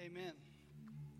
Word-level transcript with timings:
Amen. 0.00 0.32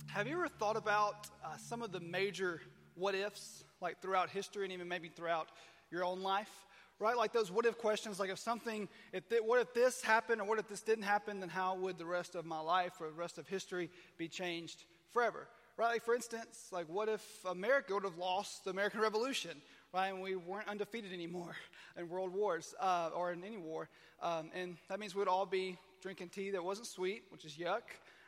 Have 0.06 0.28
you 0.28 0.34
ever 0.34 0.46
thought 0.46 0.76
about 0.76 1.26
uh, 1.44 1.56
some 1.56 1.82
of 1.82 1.90
the 1.90 1.98
major 1.98 2.60
what 2.94 3.12
ifs, 3.16 3.64
like 3.80 4.00
throughout 4.00 4.30
history 4.30 4.62
and 4.62 4.72
even 4.72 4.86
maybe 4.86 5.08
throughout 5.08 5.48
your 5.90 6.04
own 6.04 6.22
life? 6.22 6.64
Right? 7.00 7.16
Like 7.16 7.32
those 7.32 7.50
what 7.50 7.66
if 7.66 7.76
questions, 7.76 8.20
like 8.20 8.30
if 8.30 8.38
something, 8.38 8.88
if 9.12 9.28
th- 9.28 9.42
what 9.44 9.60
if 9.60 9.74
this 9.74 10.00
happened 10.00 10.40
or 10.40 10.44
what 10.44 10.60
if 10.60 10.68
this 10.68 10.80
didn't 10.80 11.02
happen, 11.02 11.40
then 11.40 11.48
how 11.48 11.74
would 11.74 11.98
the 11.98 12.06
rest 12.06 12.36
of 12.36 12.46
my 12.46 12.60
life 12.60 12.92
or 13.00 13.08
the 13.08 13.14
rest 13.14 13.36
of 13.36 13.48
history 13.48 13.90
be 14.16 14.28
changed 14.28 14.84
forever? 15.12 15.48
Right? 15.76 15.88
Like 15.88 16.04
for 16.04 16.14
instance, 16.14 16.68
like 16.70 16.88
what 16.88 17.08
if 17.08 17.24
America 17.44 17.94
would 17.94 18.04
have 18.04 18.16
lost 18.16 18.62
the 18.62 18.70
American 18.70 19.00
Revolution? 19.00 19.60
right? 19.92 20.08
And 20.08 20.22
we 20.22 20.36
weren't 20.36 20.68
undefeated 20.68 21.12
anymore 21.12 21.56
in 21.96 22.08
world 22.08 22.32
wars 22.32 22.74
uh, 22.80 23.10
or 23.14 23.32
in 23.32 23.42
any 23.42 23.56
war. 23.56 23.88
Um, 24.22 24.50
and 24.54 24.76
that 24.88 25.00
means 25.00 25.14
we'd 25.14 25.28
all 25.28 25.46
be 25.46 25.78
drinking 26.00 26.28
tea 26.28 26.50
that 26.50 26.62
wasn't 26.62 26.86
sweet, 26.86 27.24
which 27.30 27.44
is 27.44 27.56
yuck, 27.56 27.82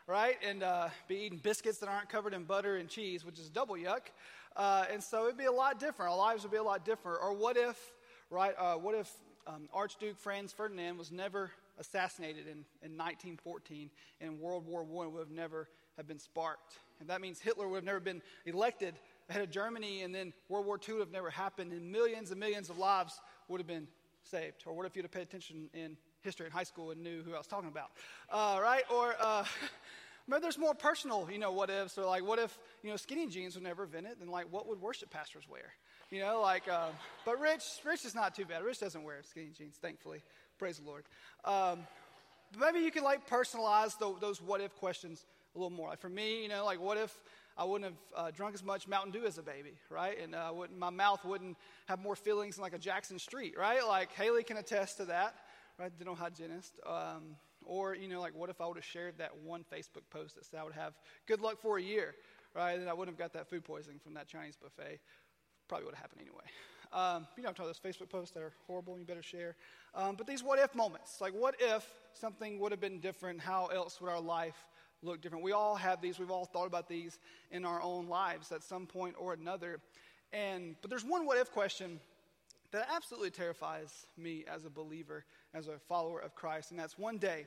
right? 0.06 0.36
And 0.46 0.62
uh, 0.62 0.88
be 1.08 1.16
eating 1.16 1.38
biscuits 1.38 1.78
that 1.78 1.88
aren't 1.88 2.08
covered 2.08 2.34
in 2.34 2.44
butter 2.44 2.76
and 2.76 2.88
cheese, 2.88 3.24
which 3.24 3.38
is 3.38 3.48
double 3.48 3.74
yuck. 3.74 4.10
Uh, 4.56 4.84
and 4.90 5.02
so 5.02 5.26
it'd 5.26 5.38
be 5.38 5.44
a 5.44 5.52
lot 5.52 5.78
different. 5.78 6.10
Our 6.10 6.18
lives 6.18 6.42
would 6.42 6.52
be 6.52 6.58
a 6.58 6.62
lot 6.62 6.84
different. 6.84 7.18
Or 7.22 7.32
what 7.32 7.56
if, 7.56 7.78
right? 8.30 8.54
Uh, 8.58 8.74
what 8.74 8.94
if 8.94 9.10
um, 9.46 9.68
Archduke 9.72 10.18
Franz 10.18 10.52
Ferdinand 10.52 10.98
was 10.98 11.12
never 11.12 11.50
assassinated 11.78 12.46
in, 12.46 12.64
in 12.82 12.96
1914 12.96 13.90
and 14.20 14.38
World 14.38 14.66
War 14.66 14.82
I 14.82 15.06
would 15.06 15.20
have 15.20 15.30
never 15.30 15.68
have 15.96 16.06
been 16.06 16.18
sparked? 16.18 16.78
And 17.00 17.08
that 17.08 17.20
means 17.20 17.40
Hitler 17.40 17.68
would 17.68 17.76
have 17.76 17.84
never 17.84 18.00
been 18.00 18.22
elected 18.44 18.94
ahead 19.30 19.42
of 19.42 19.50
Germany, 19.50 20.02
and 20.02 20.14
then 20.14 20.32
World 20.48 20.66
War 20.66 20.78
II 20.86 20.94
would 20.94 21.00
have 21.00 21.12
never 21.12 21.30
happened, 21.30 21.72
and 21.72 21.90
millions 21.90 22.30
and 22.30 22.40
millions 22.40 22.68
of 22.68 22.78
lives 22.78 23.20
would 23.48 23.60
have 23.60 23.66
been 23.66 23.86
saved. 24.24 24.64
Or 24.66 24.74
what 24.74 24.86
if 24.86 24.96
you'd 24.96 25.04
have 25.04 25.12
paid 25.12 25.22
attention 25.22 25.70
in 25.72 25.96
history 26.22 26.46
in 26.46 26.52
high 26.52 26.64
school 26.64 26.90
and 26.90 27.02
knew 27.02 27.22
who 27.22 27.34
I 27.34 27.38
was 27.38 27.46
talking 27.46 27.68
about? 27.68 27.90
Uh, 28.30 28.58
right? 28.60 28.84
Or 28.94 29.14
uh, 29.20 29.44
maybe 30.28 30.40
there's 30.42 30.58
more 30.58 30.74
personal, 30.74 31.28
you 31.30 31.38
know, 31.38 31.52
what 31.52 31.70
ifs. 31.70 31.98
Or 31.98 32.04
like, 32.04 32.24
what 32.24 32.38
if, 32.38 32.56
you 32.82 32.90
know, 32.90 32.96
skinny 32.96 33.26
jeans 33.26 33.56
were 33.56 33.62
never 33.62 33.84
invented? 33.84 34.16
Then, 34.20 34.28
like, 34.28 34.46
what 34.50 34.68
would 34.68 34.80
worship 34.80 35.10
pastors 35.10 35.44
wear? 35.48 35.72
You 36.10 36.20
know, 36.20 36.40
like, 36.40 36.68
uh, 36.68 36.88
but 37.24 37.40
Rich, 37.40 37.64
Rich 37.84 38.04
is 38.04 38.14
not 38.14 38.34
too 38.34 38.44
bad. 38.44 38.64
Rich 38.64 38.80
doesn't 38.80 39.02
wear 39.02 39.18
skinny 39.28 39.50
jeans, 39.56 39.76
thankfully. 39.80 40.22
Praise 40.58 40.78
the 40.78 40.86
Lord. 40.86 41.04
Um, 41.44 41.80
maybe 42.58 42.80
you 42.80 42.90
can, 42.90 43.04
like, 43.04 43.28
personalize 43.28 43.96
the, 43.98 44.14
those 44.20 44.42
what 44.42 44.60
if 44.60 44.74
questions 44.76 45.24
a 45.54 45.58
little 45.58 45.70
more. 45.70 45.88
Like, 45.88 46.00
for 46.00 46.08
me, 46.08 46.42
you 46.42 46.48
know, 46.48 46.64
like, 46.64 46.80
what 46.80 46.98
if 46.98 47.16
I 47.60 47.64
wouldn't 47.64 47.92
have 47.92 48.26
uh, 48.26 48.30
drunk 48.30 48.54
as 48.54 48.64
much 48.64 48.88
Mountain 48.88 49.12
Dew 49.12 49.26
as 49.26 49.36
a 49.36 49.42
baby, 49.42 49.74
right? 49.90 50.18
And 50.18 50.34
uh, 50.34 50.50
my 50.78 50.88
mouth 50.88 51.24
wouldn't 51.26 51.58
have 51.86 52.00
more 52.00 52.16
feelings 52.16 52.56
than 52.56 52.62
like 52.62 52.72
a 52.72 52.78
Jackson 52.78 53.18
Street, 53.18 53.54
right? 53.58 53.86
Like 53.86 54.12
Haley 54.12 54.44
can 54.44 54.56
attest 54.56 54.96
to 54.96 55.04
that, 55.06 55.34
right? 55.80 55.96
Dental 55.98 56.14
hygienist. 56.14 56.78
Um, 56.86 57.36
or, 57.64 57.94
you 57.94 58.08
know, 58.08 58.20
like 58.20 58.34
what 58.34 58.50
if 58.50 58.60
I 58.60 58.66
would 58.66 58.76
have 58.76 58.84
shared 58.84 59.18
that 59.18 59.36
one 59.42 59.64
Facebook 59.72 60.02
post 60.10 60.34
that 60.36 60.44
said 60.44 60.60
I 60.60 60.64
would 60.64 60.74
have 60.74 60.92
good 61.26 61.40
luck 61.40 61.58
for 61.60 61.78
a 61.78 61.82
year, 61.82 62.14
right? 62.54 62.78
And 62.78 62.88
I 62.88 62.92
wouldn't 62.92 63.16
have 63.16 63.18
got 63.18 63.32
that 63.38 63.48
food 63.48 63.64
poisoning 63.64 63.98
from 63.98 64.14
that 64.14 64.28
Chinese 64.28 64.56
buffet. 64.56 65.00
Probably 65.68 65.86
would 65.86 65.94
have 65.94 66.02
happened 66.02 66.20
anyway. 66.20 66.44
Um, 66.92 67.28
you 67.36 67.44
know, 67.44 67.48
I'm 67.50 67.54
talking 67.54 67.72
those 67.72 67.78
Facebook 67.78 68.08
posts 68.08 68.34
that 68.34 68.42
are 68.42 68.52
horrible 68.66 68.94
and 68.94 69.00
you 69.00 69.06
better 69.06 69.22
share. 69.22 69.54
Um, 69.94 70.16
but 70.16 70.26
these 70.26 70.42
what 70.42 70.58
if 70.58 70.74
moments, 70.74 71.20
like 71.20 71.32
what 71.32 71.54
if 71.60 71.88
something 72.14 72.58
would 72.58 72.72
have 72.72 72.80
been 72.80 72.98
different? 72.98 73.40
How 73.40 73.66
else 73.66 74.00
would 74.00 74.10
our 74.10 74.20
life 74.20 74.66
look 75.02 75.20
different. 75.20 75.44
We 75.44 75.52
all 75.52 75.76
have 75.76 76.00
these, 76.00 76.18
we've 76.18 76.30
all 76.30 76.44
thought 76.44 76.66
about 76.66 76.88
these 76.88 77.18
in 77.50 77.64
our 77.64 77.82
own 77.82 78.08
lives 78.08 78.52
at 78.52 78.62
some 78.62 78.86
point 78.86 79.14
or 79.18 79.32
another. 79.32 79.80
And 80.32 80.76
but 80.80 80.90
there's 80.90 81.04
one 81.04 81.26
what 81.26 81.38
if 81.38 81.50
question 81.50 82.00
that 82.72 82.88
absolutely 82.94 83.30
terrifies 83.30 84.06
me 84.16 84.44
as 84.52 84.64
a 84.64 84.70
believer, 84.70 85.24
as 85.54 85.68
a 85.68 85.78
follower 85.88 86.20
of 86.20 86.34
Christ, 86.34 86.70
and 86.70 86.78
that's 86.78 86.98
one 86.98 87.18
day 87.18 87.46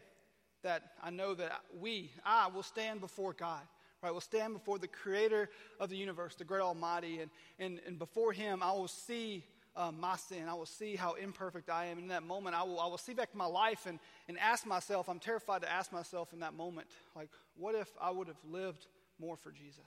that 0.63 0.91
I 1.01 1.09
know 1.09 1.33
that 1.35 1.61
we, 1.79 2.11
I 2.25 2.47
will 2.47 2.63
stand 2.63 3.01
before 3.01 3.33
God. 3.33 3.61
Right, 4.01 4.11
we'll 4.11 4.19
stand 4.19 4.53
before 4.53 4.79
the 4.79 4.87
creator 4.89 5.49
of 5.79 5.89
the 5.89 5.95
universe, 5.95 6.35
the 6.35 6.43
great 6.43 6.61
almighty, 6.61 7.21
and, 7.21 7.31
and, 7.57 7.79
and 7.87 7.97
before 7.97 8.33
him 8.33 8.61
I 8.61 8.73
will 8.73 8.89
see 8.89 9.45
uh, 9.75 9.91
my 9.91 10.17
sin. 10.17 10.47
I 10.49 10.53
will 10.53 10.65
see 10.65 10.95
how 10.95 11.13
imperfect 11.13 11.69
I 11.69 11.85
am. 11.85 11.93
And 11.93 12.03
in 12.03 12.07
that 12.09 12.23
moment, 12.23 12.55
I 12.55 12.63
will, 12.63 12.79
I 12.79 12.87
will 12.87 12.97
see 12.97 13.13
back 13.13 13.33
my 13.33 13.45
life 13.45 13.85
and, 13.85 13.99
and 14.27 14.37
ask 14.39 14.65
myself, 14.65 15.09
I'm 15.09 15.19
terrified 15.19 15.61
to 15.61 15.71
ask 15.71 15.91
myself 15.91 16.33
in 16.33 16.39
that 16.41 16.53
moment, 16.53 16.87
like, 17.15 17.29
what 17.55 17.75
if 17.75 17.89
I 17.99 18.11
would 18.11 18.27
have 18.27 18.43
lived 18.49 18.87
more 19.19 19.37
for 19.37 19.51
Jesus? 19.51 19.79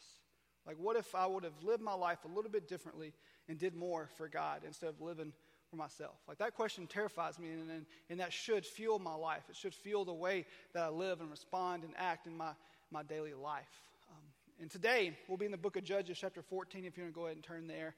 Like, 0.67 0.77
what 0.81 0.97
if 0.97 1.15
I 1.15 1.27
would 1.27 1.45
have 1.45 1.63
lived 1.63 1.83
my 1.83 1.95
life 1.95 2.25
a 2.25 2.29
little 2.29 2.51
bit 2.51 2.69
differently 2.69 3.13
and 3.49 3.59
did 3.59 3.75
more 3.75 4.09
for 4.17 4.29
God 4.29 4.63
instead 4.67 4.89
of 4.89 5.01
living 5.01 5.33
for 5.71 5.77
myself? 5.77 6.17
Like, 6.27 6.39
that 6.39 6.55
question 6.55 6.87
terrifies 6.87 7.39
me, 7.39 7.51
and, 7.51 7.71
and, 7.71 7.87
and 8.11 8.21
that 8.21 8.33
should 8.33 8.67
fuel 8.67 8.99
my 8.99 9.15
life. 9.15 9.43
It 9.49 9.57
should 9.57 9.75
fuel 9.75 10.05
the 10.05 10.13
way 10.13 10.45
that 10.75 10.83
I 10.83 10.89
live 10.89 11.21
and 11.21 11.31
respond 11.31 11.85
and 11.85 11.93
act 11.97 12.27
in 12.27 12.37
my, 12.37 12.51
my 12.91 13.03
daily 13.03 13.35
life. 13.35 13.83
Um, 14.11 14.23
and 14.61 14.71
today, 14.71 15.17
we'll 15.29 15.39
be 15.39 15.47
in 15.47 15.53
the 15.53 15.59
book 15.59 15.77
of 15.77 15.85
Judges, 15.85 16.19
chapter 16.19 16.43
14, 16.43 16.85
if 16.85 16.97
you 16.97 17.05
want 17.05 17.15
to 17.15 17.21
go 17.21 17.27
ahead 17.27 17.37
and 17.37 17.45
turn 17.45 17.69
there. 17.69 17.95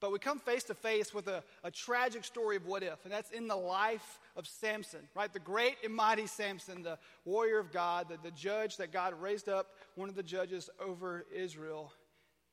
But 0.00 0.12
we 0.12 0.18
come 0.18 0.38
face 0.38 0.64
to 0.64 0.74
face 0.74 1.12
with 1.12 1.28
a, 1.28 1.42
a 1.62 1.70
tragic 1.70 2.24
story 2.24 2.56
of 2.56 2.66
what 2.66 2.82
if, 2.82 3.04
and 3.04 3.12
that's 3.12 3.30
in 3.30 3.46
the 3.46 3.56
life 3.56 4.18
of 4.34 4.46
Samson, 4.46 5.00
right? 5.14 5.30
The 5.30 5.38
great 5.38 5.76
and 5.84 5.94
mighty 5.94 6.26
Samson, 6.26 6.82
the 6.82 6.98
warrior 7.26 7.58
of 7.58 7.70
God, 7.70 8.08
the, 8.08 8.18
the 8.22 8.30
judge 8.30 8.78
that 8.78 8.92
God 8.92 9.14
raised 9.20 9.48
up, 9.48 9.68
one 9.96 10.08
of 10.08 10.14
the 10.14 10.22
judges 10.22 10.70
over 10.84 11.26
Israel. 11.34 11.92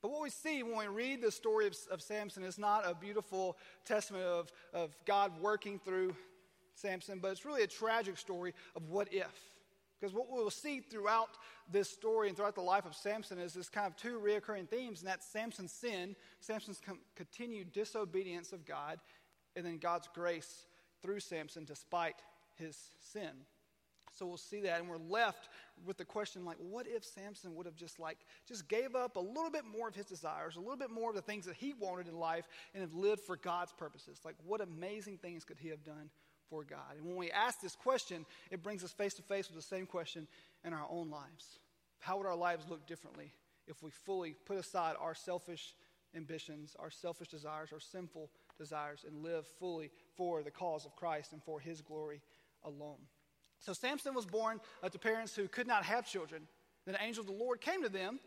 But 0.02 0.12
what 0.12 0.22
we 0.22 0.30
see 0.30 0.62
when 0.62 0.78
we 0.78 0.88
read 0.88 1.22
the 1.22 1.31
story 1.31 1.68
of, 1.68 1.75
of 1.90 2.02
Samson 2.02 2.44
is 2.44 2.59
not 2.59 2.84
a 2.86 2.94
beautiful 2.94 3.57
testament 3.86 4.25
of, 4.25 4.52
of 4.74 4.96
God 5.06 5.31
working 5.41 5.80
through 5.80 6.16
Samson, 6.75 7.19
but 7.19 7.31
it's 7.31 7.46
really 7.46 7.63
a 7.63 7.68
tragic 7.68 8.18
story 8.18 8.53
of 8.75 8.90
what 8.90 9.07
if. 9.12 9.56
Because 10.00 10.13
what 10.13 10.28
we'll 10.30 10.50
see 10.50 10.80
throughout 10.80 11.30
this 11.72 11.90
story 11.90 12.28
and 12.28 12.38
throughout 12.38 12.56
the 12.56 12.62
life 12.62 12.85
of 12.85 12.96
Samson 12.96 13.40
is 13.40 13.53
this 13.53 13.69
kind 13.69 13.88
of 13.88 13.96
two 13.96 14.19
reoccurring 14.19 14.69
themes, 14.69 15.00
and 15.00 15.08
that's 15.08 15.25
Samson's 15.25 15.72
sin, 15.72 16.16
Samson's 16.40 16.81
continued 17.16 17.72
disobedience 17.72 18.53
of 18.53 18.66
God, 18.66 19.00
and 19.56 19.66
then 19.66 19.80
God's 19.80 20.07
grace 20.13 20.66
through 21.02 21.19
Samson 21.19 21.66
despite 21.66 22.22
his 22.56 22.78
sin. 23.00 23.31
So 24.13 24.25
we'll 24.25 24.38
see 24.38 24.62
that, 24.62 24.80
and 24.80 24.90
we're 24.90 24.97
left 24.97 25.50
with 25.86 25.97
the 25.97 26.06
question 26.06 26.44
like, 26.44 26.57
what 26.57 26.88
if 26.88 27.03
Samson 27.03 27.56
would 27.56 27.66
have 27.66 27.75
just 27.75 28.00
like 28.00 28.18
just 28.47 28.68
gave 28.68 28.96
up 28.96 29.16
a 29.16 29.19
little 29.19 29.52
bit 29.52 29.63
more 29.66 29.88
of 29.88 29.96
his 29.96 30.06
desires, 30.06 30.56
a 30.56 30.59
little 30.59 30.78
bit 30.78 30.90
more 30.90 31.09
of 31.09 31.16
the 31.16 31.22
things 31.22 31.46
that 31.46 31.56
he 31.56 31.74
wanted 31.74 32.07
in 32.07 32.18
life, 32.18 32.47
and 32.74 32.81
have 32.81 32.94
lived 32.94 33.22
for 33.22 33.36
God's 33.36 33.74
purposes? 33.74 34.19
Like, 34.25 34.36
what 34.44 34.62
amazing 34.62 35.18
things 35.18 35.44
could 35.44 35.57
he 35.59 35.69
have 35.69 35.84
done 35.84 36.09
for 36.50 36.63
God? 36.63 36.97
And 36.97 37.06
when 37.06 37.16
we 37.16 37.31
ask 37.31 37.62
this 37.62 37.75
question, 37.75 38.25
it 38.52 38.63
brings 38.63 38.84
us 38.84 38.91
face 38.91 39.13
to 39.16 39.22
face 39.22 39.47
with 39.47 39.56
the 39.56 39.62
same 39.62 39.85
question 39.85 40.28
in 40.63 40.74
our 40.74 40.88
own 40.90 41.09
lives. 41.09 41.59
How 42.00 42.18
would 42.18 42.25
our 42.25 42.35
lives 42.35 42.66
look 42.69 42.85
differently 42.88 43.34
if 43.68 43.84
we 43.84 43.90
fully 43.90 44.35
put 44.46 44.57
aside 44.57 44.96
our 45.00 45.16
selfish 45.16 45.74
ambitions, 46.16 46.75
our 46.80 46.90
selfish 46.90 47.28
desires, 47.28 47.69
our 47.74 47.80
sinful 47.80 48.30
desires, 48.57 49.06
and 49.07 49.24
live 49.24 49.46
fully 49.59 49.91
for 50.16 50.44
the 50.44 50.52
cause 50.52 50.86
of 50.86 50.96
Christ 50.96 51.34
and 51.34 51.44
for 51.44 51.59
His 51.59 51.81
glory 51.81 52.22
alone? 52.63 53.00
So 53.59 53.74
Samson 53.74 54.13
was 54.13 54.25
born 54.25 54.59
uh, 54.84 54.90
to 54.90 55.00
parents 55.00 55.36
who 55.36 55.47
could 55.47 55.68
not 55.68 55.84
have 55.84 56.06
children. 56.06 56.44
Then 56.86 56.96
an 56.96 57.02
angel 57.02 57.22
of 57.22 57.28
the 57.28 57.34
Lord 57.34 57.59
came 57.59 57.84
to 57.84 57.90
them, 57.90 58.19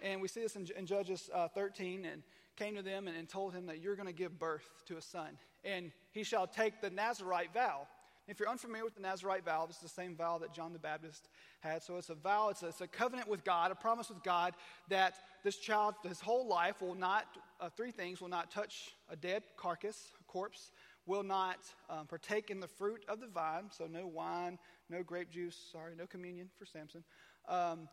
and 0.00 0.20
we 0.20 0.28
see 0.28 0.40
this 0.40 0.56
in, 0.56 0.68
in 0.76 0.86
Judges 0.86 1.28
uh, 1.34 1.48
13, 1.48 2.04
and 2.04 2.22
came 2.56 2.74
to 2.74 2.82
them 2.82 3.06
and, 3.06 3.16
and 3.16 3.28
told 3.28 3.52
him 3.54 3.66
that 3.66 3.80
you're 3.80 3.96
going 3.96 4.06
to 4.06 4.12
give 4.12 4.38
birth 4.38 4.66
to 4.86 4.96
a 4.96 5.02
son, 5.02 5.38
and 5.66 5.90
he 6.12 6.22
shall 6.22 6.46
take 6.46 6.80
the 6.80 6.90
Nazarite 6.90 7.52
vow. 7.52 7.86
If 8.28 8.40
you're 8.40 8.48
unfamiliar 8.48 8.84
with 8.84 8.94
the 8.94 9.02
Nazarite 9.02 9.44
vow, 9.44 9.66
this 9.66 9.76
is 9.76 9.82
the 9.82 9.88
same 9.88 10.16
vow 10.16 10.38
that 10.38 10.52
John 10.52 10.72
the 10.72 10.78
Baptist 10.78 11.28
had. 11.60 11.82
So 11.82 11.96
it's 11.96 12.10
a 12.10 12.14
vow, 12.14 12.48
it's 12.48 12.62
a, 12.62 12.68
it's 12.68 12.80
a 12.80 12.88
covenant 12.88 13.28
with 13.28 13.44
God, 13.44 13.70
a 13.70 13.74
promise 13.74 14.08
with 14.08 14.22
God 14.22 14.54
that 14.88 15.14
this 15.44 15.58
child, 15.58 15.94
his 16.02 16.20
whole 16.20 16.46
life, 16.46 16.80
will 16.80 16.96
not, 16.96 17.26
uh, 17.60 17.68
three 17.68 17.92
things, 17.92 18.20
will 18.20 18.28
not 18.28 18.50
touch 18.50 18.94
a 19.08 19.16
dead 19.16 19.44
carcass, 19.56 20.10
a 20.20 20.24
corpse, 20.24 20.72
will 21.06 21.22
not 21.22 21.58
um, 21.88 22.06
partake 22.06 22.50
in 22.50 22.58
the 22.58 22.66
fruit 22.66 23.04
of 23.08 23.20
the 23.20 23.28
vine, 23.28 23.70
so 23.70 23.86
no 23.86 24.08
wine, 24.08 24.58
no 24.90 25.04
grape 25.04 25.30
juice, 25.30 25.56
sorry, 25.70 25.94
no 25.96 26.06
communion 26.06 26.48
for 26.58 26.66
Samson, 26.66 27.04
um, 27.48 27.88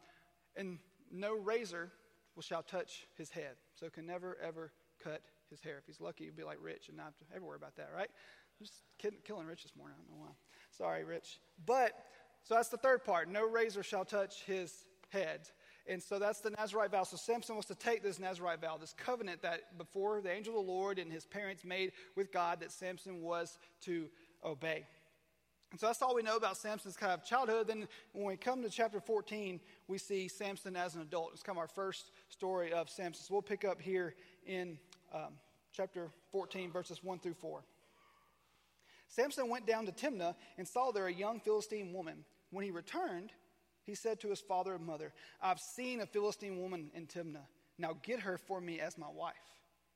and 0.55 0.79
no 1.11 1.35
razor 1.35 1.91
shall 2.41 2.63
touch 2.63 3.05
his 3.15 3.29
head. 3.29 3.55
So 3.75 3.87
can 3.89 4.07
never, 4.07 4.35
ever 4.41 4.71
cut 5.03 5.21
his 5.53 5.61
hair. 5.61 5.77
If 5.77 5.85
he's 5.85 6.01
lucky, 6.01 6.25
he'd 6.25 6.35
be 6.35 6.43
like 6.43 6.57
Rich 6.61 6.89
and 6.89 6.97
not 6.97 7.13
ever 7.35 7.45
worry 7.45 7.57
about 7.57 7.75
that, 7.77 7.89
right? 7.95 8.09
I'm 8.09 8.65
just 8.65 8.81
kidding, 8.97 9.19
killing 9.23 9.47
Rich 9.47 9.63
this 9.63 9.75
morning. 9.75 9.95
I 9.97 10.01
don't 10.01 10.17
know 10.17 10.25
why. 10.25 10.33
Sorry, 10.77 11.03
Rich. 11.03 11.39
But, 11.65 11.91
so 12.43 12.55
that's 12.55 12.69
the 12.69 12.77
third 12.77 13.03
part. 13.03 13.29
No 13.29 13.47
razor 13.47 13.83
shall 13.83 14.05
touch 14.05 14.43
his 14.43 14.85
head. 15.09 15.49
And 15.87 16.01
so 16.01 16.17
that's 16.17 16.39
the 16.39 16.51
Nazarite 16.51 16.91
vow. 16.91 17.03
So 17.03 17.17
Samson 17.17 17.55
was 17.55 17.65
to 17.65 17.75
take 17.75 18.03
this 18.03 18.19
Nazarite 18.19 18.61
vow, 18.61 18.77
this 18.77 18.93
covenant 18.93 19.41
that 19.41 19.77
before 19.77 20.21
the 20.21 20.31
angel 20.31 20.57
of 20.57 20.65
the 20.65 20.71
Lord 20.71 20.97
and 20.97 21.11
his 21.11 21.25
parents 21.25 21.65
made 21.65 21.91
with 22.15 22.31
God 22.31 22.61
that 22.61 22.71
Samson 22.71 23.21
was 23.21 23.57
to 23.81 24.09
obey. 24.43 24.85
And 25.71 25.79
so 25.79 25.87
that's 25.87 26.03
all 26.03 26.13
we 26.13 26.21
know 26.21 26.37
about 26.37 26.55
Samson's 26.55 26.95
kind 26.95 27.11
of 27.11 27.25
childhood. 27.25 27.67
Then 27.67 27.87
when 28.11 28.25
we 28.25 28.37
come 28.37 28.61
to 28.61 28.69
chapter 28.69 28.99
14, 28.99 29.59
we 29.87 29.97
see 29.97 30.27
Samson 30.27 30.75
as 30.75 30.93
an 30.93 31.01
adult. 31.01 31.31
It's 31.33 31.41
kind 31.41 31.57
of 31.57 31.61
our 31.61 31.67
first 31.67 32.11
story 32.29 32.71
of 32.71 32.89
Samson. 32.89 33.23
So 33.25 33.33
we'll 33.33 33.41
pick 33.41 33.65
up 33.65 33.81
here 33.81 34.13
in 34.45 34.77
um, 35.13 35.33
chapter 35.71 36.09
14, 36.31 36.71
verses 36.71 37.03
1 37.03 37.19
through 37.19 37.35
4. 37.35 37.63
Samson 39.07 39.49
went 39.49 39.67
down 39.67 39.85
to 39.85 39.91
Timnah 39.91 40.35
and 40.57 40.67
saw 40.67 40.91
there 40.91 41.07
a 41.07 41.13
young 41.13 41.39
Philistine 41.39 41.93
woman. 41.93 42.25
When 42.51 42.65
he 42.65 42.71
returned, 42.71 43.31
he 43.83 43.95
said 43.95 44.19
to 44.21 44.29
his 44.29 44.39
father 44.39 44.73
and 44.73 44.85
mother, 44.85 45.13
I've 45.41 45.59
seen 45.59 46.01
a 46.01 46.05
Philistine 46.05 46.59
woman 46.59 46.89
in 46.95 47.05
Timnah. 47.05 47.45
Now 47.77 47.97
get 48.03 48.21
her 48.21 48.37
for 48.37 48.61
me 48.61 48.79
as 48.79 48.97
my 48.97 49.09
wife. 49.09 49.33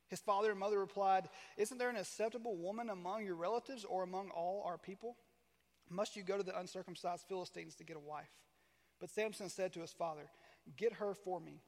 His 0.07 0.19
father 0.19 0.51
and 0.51 0.59
mother 0.59 0.79
replied, 0.79 1.29
Isn't 1.57 1.77
there 1.77 1.89
an 1.89 1.97
acceptable 1.97 2.55
woman 2.55 2.89
among 2.89 3.25
your 3.25 3.35
relatives 3.35 3.85
or 3.85 4.03
among 4.03 4.29
all 4.29 4.63
our 4.65 4.77
people? 4.77 5.17
Must 5.89 6.15
you 6.15 6.23
go 6.23 6.37
to 6.37 6.43
the 6.43 6.57
uncircumcised 6.57 7.25
Philistines 7.27 7.75
to 7.75 7.83
get 7.83 7.97
a 7.97 8.01
wife? 8.01 8.29
But 8.99 9.09
Samson 9.09 9.49
said 9.49 9.73
to 9.73 9.81
his 9.81 9.93
father, 9.93 10.29
Get 10.75 10.93
her 10.93 11.13
for 11.13 11.39
me. 11.39 11.61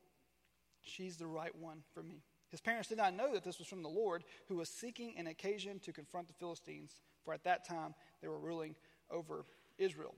She's 0.82 1.18
the 1.18 1.28
right 1.28 1.56
one 1.56 1.84
for 1.94 2.04
me. 2.04 2.24
His 2.50 2.62
parents 2.62 2.90
did 2.90 2.98
not 2.98 3.16
know 3.16 3.34
that 3.34 3.44
this 3.44 3.60
was 3.60 3.68
from 3.68 3.84
the 3.84 3.90
Lord, 3.90 4.24
who 4.48 4.56
was 4.58 4.70
seeking 4.70 5.14
an 5.18 5.28
occasion 5.28 5.80
to 5.80 5.94
confront 5.94 6.28
the 6.28 6.34
Philistines, 6.34 6.96
for 7.24 7.34
at 7.34 7.44
that 7.44 7.68
time 7.68 7.94
they 8.22 8.28
were 8.28 8.40
ruling 8.40 8.76
over 9.12 9.46
Israel. 9.78 10.16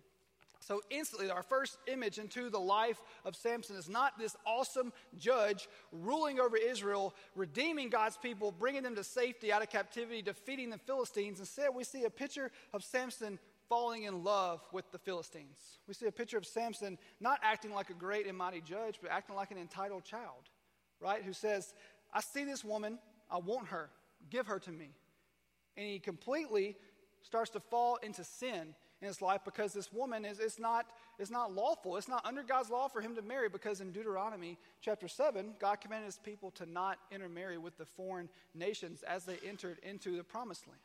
So, 0.61 0.81
instantly, 0.91 1.31
our 1.31 1.41
first 1.41 1.77
image 1.87 2.19
into 2.19 2.51
the 2.51 2.59
life 2.59 3.01
of 3.25 3.35
Samson 3.35 3.75
is 3.75 3.89
not 3.89 4.19
this 4.19 4.35
awesome 4.45 4.93
judge 5.17 5.67
ruling 5.91 6.39
over 6.39 6.55
Israel, 6.55 7.15
redeeming 7.35 7.89
God's 7.89 8.15
people, 8.15 8.51
bringing 8.51 8.83
them 8.83 8.95
to 8.95 9.03
safety 9.03 9.51
out 9.51 9.63
of 9.63 9.69
captivity, 9.69 10.21
defeating 10.21 10.69
the 10.69 10.77
Philistines. 10.77 11.39
Instead, 11.39 11.69
we 11.73 11.83
see 11.83 12.03
a 12.03 12.11
picture 12.11 12.51
of 12.73 12.83
Samson 12.83 13.39
falling 13.69 14.03
in 14.03 14.23
love 14.23 14.61
with 14.71 14.91
the 14.91 14.99
Philistines. 14.99 15.79
We 15.87 15.95
see 15.95 16.05
a 16.05 16.11
picture 16.11 16.37
of 16.37 16.45
Samson 16.45 16.99
not 17.19 17.39
acting 17.41 17.73
like 17.73 17.89
a 17.89 17.93
great 17.93 18.27
and 18.27 18.37
mighty 18.37 18.61
judge, 18.61 18.99
but 19.01 19.09
acting 19.09 19.35
like 19.35 19.49
an 19.49 19.57
entitled 19.57 20.03
child, 20.03 20.49
right? 20.99 21.23
Who 21.23 21.33
says, 21.33 21.73
I 22.13 22.21
see 22.21 22.43
this 22.43 22.63
woman, 22.63 22.99
I 23.29 23.37
want 23.37 23.67
her, 23.67 23.89
give 24.29 24.47
her 24.47 24.59
to 24.59 24.71
me. 24.71 24.89
And 25.77 25.87
he 25.87 25.99
completely 25.99 26.75
starts 27.23 27.51
to 27.51 27.59
fall 27.59 27.97
into 27.97 28.23
sin 28.23 28.75
in 29.01 29.07
his 29.07 29.21
life 29.21 29.41
because 29.43 29.73
this 29.73 29.91
woman 29.91 30.25
is 30.25 30.39
it's 30.39 30.59
not, 30.59 30.87
it's 31.17 31.31
not 31.31 31.53
lawful. 31.53 31.97
It's 31.97 32.07
not 32.07 32.25
under 32.25 32.43
God's 32.43 32.69
law 32.69 32.87
for 32.87 33.01
him 33.01 33.15
to 33.15 33.21
marry 33.21 33.49
because 33.49 33.81
in 33.81 33.91
Deuteronomy 33.91 34.57
chapter 34.81 35.07
7, 35.07 35.55
God 35.59 35.81
commanded 35.81 36.05
his 36.05 36.17
people 36.17 36.51
to 36.51 36.65
not 36.65 36.99
intermarry 37.11 37.57
with 37.57 37.77
the 37.77 37.85
foreign 37.85 38.29
nations 38.53 39.03
as 39.03 39.25
they 39.25 39.37
entered 39.47 39.79
into 39.83 40.17
the 40.17 40.23
promised 40.23 40.67
land. 40.67 40.79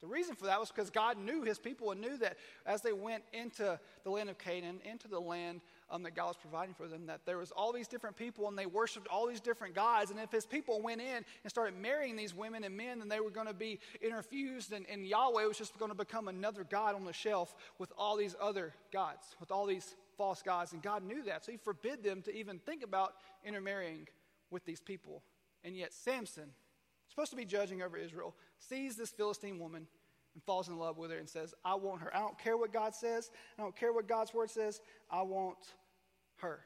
The 0.00 0.08
reason 0.08 0.34
for 0.34 0.46
that 0.46 0.58
was 0.58 0.68
because 0.68 0.90
God 0.90 1.16
knew 1.16 1.42
his 1.42 1.60
people 1.60 1.92
and 1.92 2.00
knew 2.00 2.16
that 2.18 2.36
as 2.66 2.82
they 2.82 2.92
went 2.92 3.22
into 3.32 3.78
the 4.02 4.10
land 4.10 4.30
of 4.30 4.36
Canaan, 4.36 4.80
into 4.84 5.06
the 5.06 5.20
land 5.20 5.60
um, 5.92 6.02
that 6.04 6.16
God 6.16 6.28
was 6.28 6.36
providing 6.40 6.74
for 6.74 6.88
them, 6.88 7.06
that 7.06 7.20
there 7.26 7.36
was 7.36 7.52
all 7.52 7.70
these 7.70 7.86
different 7.86 8.16
people 8.16 8.48
and 8.48 8.58
they 8.58 8.66
worshiped 8.66 9.06
all 9.08 9.26
these 9.26 9.40
different 9.40 9.74
gods. 9.74 10.10
And 10.10 10.18
if 10.18 10.32
his 10.32 10.46
people 10.46 10.80
went 10.80 11.02
in 11.02 11.16
and 11.16 11.50
started 11.50 11.76
marrying 11.76 12.16
these 12.16 12.34
women 12.34 12.64
and 12.64 12.74
men, 12.74 12.98
then 12.98 13.08
they 13.08 13.20
were 13.20 13.30
going 13.30 13.46
to 13.46 13.54
be 13.54 13.78
interfused, 14.04 14.72
and, 14.72 14.86
and 14.90 15.06
Yahweh 15.06 15.44
was 15.44 15.58
just 15.58 15.78
going 15.78 15.90
to 15.90 15.96
become 15.96 16.28
another 16.28 16.64
God 16.64 16.94
on 16.94 17.04
the 17.04 17.12
shelf 17.12 17.54
with 17.78 17.92
all 17.96 18.16
these 18.16 18.34
other 18.40 18.72
gods, 18.90 19.36
with 19.38 19.52
all 19.52 19.66
these 19.66 19.94
false 20.16 20.42
gods. 20.42 20.72
And 20.72 20.82
God 20.82 21.04
knew 21.04 21.22
that, 21.24 21.44
so 21.44 21.52
he 21.52 21.58
forbid 21.58 22.02
them 22.02 22.22
to 22.22 22.34
even 22.34 22.58
think 22.58 22.82
about 22.82 23.12
intermarrying 23.44 24.08
with 24.50 24.64
these 24.64 24.80
people. 24.80 25.22
And 25.62 25.76
yet 25.76 25.92
Samson, 25.92 26.50
supposed 27.08 27.30
to 27.30 27.36
be 27.36 27.44
judging 27.44 27.82
over 27.82 27.98
Israel, 27.98 28.34
sees 28.58 28.96
this 28.96 29.10
Philistine 29.10 29.58
woman 29.58 29.86
and 30.34 30.42
falls 30.44 30.68
in 30.68 30.78
love 30.78 30.96
with 30.96 31.10
her 31.10 31.18
and 31.18 31.28
says, 31.28 31.54
I 31.64 31.74
want 31.74 32.00
her. 32.00 32.14
I 32.16 32.20
don't 32.20 32.38
care 32.38 32.56
what 32.56 32.72
God 32.72 32.94
says. 32.94 33.30
I 33.58 33.62
don't 33.62 33.76
care 33.76 33.92
what 33.92 34.08
God's 34.08 34.32
word 34.32 34.50
says. 34.50 34.80
I 35.10 35.22
want 35.22 35.58
her. 36.42 36.60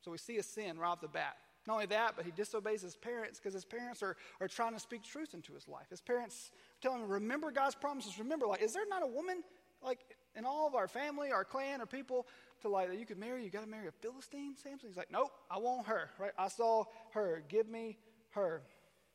So 0.00 0.10
we 0.10 0.18
see 0.18 0.38
a 0.38 0.42
sin 0.42 0.78
right 0.78 0.88
off 0.88 1.00
the 1.00 1.08
bat. 1.08 1.36
Not 1.66 1.74
only 1.74 1.86
that, 1.86 2.14
but 2.16 2.24
he 2.24 2.30
disobeys 2.30 2.82
his 2.82 2.94
parents 2.94 3.40
because 3.40 3.52
his 3.52 3.64
parents 3.64 4.02
are, 4.02 4.16
are 4.40 4.46
trying 4.46 4.72
to 4.74 4.78
speak 4.78 5.02
truth 5.02 5.34
into 5.34 5.52
his 5.52 5.66
life. 5.66 5.86
His 5.90 6.00
parents 6.00 6.52
tell 6.80 6.94
him, 6.94 7.08
remember 7.08 7.50
God's 7.50 7.74
promises. 7.74 8.18
Remember, 8.20 8.46
like, 8.46 8.62
is 8.62 8.72
there 8.72 8.86
not 8.88 9.02
a 9.02 9.06
woman, 9.06 9.42
like, 9.82 9.98
in 10.36 10.44
all 10.44 10.68
of 10.68 10.76
our 10.76 10.86
family, 10.86 11.32
our 11.32 11.44
clan, 11.44 11.80
or 11.80 11.86
people, 11.86 12.26
to, 12.62 12.68
like, 12.68 12.88
that 12.88 12.98
you 12.98 13.04
could 13.04 13.18
marry? 13.18 13.42
You 13.42 13.50
got 13.50 13.64
to 13.64 13.68
marry 13.68 13.88
a 13.88 13.92
Philistine, 13.92 14.54
Samson? 14.56 14.88
He's 14.88 14.96
like, 14.96 15.10
nope, 15.10 15.32
I 15.50 15.58
want 15.58 15.88
her, 15.88 16.08
right? 16.20 16.30
I 16.38 16.46
saw 16.48 16.84
her. 17.14 17.42
Give 17.48 17.68
me 17.68 17.98
her. 18.30 18.62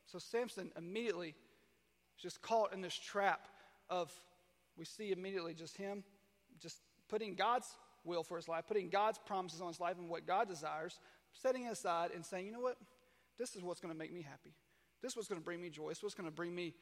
So 0.07 0.19
Samson 0.19 0.71
immediately 0.75 1.35
is 2.17 2.23
just 2.23 2.41
caught 2.41 2.73
in 2.73 2.81
this 2.81 2.95
trap 2.95 3.47
of, 3.89 4.11
we 4.77 4.83
see 4.83 5.13
immediately 5.13 5.53
just 5.53 5.77
him 5.77 6.03
just 6.59 6.79
putting 7.07 7.35
God's 7.35 7.67
will 8.03 8.23
for 8.23 8.37
his 8.37 8.47
life, 8.47 8.65
putting 8.67 8.89
God's 8.89 9.19
promises 9.19 9.61
on 9.61 9.67
his 9.67 9.79
life 9.79 9.97
and 9.97 10.09
what 10.09 10.25
God 10.25 10.47
desires, 10.47 10.99
setting 11.33 11.65
it 11.65 11.71
aside 11.71 12.11
and 12.13 12.25
saying, 12.25 12.45
you 12.45 12.51
know 12.51 12.59
what? 12.59 12.77
This 13.37 13.55
is 13.55 13.63
what's 13.63 13.79
going 13.79 13.93
to 13.93 13.97
make 13.97 14.13
me 14.13 14.21
happy. 14.21 14.53
This 15.01 15.13
is 15.13 15.15
what's 15.17 15.27
going 15.27 15.41
to 15.41 15.45
bring 15.45 15.61
me 15.61 15.69
joy. 15.69 15.89
This 15.89 15.97
is 15.97 16.03
what's 16.03 16.15
going 16.15 16.29
to 16.29 16.35
bring 16.35 16.53
me, 16.53 16.73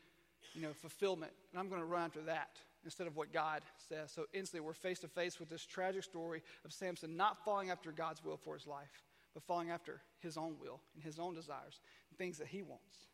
you 0.54 0.62
know, 0.62 0.74
fulfillment. 0.74 1.32
And 1.52 1.60
I'm 1.60 1.70
going 1.70 1.82
to 1.82 1.88
run 1.88 2.04
after 2.04 2.22
that 2.24 2.50
instead 2.84 3.08
of 3.08 3.16
what 3.16 3.34
God 3.34 3.62
says. 3.90 4.12
So 4.12 4.26
instantly 4.34 4.66
we're 4.66 4.74
face 4.74 5.00
to 5.00 5.08
face 5.08 5.40
with 5.40 5.50
this 5.50 5.66
tragic 5.66 6.04
story 6.04 6.42
of 6.66 6.74
Samson 6.74 7.18
not 7.18 7.44
falling 7.44 7.70
after 7.70 7.92
God's 7.92 8.24
will 8.24 8.38
for 8.38 8.56
his 8.56 8.68
life, 8.68 9.04
but 9.34 9.44
falling 9.44 9.70
after 9.70 10.02
his 10.20 10.38
own 10.38 10.56
will 10.60 10.82
and 10.96 11.04
his 11.04 11.20
own 11.20 11.34
desires 11.34 11.82
and 12.10 12.18
things 12.18 12.38
that 12.38 12.48
he 12.48 12.62
wants. 12.62 13.08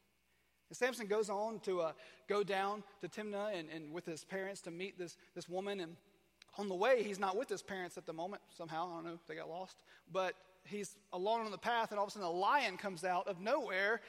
And 0.69 0.77
Samson 0.77 1.07
goes 1.07 1.29
on 1.29 1.59
to 1.61 1.81
uh, 1.81 1.91
go 2.27 2.43
down 2.43 2.83
to 3.01 3.07
Timnah 3.07 3.57
and, 3.57 3.69
and 3.69 3.91
with 3.93 4.05
his 4.05 4.23
parents 4.23 4.61
to 4.61 4.71
meet 4.71 4.97
this, 4.97 5.17
this 5.35 5.47
woman. 5.47 5.79
And 5.79 5.95
on 6.57 6.69
the 6.69 6.75
way, 6.75 7.03
he's 7.03 7.19
not 7.19 7.37
with 7.37 7.49
his 7.49 7.61
parents 7.61 7.97
at 7.97 8.05
the 8.05 8.13
moment. 8.13 8.41
Somehow, 8.57 8.89
I 8.89 8.95
don't 8.95 9.05
know, 9.05 9.19
they 9.27 9.35
got 9.35 9.49
lost. 9.49 9.77
But 10.11 10.35
he's 10.65 10.95
alone 11.13 11.41
on 11.41 11.51
the 11.51 11.57
path, 11.57 11.91
and 11.91 11.99
all 11.99 12.05
of 12.05 12.09
a 12.09 12.13
sudden, 12.13 12.27
a 12.27 12.31
lion 12.31 12.77
comes 12.77 13.03
out 13.03 13.27
of 13.27 13.39
nowhere 13.39 14.01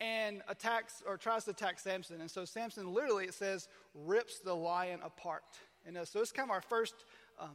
and 0.00 0.42
attacks 0.48 1.02
or 1.06 1.16
tries 1.16 1.44
to 1.44 1.50
attack 1.50 1.78
Samson. 1.78 2.20
And 2.20 2.30
so 2.30 2.44
Samson 2.44 2.92
literally, 2.92 3.24
it 3.24 3.34
says, 3.34 3.68
rips 3.94 4.40
the 4.40 4.54
lion 4.54 5.00
apart. 5.04 5.44
And 5.86 5.96
uh, 5.96 6.04
so 6.04 6.20
it's 6.20 6.32
kind 6.32 6.48
of 6.48 6.52
our 6.52 6.62
first, 6.62 6.94
um, 7.40 7.50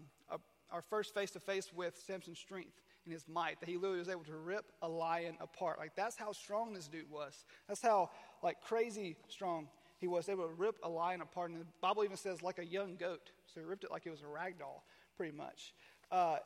our 0.71 0.81
first 0.81 1.13
face 1.13 1.31
to 1.31 1.39
face 1.39 1.71
with 1.73 1.99
Samson's 2.05 2.39
strength 2.39 2.81
and 3.05 3.13
his 3.13 3.27
might. 3.27 3.59
That 3.59 3.67
he 3.67 3.75
literally 3.75 3.99
was 3.99 4.09
able 4.09 4.23
to 4.25 4.37
rip 4.37 4.65
a 4.81 4.87
lion 4.87 5.35
apart. 5.41 5.79
Like 5.79 5.95
that's 5.95 6.15
how 6.15 6.31
strong 6.31 6.73
this 6.73 6.87
dude 6.87 7.09
was. 7.09 7.45
That's 7.67 7.81
how 7.81 8.11
like 8.43 8.61
crazy 8.61 9.15
strong 9.27 9.67
he 9.99 10.07
was 10.07 10.29
able 10.29 10.47
to 10.47 10.53
rip 10.53 10.77
a 10.83 10.89
lion 10.89 11.21
apart. 11.21 11.51
And 11.51 11.61
the 11.61 11.65
Bible 11.81 12.03
even 12.03 12.17
says 12.17 12.41
like 12.41 12.57
a 12.57 12.65
young 12.65 12.95
goat. 12.95 13.31
So 13.53 13.59
he 13.59 13.65
ripped 13.65 13.83
it 13.83 13.91
like 13.91 14.05
it 14.05 14.11
was 14.11 14.21
a 14.21 14.27
rag 14.27 14.57
doll, 14.57 14.83
pretty 15.17 15.35
much. 15.35 15.73
Uh, 16.11 16.37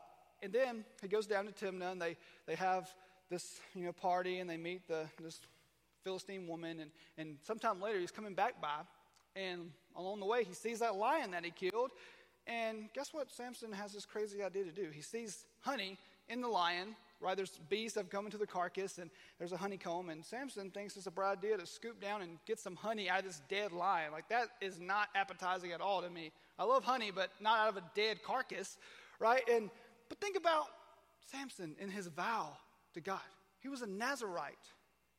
and 0.42 0.52
then 0.52 0.84
he 1.00 1.08
goes 1.08 1.26
down 1.26 1.46
to 1.46 1.52
Timnah, 1.52 1.92
and 1.92 2.02
they, 2.02 2.16
they 2.46 2.56
have 2.56 2.88
this 3.30 3.60
you 3.74 3.84
know 3.84 3.92
party, 3.92 4.38
and 4.40 4.50
they 4.50 4.56
meet 4.56 4.86
the 4.88 5.06
this 5.20 5.40
Philistine 6.02 6.46
woman. 6.46 6.80
And, 6.80 6.90
and 7.16 7.36
sometime 7.42 7.80
later, 7.80 7.98
he's 7.98 8.10
coming 8.10 8.34
back 8.34 8.60
by, 8.60 8.80
and 9.36 9.70
along 9.96 10.20
the 10.20 10.26
way, 10.26 10.44
he 10.44 10.52
sees 10.52 10.80
that 10.80 10.96
lion 10.96 11.30
that 11.30 11.44
he 11.44 11.50
killed. 11.50 11.92
And 12.46 12.92
guess 12.92 13.14
what? 13.14 13.30
Samson 13.30 13.72
has 13.72 13.92
this 13.92 14.04
crazy 14.04 14.42
idea 14.42 14.64
to 14.64 14.70
do. 14.70 14.90
He 14.92 15.00
sees 15.00 15.46
honey 15.60 15.96
in 16.28 16.42
the 16.42 16.48
lion, 16.48 16.94
right? 17.24 17.36
There's 17.36 17.58
bees 17.68 17.94
that 17.94 18.00
have 18.00 18.10
come 18.10 18.26
into 18.26 18.36
the 18.36 18.46
carcass, 18.46 18.98
and 18.98 19.10
there's 19.38 19.52
a 19.52 19.56
honeycomb. 19.56 20.10
And 20.10 20.24
Samson 20.24 20.70
thinks 20.70 20.96
it's 20.96 21.06
a 21.06 21.10
bright 21.10 21.38
idea 21.38 21.56
to 21.56 21.66
scoop 21.66 22.00
down 22.00 22.22
and 22.22 22.38
get 22.46 22.60
some 22.60 22.76
honey 22.76 23.08
out 23.08 23.20
of 23.20 23.24
this 23.24 23.40
dead 23.48 23.72
lion. 23.72 24.12
Like, 24.12 24.28
that 24.28 24.48
is 24.60 24.78
not 24.78 25.08
appetizing 25.14 25.72
at 25.72 25.80
all 25.80 26.02
to 26.02 26.10
me. 26.10 26.30
I 26.58 26.64
love 26.64 26.84
honey, 26.84 27.10
but 27.12 27.30
not 27.40 27.58
out 27.58 27.68
of 27.70 27.76
a 27.76 27.82
dead 27.94 28.22
carcass, 28.22 28.78
right? 29.18 29.42
And 29.50 29.70
but 30.08 30.20
think 30.20 30.36
about 30.36 30.66
Samson 31.30 31.74
and 31.80 31.90
his 31.90 32.06
vow 32.08 32.56
to 32.92 33.00
God. 33.00 33.20
He 33.60 33.68
was 33.68 33.82
a 33.82 33.86
Nazarite. 33.86 34.54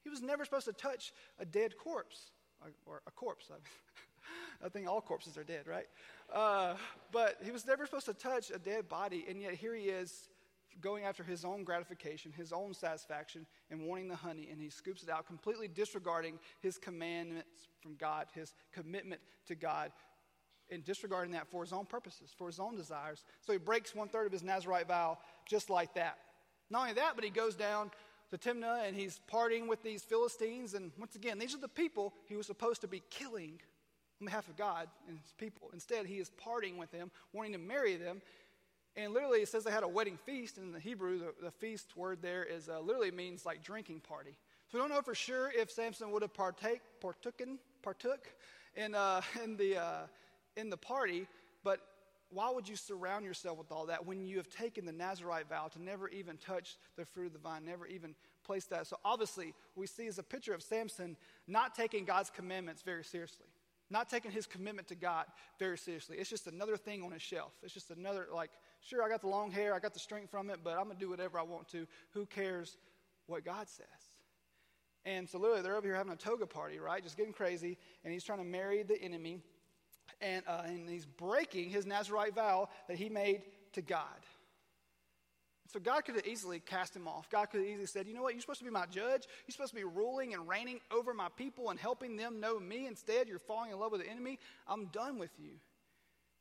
He 0.04 0.10
was 0.10 0.22
never 0.22 0.46
supposed 0.46 0.68
to 0.68 0.74
touch 0.74 1.12
a 1.40 1.46
dead 1.46 1.76
corpse 1.78 2.32
or 2.86 3.02
a 3.08 3.12
corpse. 3.12 3.50
I 4.64 4.70
think 4.70 4.88
all 4.88 5.02
corpses 5.02 5.38
are 5.38 5.44
dead, 5.44 5.68
right? 5.68 5.88
Uh, 6.34 6.76
but 7.12 7.38
he 7.44 7.52
was 7.52 7.66
never 7.66 7.86
supposed 7.86 8.06
to 8.06 8.14
touch 8.14 8.52
a 8.52 8.60
dead 8.60 8.88
body, 8.88 9.26
and 9.28 9.42
yet 9.42 9.56
here 9.56 9.76
he 9.76 9.86
is 9.86 10.30
going 10.82 11.04
after 11.04 11.24
his 11.24 11.46
own 11.46 11.64
gratification, 11.64 12.32
his 12.36 12.52
own 12.52 12.74
satisfaction, 12.74 13.46
and 13.72 13.82
wanting 13.82 14.08
the 14.08 14.16
honey, 14.16 14.50
and 14.52 14.62
he 14.62 14.70
scoops 14.70 15.04
it 15.04 15.10
out, 15.10 15.26
completely 15.26 15.68
disregarding 15.68 16.40
his 16.62 16.78
commandments 16.78 17.68
from 17.82 17.96
God, 17.96 18.28
his 18.34 18.54
commitment 18.74 19.22
to 19.48 19.56
God, 19.56 19.92
and 20.70 20.84
disregarding 20.84 21.34
that 21.34 21.48
for 21.48 21.64
his 21.64 21.74
own 21.74 21.86
purposes, 21.86 22.34
for 22.38 22.48
his 22.48 22.60
own 22.60 22.76
desires. 22.76 23.24
So 23.42 23.54
he 23.54 23.60
breaks 23.60 23.94
one 23.94 24.08
third 24.08 24.26
of 24.26 24.32
his 24.32 24.44
Nazarite 24.44 24.88
vow 24.88 25.18
just 25.48 25.70
like 25.70 25.94
that. 25.94 26.18
Not 26.70 26.82
only 26.82 26.94
that, 26.94 27.14
but 27.16 27.24
he 27.24 27.30
goes 27.30 27.56
down 27.56 27.92
to 28.32 28.38
Timnah 28.38 28.88
and 28.88 28.96
he's 28.96 29.20
partying 29.32 29.68
with 29.68 29.84
these 29.84 30.04
Philistines. 30.04 30.74
And 30.74 30.92
once 30.98 31.16
again, 31.16 31.38
these 31.38 31.54
are 31.54 31.60
the 31.60 31.68
people 31.68 32.14
he 32.26 32.36
was 32.36 32.48
supposed 32.48 32.82
to 32.82 32.88
be 32.88 33.04
killing 33.10 33.60
on 34.22 34.26
behalf 34.26 34.48
of 34.48 34.58
God 34.58 34.88
and 35.08 35.20
his 35.20 35.34
people. 35.34 35.70
Instead, 35.74 36.06
he 36.06 36.16
is 36.16 36.32
partying 36.44 36.78
with 36.78 36.92
them, 36.92 37.12
wanting 37.34 37.52
to 37.54 37.60
marry 37.60 37.96
them. 37.96 38.22
And 38.98 39.14
literally, 39.14 39.40
it 39.40 39.50
says 39.50 39.64
they 39.64 39.72
had 39.72 39.84
a 39.84 39.88
wedding 39.88 40.18
feast. 40.26 40.58
And 40.58 40.68
in 40.68 40.72
the 40.74 40.80
Hebrew, 40.80 41.20
the, 41.20 41.34
the 41.44 41.52
feast 41.52 41.98
word 41.98 42.20
there 42.22 42.44
is 42.44 42.70
uh, 42.70 42.80
literally 42.80 43.12
means 43.12 43.46
like 43.46 43.64
drinking 43.64 44.02
party. 44.02 44.36
So 44.72 44.78
we 44.78 44.80
don't 44.80 44.90
know 44.90 45.02
for 45.02 45.16
sure 45.16 45.52
if 45.56 45.70
Samson 45.70 46.12
would 46.12 46.22
have 46.22 46.34
partake, 46.34 46.82
partooken, 47.04 47.58
partook 47.84 48.34
in, 48.76 48.96
uh, 48.96 49.22
in, 49.44 49.58
the, 49.58 49.78
uh, 49.78 50.02
in 50.56 50.70
the 50.70 50.78
party, 50.78 51.28
but 51.64 51.82
why 52.30 52.50
would 52.50 52.68
you 52.68 52.76
surround 52.76 53.24
yourself 53.24 53.58
with 53.58 53.72
all 53.72 53.86
that 53.86 54.06
when 54.06 54.26
you 54.26 54.38
have 54.38 54.50
taken 54.50 54.86
the 54.86 54.92
Nazarite 54.92 55.48
vow 55.48 55.68
to 55.68 55.82
never 55.82 56.10
even 56.10 56.38
touch 56.38 56.78
the 56.98 57.06
fruit 57.06 57.28
of 57.28 57.34
the 57.34 57.40
vine, 57.40 57.64
never 57.66 57.86
even 57.88 58.16
place 58.44 58.66
that? 58.66 58.88
So 58.88 58.98
obviously, 59.06 59.54
we 59.76 59.88
see 59.88 60.08
as 60.08 60.18
a 60.18 60.24
picture 60.24 60.54
of 60.54 60.64
Samson 60.64 61.16
not 61.48 61.76
taking 61.76 62.04
God's 62.04 62.30
commandments 62.30 62.82
very 62.82 63.04
seriously, 63.04 63.48
not 63.90 64.10
taking 64.10 64.32
his 64.32 64.48
commitment 64.48 64.88
to 64.88 64.96
God 64.96 65.26
very 65.60 65.78
seriously. 65.78 66.18
It's 66.18 66.30
just 66.30 66.48
another 66.48 66.78
thing 66.78 67.04
on 67.04 67.12
his 67.12 67.22
shelf. 67.22 67.54
It's 67.62 67.74
just 67.74 67.92
another 67.92 68.28
like 68.34 68.52
Sure, 68.88 69.04
I 69.04 69.10
got 69.10 69.22
the 69.22 69.28
long 69.28 69.52
hair, 69.52 69.74
I 69.74 69.80
got 69.80 69.94
the 69.94 70.00
strength 70.00 70.30
from 70.30 70.50
it, 70.52 70.60
but 70.64 70.78
I'm 70.78 70.86
going 70.86 70.96
to 70.96 71.00
do 71.00 71.10
whatever 71.10 71.40
I 71.40 71.44
want 71.44 71.68
to. 71.70 71.88
Who 72.12 72.28
cares 72.28 72.78
what 73.26 73.44
God 73.44 73.68
says? 73.68 73.88
And 75.06 75.28
so 75.28 75.40
literally, 75.40 75.64
they're 75.64 75.76
over 75.76 75.88
here 75.88 75.96
having 75.96 76.14
a 76.14 76.18
toga 76.18 76.46
party, 76.46 76.80
right? 76.80 77.02
Just 77.02 77.18
getting 77.18 77.34
crazy. 77.34 77.78
And 78.04 78.14
he's 78.14 78.24
trying 78.24 78.40
to 78.40 78.46
marry 78.46 78.84
the 78.84 79.00
enemy. 79.02 79.42
And, 80.22 80.44
uh, 80.48 80.62
and 80.66 80.88
he's 80.88 81.06
breaking 81.06 81.70
his 81.70 81.86
Nazarite 81.86 82.36
vow 82.36 82.70
that 82.88 82.98
he 82.98 83.10
made 83.10 83.42
to 83.74 83.82
God. 83.82 84.06
So 85.74 85.80
God 85.80 86.06
could 86.06 86.16
have 86.16 86.28
easily 86.28 86.60
cast 86.60 86.96
him 86.96 87.08
off. 87.08 87.28
God 87.30 87.48
could 87.50 87.62
have 87.62 87.70
easily 87.70 87.88
said, 87.88 88.08
you 88.08 88.14
know 88.14 88.22
what, 88.22 88.34
you're 88.34 88.42
supposed 88.42 88.60
to 88.60 88.66
be 88.66 88.72
my 88.72 88.86
judge. 88.86 89.24
You're 89.46 89.52
supposed 89.52 89.72
to 89.72 89.76
be 89.76 89.84
ruling 89.84 90.34
and 90.34 90.48
reigning 90.48 90.80
over 90.92 91.14
my 91.14 91.28
people 91.36 91.72
and 91.72 91.80
helping 91.80 92.16
them 92.16 92.40
know 92.40 92.60
me. 92.60 92.86
Instead, 92.86 93.28
you're 93.28 93.40
falling 93.40 93.72
in 93.72 93.80
love 93.80 93.92
with 93.92 94.02
the 94.02 94.10
enemy. 94.10 94.40
I'm 94.68 94.86
done 94.86 95.18
with 95.18 95.32
you. 95.40 95.52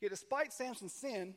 Yet, 0.00 0.10
despite 0.10 0.52
Samson's 0.52 0.92
sin, 0.92 1.34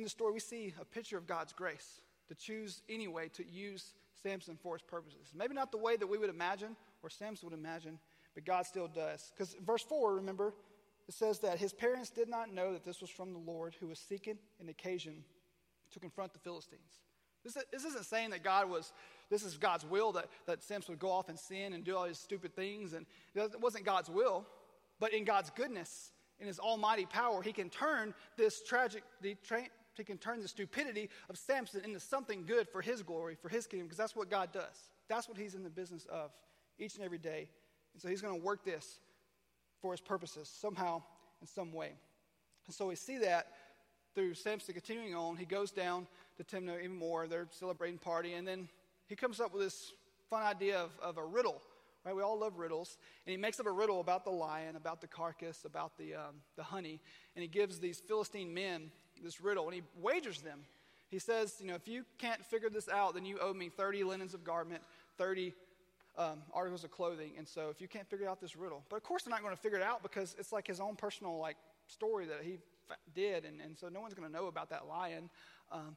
in 0.00 0.04
the 0.04 0.10
story, 0.10 0.32
we 0.32 0.40
see 0.40 0.74
a 0.80 0.84
picture 0.84 1.18
of 1.18 1.26
God's 1.26 1.52
grace 1.52 2.00
to 2.28 2.34
choose 2.34 2.82
anyway 2.88 3.28
to 3.34 3.46
use 3.46 3.92
Samson 4.22 4.56
for 4.62 4.74
his 4.74 4.82
purposes. 4.82 5.32
Maybe 5.34 5.54
not 5.54 5.70
the 5.70 5.78
way 5.78 5.96
that 5.96 6.06
we 6.06 6.16
would 6.16 6.30
imagine 6.30 6.76
or 7.02 7.10
Samson 7.10 7.50
would 7.50 7.58
imagine, 7.58 7.98
but 8.34 8.44
God 8.44 8.64
still 8.66 8.88
does. 8.88 9.30
Because 9.34 9.56
verse 9.64 9.82
4, 9.82 10.14
remember, 10.14 10.54
it 11.06 11.14
says 11.14 11.40
that 11.40 11.58
his 11.58 11.72
parents 11.72 12.08
did 12.08 12.28
not 12.28 12.52
know 12.52 12.72
that 12.72 12.84
this 12.84 13.00
was 13.00 13.10
from 13.10 13.32
the 13.32 13.38
Lord 13.38 13.76
who 13.78 13.88
was 13.88 13.98
seeking 13.98 14.38
an 14.60 14.68
occasion 14.68 15.24
to 15.92 16.00
confront 16.00 16.32
the 16.32 16.38
Philistines. 16.38 17.00
This, 17.44 17.84
isn't 17.84 18.04
saying 18.04 18.30
that 18.30 18.42
God 18.42 18.70
was, 18.70 18.92
this 19.28 19.44
is 19.44 19.56
God's 19.56 19.84
will 19.84 20.12
that, 20.12 20.28
that 20.46 20.62
Samson 20.62 20.92
would 20.92 20.98
go 20.98 21.10
off 21.10 21.28
and 21.28 21.38
sin 21.38 21.72
and 21.72 21.84
do 21.84 21.96
all 21.96 22.06
these 22.06 22.18
stupid 22.18 22.54
things. 22.54 22.92
And 22.92 23.06
it 23.34 23.60
wasn't 23.60 23.84
God's 23.84 24.08
will, 24.08 24.46
but 24.98 25.12
in 25.12 25.24
God's 25.24 25.50
goodness, 25.50 26.12
in 26.38 26.46
his 26.46 26.58
almighty 26.58 27.06
power, 27.06 27.42
he 27.42 27.52
can 27.52 27.68
turn 27.70 28.14
this 28.36 28.62
tragic, 28.62 29.02
the 29.20 29.36
tra- 29.42 29.68
he 29.96 30.04
can 30.04 30.18
turn 30.18 30.40
the 30.40 30.48
stupidity 30.48 31.10
of 31.28 31.36
Samson 31.36 31.82
into 31.84 32.00
something 32.00 32.44
good 32.46 32.68
for 32.68 32.80
his 32.80 33.02
glory, 33.02 33.36
for 33.40 33.48
his 33.48 33.66
kingdom, 33.66 33.86
because 33.86 33.98
that's 33.98 34.16
what 34.16 34.30
God 34.30 34.52
does. 34.52 34.90
That's 35.08 35.28
what 35.28 35.36
he's 35.36 35.54
in 35.54 35.62
the 35.62 35.70
business 35.70 36.06
of 36.10 36.30
each 36.78 36.94
and 36.94 37.04
every 37.04 37.18
day. 37.18 37.48
And 37.92 38.00
so 38.00 38.08
he's 38.08 38.22
going 38.22 38.38
to 38.38 38.44
work 38.44 38.64
this 38.64 39.00
for 39.82 39.92
his 39.92 40.00
purposes 40.00 40.48
somehow, 40.48 41.02
in 41.40 41.46
some 41.46 41.72
way. 41.72 41.92
And 42.66 42.74
so 42.74 42.86
we 42.86 42.94
see 42.94 43.18
that 43.18 43.48
through 44.14 44.34
Samson 44.34 44.74
continuing 44.74 45.14
on. 45.14 45.36
He 45.36 45.44
goes 45.44 45.70
down 45.70 46.06
to 46.36 46.44
Timnah 46.44 46.78
even 46.78 46.96
more. 46.96 47.26
They're 47.26 47.48
celebrating 47.50 47.98
party. 47.98 48.34
And 48.34 48.46
then 48.46 48.68
he 49.06 49.16
comes 49.16 49.40
up 49.40 49.52
with 49.52 49.62
this 49.62 49.92
fun 50.28 50.42
idea 50.42 50.78
of, 50.78 50.90
of 51.02 51.18
a 51.18 51.24
riddle. 51.24 51.60
Right? 52.04 52.14
We 52.14 52.22
all 52.22 52.38
love 52.38 52.58
riddles. 52.58 52.96
And 53.26 53.32
he 53.32 53.36
makes 53.36 53.60
up 53.60 53.66
a 53.66 53.72
riddle 53.72 54.00
about 54.00 54.24
the 54.24 54.30
lion, 54.30 54.76
about 54.76 55.00
the 55.00 55.06
carcass, 55.06 55.64
about 55.64 55.98
the, 55.98 56.14
um, 56.14 56.36
the 56.56 56.62
honey. 56.62 57.00
And 57.34 57.42
he 57.42 57.48
gives 57.48 57.78
these 57.78 58.00
Philistine 58.00 58.54
men 58.54 58.90
this 59.22 59.40
riddle, 59.40 59.64
and 59.66 59.74
he 59.74 59.82
wagers 60.00 60.40
them. 60.40 60.60
He 61.08 61.18
says, 61.18 61.56
You 61.60 61.68
know, 61.68 61.74
if 61.74 61.88
you 61.88 62.04
can't 62.18 62.44
figure 62.44 62.70
this 62.70 62.88
out, 62.88 63.14
then 63.14 63.24
you 63.24 63.38
owe 63.40 63.52
me 63.52 63.68
30 63.68 64.04
linens 64.04 64.34
of 64.34 64.44
garment, 64.44 64.82
30 65.18 65.54
um, 66.16 66.42
articles 66.52 66.84
of 66.84 66.90
clothing. 66.90 67.32
And 67.38 67.46
so 67.46 67.68
if 67.70 67.80
you 67.80 67.88
can't 67.88 68.08
figure 68.08 68.28
out 68.28 68.40
this 68.40 68.56
riddle, 68.56 68.84
but 68.88 68.96
of 68.96 69.02
course 69.02 69.24
they're 69.24 69.30
not 69.30 69.42
going 69.42 69.54
to 69.54 69.60
figure 69.60 69.78
it 69.78 69.84
out 69.84 70.02
because 70.02 70.36
it's 70.38 70.52
like 70.52 70.66
his 70.66 70.80
own 70.80 70.96
personal 70.96 71.38
like 71.38 71.56
story 71.86 72.26
that 72.26 72.42
he 72.42 72.58
did, 73.14 73.44
and, 73.44 73.60
and 73.60 73.78
so 73.78 73.88
no 73.88 74.00
one's 74.00 74.14
going 74.14 74.28
to 74.28 74.34
know 74.34 74.46
about 74.46 74.70
that 74.70 74.86
lion 74.86 75.30
um, 75.72 75.96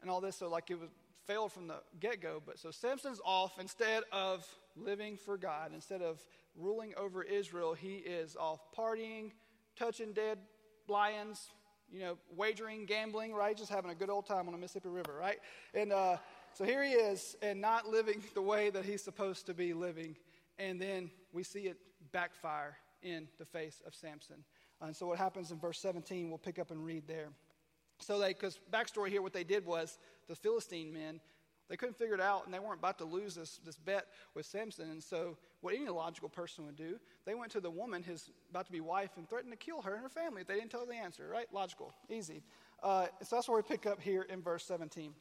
and 0.00 0.10
all 0.10 0.20
this. 0.20 0.36
So 0.36 0.48
like 0.48 0.70
it 0.70 0.80
was 0.80 0.90
failed 1.26 1.52
from 1.52 1.66
the 1.68 1.76
get 2.00 2.20
go. 2.20 2.42
But 2.44 2.58
so 2.58 2.70
Samson's 2.70 3.20
off 3.24 3.58
instead 3.58 4.04
of 4.12 4.46
living 4.76 5.16
for 5.16 5.36
God, 5.36 5.72
instead 5.74 6.02
of 6.02 6.20
ruling 6.56 6.94
over 6.96 7.22
Israel, 7.22 7.74
he 7.74 7.94
is 7.94 8.36
off 8.36 8.60
partying, 8.76 9.32
touching 9.76 10.12
dead 10.12 10.38
lions, 10.88 11.50
you 11.92 12.00
know, 12.00 12.18
wagering, 12.36 12.86
gambling, 12.86 13.32
right? 13.32 13.56
Just 13.56 13.70
having 13.70 13.90
a 13.90 13.94
good 13.94 14.10
old 14.10 14.26
time 14.26 14.46
on 14.46 14.52
the 14.52 14.58
Mississippi 14.58 14.88
River, 14.88 15.14
right? 15.18 15.38
And 15.74 15.92
uh, 15.92 16.16
so 16.52 16.64
here 16.64 16.82
he 16.82 16.92
is, 16.92 17.36
and 17.42 17.60
not 17.60 17.88
living 17.88 18.22
the 18.34 18.42
way 18.42 18.70
that 18.70 18.84
he's 18.84 19.02
supposed 19.02 19.46
to 19.46 19.54
be 19.54 19.72
living. 19.72 20.16
And 20.58 20.80
then 20.80 21.10
we 21.32 21.42
see 21.42 21.60
it 21.60 21.78
backfire 22.12 22.76
in 23.02 23.28
the 23.38 23.44
face 23.44 23.82
of 23.86 23.94
Samson. 23.94 24.44
And 24.80 24.94
so 24.94 25.06
what 25.06 25.18
happens 25.18 25.50
in 25.50 25.58
verse 25.58 25.78
17, 25.78 26.28
we'll 26.28 26.38
pick 26.38 26.58
up 26.58 26.70
and 26.70 26.84
read 26.84 27.06
there. 27.06 27.28
So 27.98 28.18
they, 28.18 28.28
because 28.28 28.58
backstory 28.72 29.08
here, 29.08 29.22
what 29.22 29.32
they 29.32 29.44
did 29.44 29.64
was 29.64 29.98
the 30.28 30.34
Philistine 30.34 30.92
men 30.92 31.20
they 31.68 31.76
couldn't 31.76 31.96
figure 31.96 32.14
it 32.14 32.20
out, 32.20 32.44
and 32.44 32.52
they 32.52 32.58
weren't 32.58 32.78
about 32.78 32.98
to 32.98 33.04
lose 33.04 33.34
this, 33.34 33.58
this 33.64 33.76
bet 33.76 34.06
with 34.34 34.44
Samson. 34.44 34.90
And 34.90 35.02
so, 35.02 35.36
what 35.60 35.74
any 35.74 35.88
logical 35.88 36.28
person 36.28 36.66
would 36.66 36.76
do, 36.76 36.98
they 37.24 37.34
went 37.34 37.52
to 37.52 37.60
the 37.60 37.70
woman, 37.70 38.02
his 38.02 38.30
about 38.50 38.66
to 38.66 38.72
be 38.72 38.80
wife, 38.80 39.10
and 39.16 39.28
threatened 39.28 39.52
to 39.52 39.56
kill 39.56 39.80
her 39.82 39.94
and 39.94 40.02
her 40.02 40.08
family 40.08 40.42
if 40.42 40.46
they 40.46 40.54
didn't 40.54 40.70
tell 40.70 40.80
her 40.80 40.86
the 40.86 40.94
answer, 40.94 41.28
right? 41.28 41.46
Logical, 41.52 41.94
easy. 42.10 42.42
Uh, 42.82 43.06
so, 43.22 43.36
that's 43.36 43.48
where 43.48 43.56
we 43.56 43.62
pick 43.62 43.86
up 43.86 44.00
here 44.00 44.22
in 44.22 44.42
verse 44.42 44.64
17. 44.64 45.14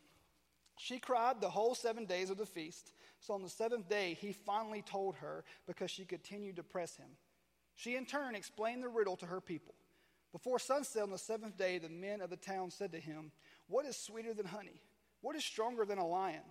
She 0.78 1.00
cried 1.00 1.40
the 1.40 1.50
whole 1.50 1.76
seven 1.76 2.06
days 2.06 2.30
of 2.30 2.38
the 2.38 2.46
feast. 2.46 2.94
So, 3.20 3.34
on 3.34 3.42
the 3.42 3.50
seventh 3.50 3.88
day, 3.88 4.18
he 4.20 4.34
finally 4.34 4.82
told 4.82 5.16
her 5.16 5.46
because 5.66 5.92
she 5.92 6.04
continued 6.04 6.58
to 6.58 6.64
press 6.64 6.98
him. 6.98 7.10
She, 7.76 7.96
in 7.96 8.06
turn, 8.06 8.36
explained 8.36 8.84
the 8.84 8.90
riddle 8.90 9.16
to 9.18 9.26
her 9.26 9.42
people. 9.42 9.76
Before 10.34 10.58
sunset 10.60 11.04
on 11.04 11.12
the 11.12 11.18
seventh 11.18 11.58
day, 11.58 11.78
the 11.78 11.90
men 11.90 12.20
of 12.20 12.30
the 12.30 12.38
town 12.38 12.72
said 12.72 12.92
to 12.92 13.00
him, 13.00 13.32
What 13.68 13.86
is 13.86 13.96
sweeter 13.96 14.34
than 14.34 14.48
honey? 14.48 14.82
What 15.24 15.38
is 15.38 15.44
stronger 15.44 15.86
than 15.86 15.98
a 15.98 16.06
lion? 16.06 16.44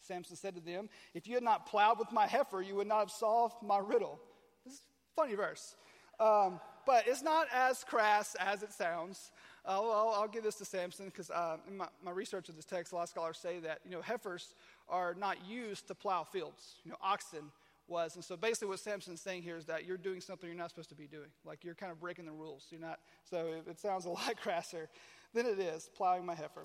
Samson 0.00 0.34
said 0.34 0.54
to 0.54 0.60
them, 0.60 0.88
If 1.14 1.28
you 1.28 1.34
had 1.34 1.42
not 1.42 1.66
plowed 1.66 1.98
with 1.98 2.10
my 2.10 2.26
heifer, 2.26 2.62
you 2.62 2.74
would 2.76 2.86
not 2.86 3.00
have 3.00 3.10
solved 3.10 3.56
my 3.62 3.78
riddle. 3.78 4.18
This 4.64 4.74
is 4.74 4.80
a 4.80 5.20
funny 5.20 5.34
verse. 5.34 5.76
Um, 6.18 6.58
but 6.86 7.06
it's 7.06 7.22
not 7.22 7.48
as 7.54 7.84
crass 7.84 8.34
as 8.40 8.62
it 8.62 8.72
sounds. 8.72 9.30
Uh, 9.64 9.78
well, 9.82 10.14
I'll 10.16 10.26
give 10.26 10.42
this 10.42 10.54
to 10.56 10.64
Samson 10.64 11.06
because 11.06 11.30
uh, 11.30 11.58
in 11.68 11.76
my, 11.76 11.86
my, 12.02 12.10
research 12.10 12.48
of 12.48 12.56
this 12.56 12.64
text, 12.64 12.92
a 12.92 12.96
lot 12.96 13.02
of 13.02 13.08
scholars 13.10 13.38
say 13.38 13.58
that 13.60 13.80
you 13.84 13.90
know 13.90 14.00
heifers 14.00 14.54
are 14.88 15.14
not 15.14 15.36
used 15.46 15.86
to 15.88 15.94
plow 15.94 16.24
fields. 16.24 16.76
You 16.84 16.92
know, 16.92 16.96
oxen 17.02 17.52
was, 17.88 18.14
and 18.14 18.24
so 18.24 18.36
basically 18.36 18.68
what 18.68 18.80
Samson's 18.80 19.20
saying 19.20 19.42
here 19.42 19.56
is 19.56 19.66
that 19.66 19.84
you're 19.84 19.96
doing 19.96 20.20
something 20.20 20.48
you're 20.48 20.58
not 20.58 20.70
supposed 20.70 20.90
to 20.90 20.94
be 20.94 21.06
doing. 21.06 21.28
Like 21.44 21.64
you're 21.64 21.74
kind 21.74 21.90
of 21.90 22.00
breaking 22.00 22.26
the 22.26 22.32
rules. 22.32 22.66
You're 22.70 22.80
not. 22.80 23.00
So 23.24 23.46
it, 23.48 23.70
it 23.70 23.80
sounds 23.80 24.04
a 24.04 24.10
lot 24.10 24.36
crasser 24.40 24.88
than 25.34 25.46
it 25.46 25.58
is 25.58 25.90
plowing 25.96 26.24
my 26.24 26.34
heifer. 26.34 26.64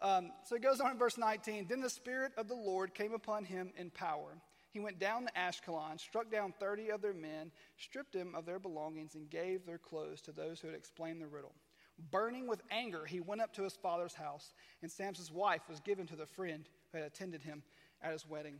Um, 0.00 0.32
so 0.44 0.56
it 0.56 0.62
goes 0.62 0.80
on 0.80 0.90
in 0.90 0.98
verse 0.98 1.16
19. 1.16 1.66
Then 1.68 1.80
the 1.80 1.90
Spirit 1.90 2.32
of 2.36 2.48
the 2.48 2.54
Lord 2.54 2.94
came 2.94 3.12
upon 3.14 3.44
him 3.44 3.72
in 3.76 3.90
power. 3.90 4.36
He 4.70 4.80
went 4.80 4.98
down 4.98 5.26
to 5.26 5.32
Ashkelon, 5.38 6.00
struck 6.00 6.30
down 6.30 6.54
30 6.58 6.90
of 6.90 7.02
their 7.02 7.12
men, 7.12 7.52
stripped 7.76 8.14
them 8.14 8.34
of 8.34 8.46
their 8.46 8.58
belongings, 8.58 9.14
and 9.14 9.28
gave 9.28 9.66
their 9.66 9.78
clothes 9.78 10.22
to 10.22 10.32
those 10.32 10.60
who 10.60 10.68
had 10.68 10.76
explained 10.76 11.20
the 11.20 11.26
riddle. 11.26 11.54
Burning 12.10 12.48
with 12.48 12.62
anger, 12.70 13.04
he 13.04 13.20
went 13.20 13.42
up 13.42 13.52
to 13.54 13.62
his 13.62 13.76
father's 13.76 14.14
house, 14.14 14.54
and 14.80 14.90
Samson's 14.90 15.30
wife 15.30 15.62
was 15.68 15.80
given 15.80 16.06
to 16.06 16.16
the 16.16 16.26
friend 16.26 16.64
who 16.90 16.98
had 16.98 17.06
attended 17.06 17.42
him 17.42 17.62
at 18.02 18.12
his 18.12 18.26
wedding. 18.26 18.56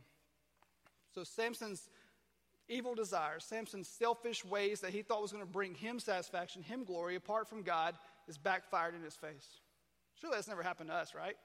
So 1.13 1.23
Samson's 1.23 1.89
evil 2.73 2.95
desires, 2.95 3.43
Samson's 3.43 3.87
selfish 3.87 4.43
ways 4.43 4.81
that 4.81 4.91
he 4.91 5.01
thought 5.01 5.21
was 5.21 5.31
going 5.31 5.43
to 5.43 5.51
bring 5.51 5.75
him 5.75 5.99
satisfaction, 5.99 6.63
him 6.63 6.83
glory, 6.83 7.15
apart 7.15 7.47
from 7.47 7.61
God, 7.61 7.95
is 8.27 8.37
backfired 8.37 8.95
in 8.95 9.03
his 9.03 9.15
face. 9.15 9.59
Surely 10.19 10.35
that's 10.37 10.47
never 10.47 10.63
happened 10.63 10.89
to 10.89 10.95
us, 10.95 11.13
right? 11.15 11.35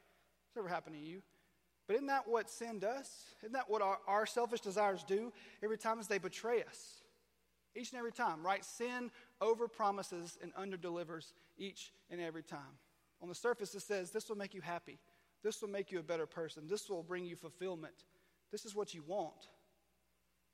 It's 0.46 0.56
never 0.56 0.68
happened 0.68 0.96
to 0.96 1.02
you. 1.02 1.22
But 1.86 1.96
isn't 1.96 2.06
that 2.08 2.28
what 2.28 2.50
sin 2.50 2.78
does? 2.78 3.10
Isn't 3.42 3.52
that 3.52 3.70
what 3.70 3.82
our, 3.82 3.98
our 4.06 4.26
selfish 4.26 4.60
desires 4.60 5.04
do 5.04 5.32
every 5.62 5.78
time 5.78 5.98
as 5.98 6.06
they 6.06 6.18
betray 6.18 6.62
us? 6.62 7.02
Each 7.74 7.90
and 7.92 7.98
every 7.98 8.12
time, 8.12 8.44
right? 8.44 8.64
Sin 8.64 9.10
over 9.40 9.68
promises 9.68 10.38
and 10.42 10.52
under 10.56 10.76
delivers 10.76 11.32
each 11.56 11.92
and 12.10 12.20
every 12.20 12.42
time. 12.42 12.78
On 13.22 13.28
the 13.28 13.34
surface, 13.34 13.74
it 13.74 13.80
says, 13.80 14.10
This 14.10 14.28
will 14.28 14.36
make 14.36 14.54
you 14.54 14.60
happy. 14.60 14.98
This 15.42 15.62
will 15.62 15.68
make 15.68 15.90
you 15.90 15.98
a 15.98 16.02
better 16.02 16.26
person. 16.26 16.66
This 16.66 16.88
will 16.90 17.02
bring 17.02 17.24
you 17.24 17.36
fulfillment. 17.36 18.04
This 18.50 18.64
is 18.64 18.74
what 18.74 18.94
you 18.94 19.02
want. 19.06 19.48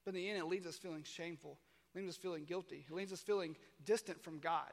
But 0.05 0.15
in 0.15 0.21
the 0.21 0.29
end, 0.29 0.39
it 0.39 0.47
leaves 0.47 0.67
us 0.67 0.77
feeling 0.77 1.03
shameful, 1.03 1.59
leaves 1.95 2.09
us 2.09 2.17
feeling 2.17 2.45
guilty, 2.45 2.85
it 2.89 2.95
leaves 2.95 3.13
us 3.13 3.21
feeling 3.21 3.57
distant 3.85 4.23
from 4.23 4.39
God. 4.39 4.73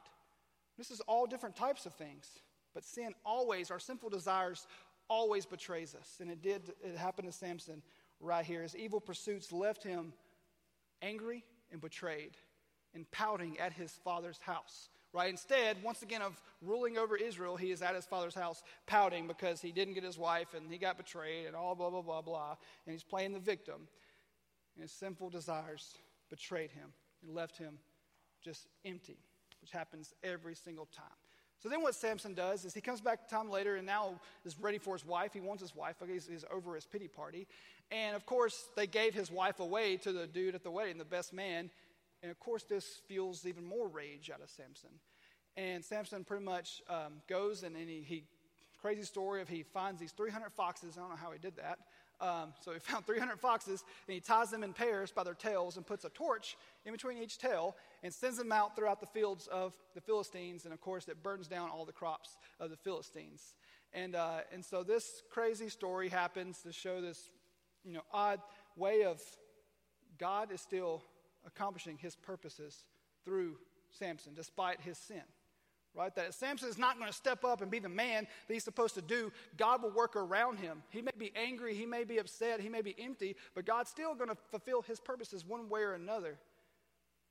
This 0.78 0.90
is 0.90 1.00
all 1.02 1.26
different 1.26 1.56
types 1.56 1.86
of 1.86 1.94
things. 1.94 2.28
But 2.74 2.84
sin 2.84 3.12
always, 3.24 3.70
our 3.70 3.78
sinful 3.78 4.10
desires 4.10 4.66
always 5.08 5.44
betrays 5.44 5.94
us. 5.94 6.16
And 6.20 6.30
it 6.30 6.42
did, 6.42 6.72
it 6.82 6.96
happened 6.96 7.28
to 7.28 7.32
Samson 7.32 7.82
right 8.20 8.44
here. 8.44 8.62
His 8.62 8.74
evil 8.74 9.00
pursuits 9.00 9.52
left 9.52 9.82
him 9.82 10.12
angry 11.02 11.44
and 11.70 11.80
betrayed 11.80 12.36
and 12.94 13.10
pouting 13.10 13.58
at 13.58 13.72
his 13.72 13.92
father's 14.04 14.38
house. 14.40 14.88
Right? 15.12 15.28
Instead, 15.28 15.76
once 15.82 16.00
again, 16.00 16.22
of 16.22 16.40
ruling 16.62 16.96
over 16.96 17.16
Israel, 17.16 17.56
he 17.56 17.70
is 17.70 17.82
at 17.82 17.94
his 17.94 18.06
father's 18.06 18.34
house 18.34 18.62
pouting 18.86 19.26
because 19.26 19.60
he 19.60 19.70
didn't 19.70 19.92
get 19.92 20.04
his 20.04 20.16
wife 20.16 20.54
and 20.54 20.70
he 20.70 20.78
got 20.78 20.96
betrayed 20.96 21.46
and 21.46 21.54
all 21.54 21.74
blah, 21.74 21.90
blah, 21.90 22.00
blah, 22.00 22.22
blah. 22.22 22.56
And 22.86 22.94
he's 22.94 23.04
playing 23.04 23.34
the 23.34 23.38
victim. 23.38 23.88
And 24.74 24.82
his 24.82 24.92
sinful 24.92 25.30
desires 25.30 25.96
betrayed 26.30 26.70
him 26.70 26.92
and 27.22 27.34
left 27.34 27.58
him 27.58 27.78
just 28.42 28.66
empty, 28.84 29.18
which 29.60 29.70
happens 29.70 30.14
every 30.22 30.54
single 30.54 30.86
time. 30.86 31.06
So 31.62 31.68
then 31.68 31.82
what 31.82 31.94
Samson 31.94 32.34
does 32.34 32.64
is 32.64 32.74
he 32.74 32.80
comes 32.80 33.00
back 33.00 33.28
time 33.28 33.48
later 33.48 33.76
and 33.76 33.86
now 33.86 34.20
is 34.44 34.58
ready 34.58 34.78
for 34.78 34.94
his 34.94 35.06
wife. 35.06 35.32
He 35.32 35.40
wants 35.40 35.62
his 35.62 35.76
wife. 35.76 35.96
He's, 36.04 36.26
he's 36.26 36.44
over 36.52 36.74
his 36.74 36.86
pity 36.86 37.06
party. 37.06 37.46
And 37.92 38.16
of 38.16 38.26
course, 38.26 38.64
they 38.76 38.88
gave 38.88 39.14
his 39.14 39.30
wife 39.30 39.60
away 39.60 39.96
to 39.98 40.12
the 40.12 40.26
dude 40.26 40.56
at 40.56 40.64
the 40.64 40.72
wedding, 40.72 40.98
the 40.98 41.04
best 41.04 41.32
man. 41.32 41.70
And 42.22 42.32
of 42.32 42.40
course, 42.40 42.64
this 42.64 43.00
fuels 43.06 43.46
even 43.46 43.64
more 43.64 43.86
rage 43.86 44.28
out 44.34 44.40
of 44.42 44.50
Samson. 44.50 44.90
And 45.56 45.84
Samson 45.84 46.24
pretty 46.24 46.44
much 46.44 46.82
um, 46.88 47.20
goes 47.28 47.62
and, 47.62 47.76
and 47.76 47.88
he, 47.88 48.00
he 48.00 48.24
crazy 48.80 49.04
story 49.04 49.40
of 49.40 49.48
he 49.48 49.62
finds 49.62 50.00
these 50.00 50.10
300 50.10 50.50
foxes. 50.52 50.96
I 50.96 51.00
don't 51.00 51.10
know 51.10 51.16
how 51.16 51.30
he 51.30 51.38
did 51.38 51.56
that. 51.56 51.78
Um, 52.22 52.54
so 52.60 52.72
he 52.72 52.78
found 52.80 53.04
300 53.04 53.38
foxes 53.38 53.84
and 54.06 54.14
he 54.14 54.20
ties 54.20 54.50
them 54.50 54.62
in 54.62 54.72
pairs 54.72 55.10
by 55.10 55.24
their 55.24 55.34
tails 55.34 55.76
and 55.76 55.86
puts 55.86 56.04
a 56.04 56.08
torch 56.10 56.56
in 56.86 56.92
between 56.92 57.18
each 57.18 57.36
tail 57.36 57.76
and 58.02 58.14
sends 58.14 58.38
them 58.38 58.52
out 58.52 58.76
throughout 58.76 59.00
the 59.00 59.06
fields 59.06 59.48
of 59.48 59.74
the 59.94 60.00
Philistines. 60.00 60.64
And 60.64 60.72
of 60.72 60.80
course, 60.80 61.08
it 61.08 61.22
burns 61.22 61.48
down 61.48 61.68
all 61.68 61.84
the 61.84 61.92
crops 61.92 62.36
of 62.60 62.70
the 62.70 62.76
Philistines. 62.76 63.56
And, 63.92 64.14
uh, 64.14 64.40
and 64.52 64.64
so 64.64 64.82
this 64.82 65.22
crazy 65.30 65.68
story 65.68 66.08
happens 66.08 66.62
to 66.62 66.72
show 66.72 67.00
this 67.00 67.30
you 67.84 67.92
know, 67.92 68.02
odd 68.12 68.40
way 68.76 69.04
of 69.04 69.20
God 70.16 70.52
is 70.52 70.60
still 70.60 71.02
accomplishing 71.44 71.98
his 71.98 72.14
purposes 72.14 72.84
through 73.24 73.56
Samson 73.90 74.32
despite 74.34 74.80
his 74.80 74.96
sin 74.96 75.22
right? 75.94 76.14
That 76.14 76.34
Samson 76.34 76.68
is 76.68 76.78
not 76.78 76.96
going 76.98 77.08
to 77.08 77.16
step 77.16 77.44
up 77.44 77.60
and 77.60 77.70
be 77.70 77.78
the 77.78 77.88
man 77.88 78.26
that 78.46 78.54
he's 78.54 78.64
supposed 78.64 78.94
to 78.94 79.02
do. 79.02 79.32
God 79.56 79.82
will 79.82 79.90
work 79.90 80.16
around 80.16 80.58
him. 80.58 80.82
He 80.90 81.02
may 81.02 81.12
be 81.18 81.32
angry, 81.36 81.74
he 81.74 81.86
may 81.86 82.04
be 82.04 82.18
upset, 82.18 82.60
he 82.60 82.68
may 82.68 82.82
be 82.82 82.94
empty, 82.98 83.36
but 83.54 83.64
God's 83.64 83.90
still 83.90 84.14
going 84.14 84.30
to 84.30 84.36
fulfill 84.50 84.82
his 84.82 85.00
purposes 85.00 85.44
one 85.44 85.68
way 85.68 85.82
or 85.82 85.94
another. 85.94 86.38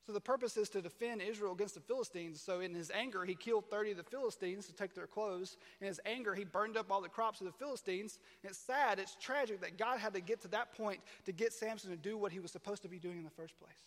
So 0.06 0.13
the 0.13 0.22
purpose 0.22 0.58
is 0.58 0.68
to 0.70 0.82
defend 0.82 1.22
Israel 1.22 1.53
against 1.53 1.75
the 1.75 1.82
Philistines. 1.82 2.41
So 2.41 2.60
in 2.60 2.74
his 2.74 2.89
anger, 2.89 3.24
he 3.24 3.36
killed 3.36 3.70
30 3.70 3.91
of 3.91 3.98
the 3.98 4.03
Philistines 4.03 4.65
to 4.65 4.74
take 4.74 4.96
their 4.96 5.06
clothes. 5.06 5.58
In 5.80 5.86
his 5.86 6.00
anger, 6.08 6.34
he 6.34 6.44
burned 6.44 6.75
up 6.75 6.91
all 6.91 7.01
the 7.01 7.10
crops 7.10 7.39
of 7.39 7.46
the 7.46 7.53
Philistines. 7.53 8.18
And 8.41 8.50
it's 8.50 8.60
sad, 8.60 8.98
it's 8.98 9.15
tragic 9.22 9.62
that 9.62 9.77
God 9.77 10.00
had 10.00 10.13
to 10.15 10.22
get 10.22 10.41
to 10.41 10.48
that 10.50 10.75
point 10.75 11.00
to 11.25 11.32
get 11.32 11.53
Samson 11.53 11.91
to 11.91 11.98
do 11.98 12.18
what 12.18 12.32
he 12.32 12.39
was 12.39 12.51
supposed 12.51 12.82
to 12.82 12.88
be 12.88 12.98
doing 12.98 13.20
in 13.20 13.24
the 13.24 13.30
first 13.30 13.58
place 13.60 13.77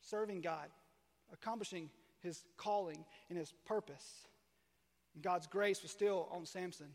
serving 0.00 0.40
God, 0.40 0.68
accomplishing 1.32 1.90
his 2.22 2.44
calling 2.56 3.04
and 3.28 3.38
his 3.38 3.52
purpose. 3.66 4.26
And 5.14 5.22
God's 5.22 5.46
grace 5.46 5.82
was 5.82 5.90
still 5.90 6.28
on 6.32 6.46
Samson 6.46 6.88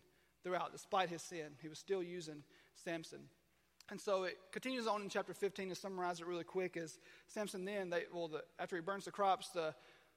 throughout, 0.44 0.72
despite 0.72 1.10
his 1.10 1.22
sin. 1.22 1.54
He 1.62 1.70
was 1.70 1.80
still 1.80 2.04
using 2.04 2.44
Samson. 2.84 3.20
And 3.90 4.00
so 4.00 4.24
it 4.24 4.38
continues 4.52 4.88
on 4.88 5.02
in 5.02 5.10
chapter 5.10 5.34
15 5.34 5.70
to 5.70 5.76
summarize 5.76 6.20
it 6.20 6.28
really 6.28 6.44
quick. 6.44 6.78
Is 6.78 7.00
Samson 7.28 7.66
then, 7.66 7.90
they, 7.90 8.04
well, 8.14 8.28
the, 8.28 8.44
after 8.60 8.76
he 8.76 8.82
burns 8.82 9.06
the 9.06 9.12
crops, 9.12 9.50
the, 9.50 9.74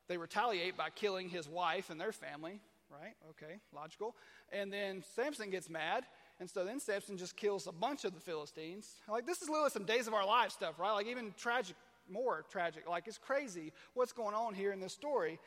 they 0.08 0.16
retaliate 0.16 0.76
by 0.76 0.90
killing 0.90 1.28
his 1.28 1.48
wife 1.48 1.90
and 1.90 2.00
their 2.00 2.12
family, 2.12 2.60
right? 2.90 3.14
Okay, 3.30 3.58
logical. 3.74 4.14
And 4.52 4.72
then 4.72 5.02
Samson 5.14 5.50
gets 5.50 5.68
mad. 5.68 6.04
And 6.38 6.48
so 6.48 6.64
then 6.64 6.80
Samson 6.80 7.16
just 7.16 7.36
kills 7.36 7.66
a 7.66 7.72
bunch 7.72 8.04
of 8.04 8.14
the 8.14 8.20
Philistines. 8.20 8.88
Like, 9.08 9.26
this 9.26 9.40
is 9.42 9.48
literally 9.48 9.70
some 9.70 9.84
days 9.84 10.06
of 10.06 10.14
our 10.14 10.26
lives 10.26 10.54
stuff, 10.54 10.78
right? 10.78 10.92
Like, 10.92 11.06
even 11.06 11.32
tragic 11.36 11.76
more 12.10 12.44
tragic. 12.50 12.88
Like, 12.88 13.06
it's 13.06 13.18
crazy 13.18 13.72
what's 13.94 14.12
going 14.12 14.34
on 14.34 14.54
here 14.54 14.72
in 14.72 14.80
this 14.80 14.92
story. 14.92 15.38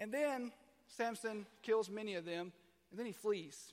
And 0.00 0.12
then 0.12 0.52
Samson 0.88 1.46
kills 1.62 1.88
many 1.88 2.14
of 2.14 2.24
them, 2.24 2.52
and 2.90 2.98
then 2.98 3.06
he 3.06 3.12
flees. 3.12 3.72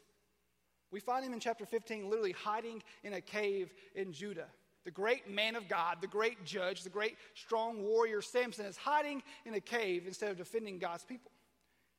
We 0.91 0.99
find 0.99 1.25
him 1.25 1.33
in 1.33 1.39
chapter 1.39 1.65
15 1.65 2.09
literally 2.09 2.31
hiding 2.31 2.81
in 3.03 3.13
a 3.13 3.21
cave 3.21 3.73
in 3.95 4.11
Judah. 4.11 4.47
The 4.85 4.91
great 4.91 5.29
man 5.29 5.55
of 5.55 5.67
God, 5.67 5.97
the 6.01 6.07
great 6.07 6.45
judge, 6.45 6.83
the 6.83 6.89
great 6.89 7.17
strong 7.35 7.83
warrior 7.83 8.21
Samson 8.21 8.65
is 8.65 8.77
hiding 8.77 9.21
in 9.45 9.53
a 9.53 9.59
cave 9.59 10.05
instead 10.07 10.31
of 10.31 10.37
defending 10.37 10.79
God's 10.79 11.03
people. 11.03 11.31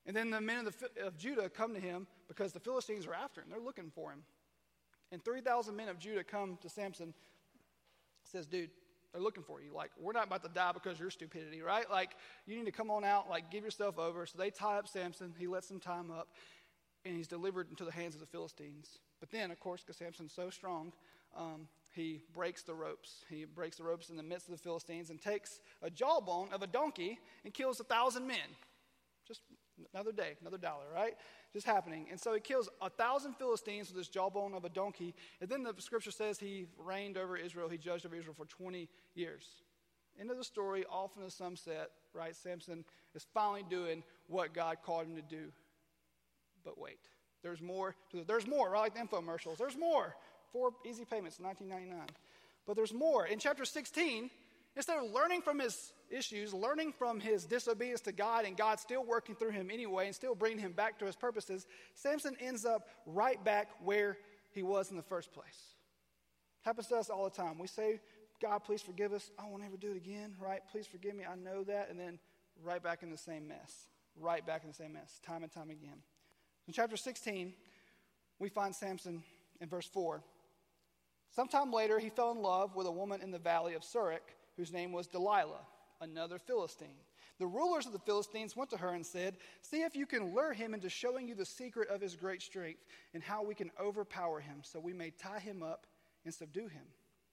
And 0.06 0.16
then 0.16 0.30
the 0.30 0.40
men 0.40 0.66
of, 0.66 0.76
the, 0.78 1.06
of 1.06 1.18
Judah 1.18 1.48
come 1.48 1.74
to 1.74 1.80
him 1.80 2.06
because 2.26 2.52
the 2.52 2.60
Philistines 2.60 3.06
are 3.06 3.14
after 3.14 3.42
him. 3.42 3.48
They're 3.50 3.60
looking 3.60 3.90
for 3.94 4.10
him. 4.10 4.22
And 5.12 5.24
3,000 5.24 5.76
men 5.76 5.88
of 5.88 5.98
Judah 5.98 6.24
come 6.24 6.56
to 6.62 6.68
Samson, 6.68 7.14
says, 8.24 8.46
Dude, 8.46 8.70
they're 9.12 9.22
looking 9.22 9.42
for 9.42 9.60
you. 9.60 9.74
Like, 9.74 9.90
we're 9.98 10.12
not 10.12 10.26
about 10.26 10.42
to 10.44 10.48
die 10.48 10.72
because 10.72 10.94
of 10.94 11.00
your 11.00 11.10
stupidity, 11.10 11.62
right? 11.62 11.90
Like, 11.90 12.10
you 12.46 12.56
need 12.56 12.66
to 12.66 12.72
come 12.72 12.90
on 12.90 13.04
out, 13.04 13.28
like, 13.28 13.50
give 13.50 13.64
yourself 13.64 13.98
over. 13.98 14.26
So 14.26 14.38
they 14.38 14.50
tie 14.50 14.78
up 14.78 14.86
Samson. 14.86 15.34
He 15.38 15.46
lets 15.46 15.68
them 15.68 15.80
tie 15.80 16.00
him 16.00 16.10
up, 16.10 16.28
and 17.04 17.16
he's 17.16 17.28
delivered 17.28 17.68
into 17.70 17.84
the 17.84 17.92
hands 17.92 18.14
of 18.14 18.20
the 18.20 18.26
Philistines. 18.26 18.98
But 19.18 19.30
then, 19.30 19.50
of 19.50 19.58
course, 19.60 19.82
because 19.82 19.96
Samson's 19.96 20.32
so 20.32 20.50
strong, 20.50 20.92
um, 21.36 21.68
he 21.92 22.22
breaks 22.32 22.62
the 22.62 22.74
ropes. 22.74 23.24
He 23.28 23.44
breaks 23.44 23.76
the 23.76 23.84
ropes 23.84 24.10
in 24.10 24.16
the 24.16 24.22
midst 24.22 24.48
of 24.48 24.52
the 24.52 24.62
Philistines 24.62 25.10
and 25.10 25.20
takes 25.20 25.60
a 25.82 25.90
jawbone 25.90 26.48
of 26.52 26.62
a 26.62 26.66
donkey 26.66 27.18
and 27.44 27.52
kills 27.52 27.80
a 27.80 27.84
thousand 27.84 28.26
men. 28.26 28.56
Just 29.26 29.42
another 29.92 30.12
day, 30.12 30.36
another 30.40 30.58
dollar, 30.58 30.84
right? 30.94 31.14
just 31.52 31.66
happening. 31.66 32.06
And 32.10 32.20
so 32.20 32.32
he 32.34 32.40
kills 32.40 32.68
a 32.80 32.88
thousand 32.88 33.34
Philistines 33.34 33.88
with 33.88 33.96
this 33.96 34.08
jawbone 34.08 34.54
of 34.54 34.64
a 34.64 34.68
donkey. 34.68 35.14
And 35.40 35.50
then 35.50 35.62
the 35.64 35.74
scripture 35.78 36.10
says 36.10 36.38
he 36.38 36.66
reigned 36.78 37.16
over 37.16 37.36
Israel, 37.36 37.68
he 37.68 37.78
judged 37.78 38.06
over 38.06 38.14
Israel 38.14 38.34
for 38.36 38.46
20 38.46 38.88
years. 39.14 39.46
End 40.18 40.30
of 40.30 40.36
the 40.36 40.44
story, 40.44 40.84
off 40.90 41.12
in 41.16 41.24
the 41.24 41.30
sunset, 41.30 41.90
right? 42.12 42.34
Samson 42.36 42.84
is 43.14 43.26
finally 43.32 43.64
doing 43.68 44.02
what 44.26 44.52
God 44.52 44.78
called 44.84 45.06
him 45.06 45.16
to 45.16 45.22
do. 45.22 45.50
But 46.64 46.78
wait, 46.78 46.98
there's 47.42 47.62
more. 47.62 47.94
There's 48.26 48.46
more, 48.46 48.70
right? 48.70 48.80
Like 48.80 48.94
the 48.94 49.00
infomercials. 49.00 49.56
There's 49.56 49.78
more. 49.78 50.14
Four 50.52 50.72
easy 50.84 51.04
payments, 51.04 51.40
1999. 51.40 52.06
But 52.66 52.76
there's 52.76 52.92
more. 52.92 53.26
In 53.26 53.38
chapter 53.38 53.64
16, 53.64 54.30
Instead 54.76 54.98
of 54.98 55.10
learning 55.10 55.42
from 55.42 55.58
his 55.58 55.92
issues, 56.10 56.54
learning 56.54 56.92
from 56.92 57.18
his 57.18 57.44
disobedience 57.44 58.00
to 58.02 58.12
God, 58.12 58.44
and 58.44 58.56
God 58.56 58.78
still 58.78 59.04
working 59.04 59.34
through 59.34 59.50
him 59.50 59.70
anyway 59.70 60.06
and 60.06 60.14
still 60.14 60.34
bringing 60.34 60.58
him 60.58 60.72
back 60.72 60.98
to 61.00 61.06
his 61.06 61.16
purposes, 61.16 61.66
Samson 61.94 62.36
ends 62.40 62.64
up 62.64 62.88
right 63.06 63.42
back 63.44 63.68
where 63.82 64.16
he 64.52 64.62
was 64.62 64.90
in 64.90 64.96
the 64.96 65.02
first 65.02 65.32
place. 65.32 65.74
Happens 66.62 66.86
to 66.88 66.96
us 66.96 67.10
all 67.10 67.24
the 67.24 67.30
time. 67.30 67.58
We 67.58 67.66
say, 67.66 68.00
God, 68.40 68.60
please 68.60 68.82
forgive 68.82 69.12
us. 69.12 69.30
I 69.38 69.48
won't 69.48 69.64
ever 69.64 69.76
do 69.76 69.90
it 69.90 69.96
again, 69.96 70.34
right? 70.40 70.60
Please 70.70 70.86
forgive 70.86 71.14
me. 71.14 71.24
I 71.30 71.34
know 71.34 71.64
that. 71.64 71.88
And 71.90 71.98
then 71.98 72.18
right 72.62 72.82
back 72.82 73.02
in 73.02 73.10
the 73.10 73.18
same 73.18 73.48
mess. 73.48 73.88
Right 74.18 74.44
back 74.46 74.62
in 74.62 74.68
the 74.70 74.74
same 74.74 74.92
mess, 74.92 75.20
time 75.24 75.42
and 75.42 75.52
time 75.52 75.70
again. 75.70 76.02
In 76.66 76.72
chapter 76.72 76.96
16, 76.96 77.54
we 78.38 78.48
find 78.48 78.74
Samson 78.74 79.22
in 79.60 79.68
verse 79.68 79.86
4. 79.86 80.22
Sometime 81.30 81.72
later, 81.72 81.98
he 81.98 82.10
fell 82.10 82.32
in 82.32 82.38
love 82.42 82.74
with 82.74 82.86
a 82.86 82.90
woman 82.90 83.22
in 83.22 83.30
the 83.30 83.38
valley 83.38 83.74
of 83.74 83.82
Sorek 83.82 84.34
whose 84.60 84.72
name 84.74 84.92
was 84.92 85.06
Delilah, 85.06 85.66
another 86.02 86.38
Philistine. 86.38 87.00
The 87.38 87.46
rulers 87.46 87.86
of 87.86 87.94
the 87.94 87.98
Philistines 87.98 88.54
went 88.54 88.68
to 88.68 88.76
her 88.76 88.90
and 88.90 89.06
said, 89.06 89.38
See 89.62 89.80
if 89.80 89.96
you 89.96 90.04
can 90.04 90.34
lure 90.34 90.52
him 90.52 90.74
into 90.74 90.90
showing 90.90 91.26
you 91.26 91.34
the 91.34 91.46
secret 91.46 91.88
of 91.88 92.02
his 92.02 92.14
great 92.14 92.42
strength 92.42 92.84
and 93.14 93.22
how 93.22 93.42
we 93.42 93.54
can 93.54 93.70
overpower 93.80 94.38
him 94.38 94.58
so 94.60 94.78
we 94.78 94.92
may 94.92 95.12
tie 95.12 95.38
him 95.38 95.62
up 95.62 95.86
and 96.26 96.34
subdue 96.34 96.68
him. 96.68 96.82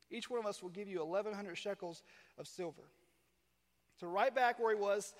Each 0.09 0.29
one 0.29 0.39
of 0.39 0.45
us 0.45 0.63
will 0.63 0.69
give 0.69 0.87
you 0.87 1.03
1,100 1.03 1.57
shekels 1.57 2.01
of 2.37 2.47
silver. 2.47 2.83
So, 3.99 4.07
right 4.07 4.33
back 4.33 4.57
where 4.57 4.73
he 4.73 4.81
was 4.81 5.13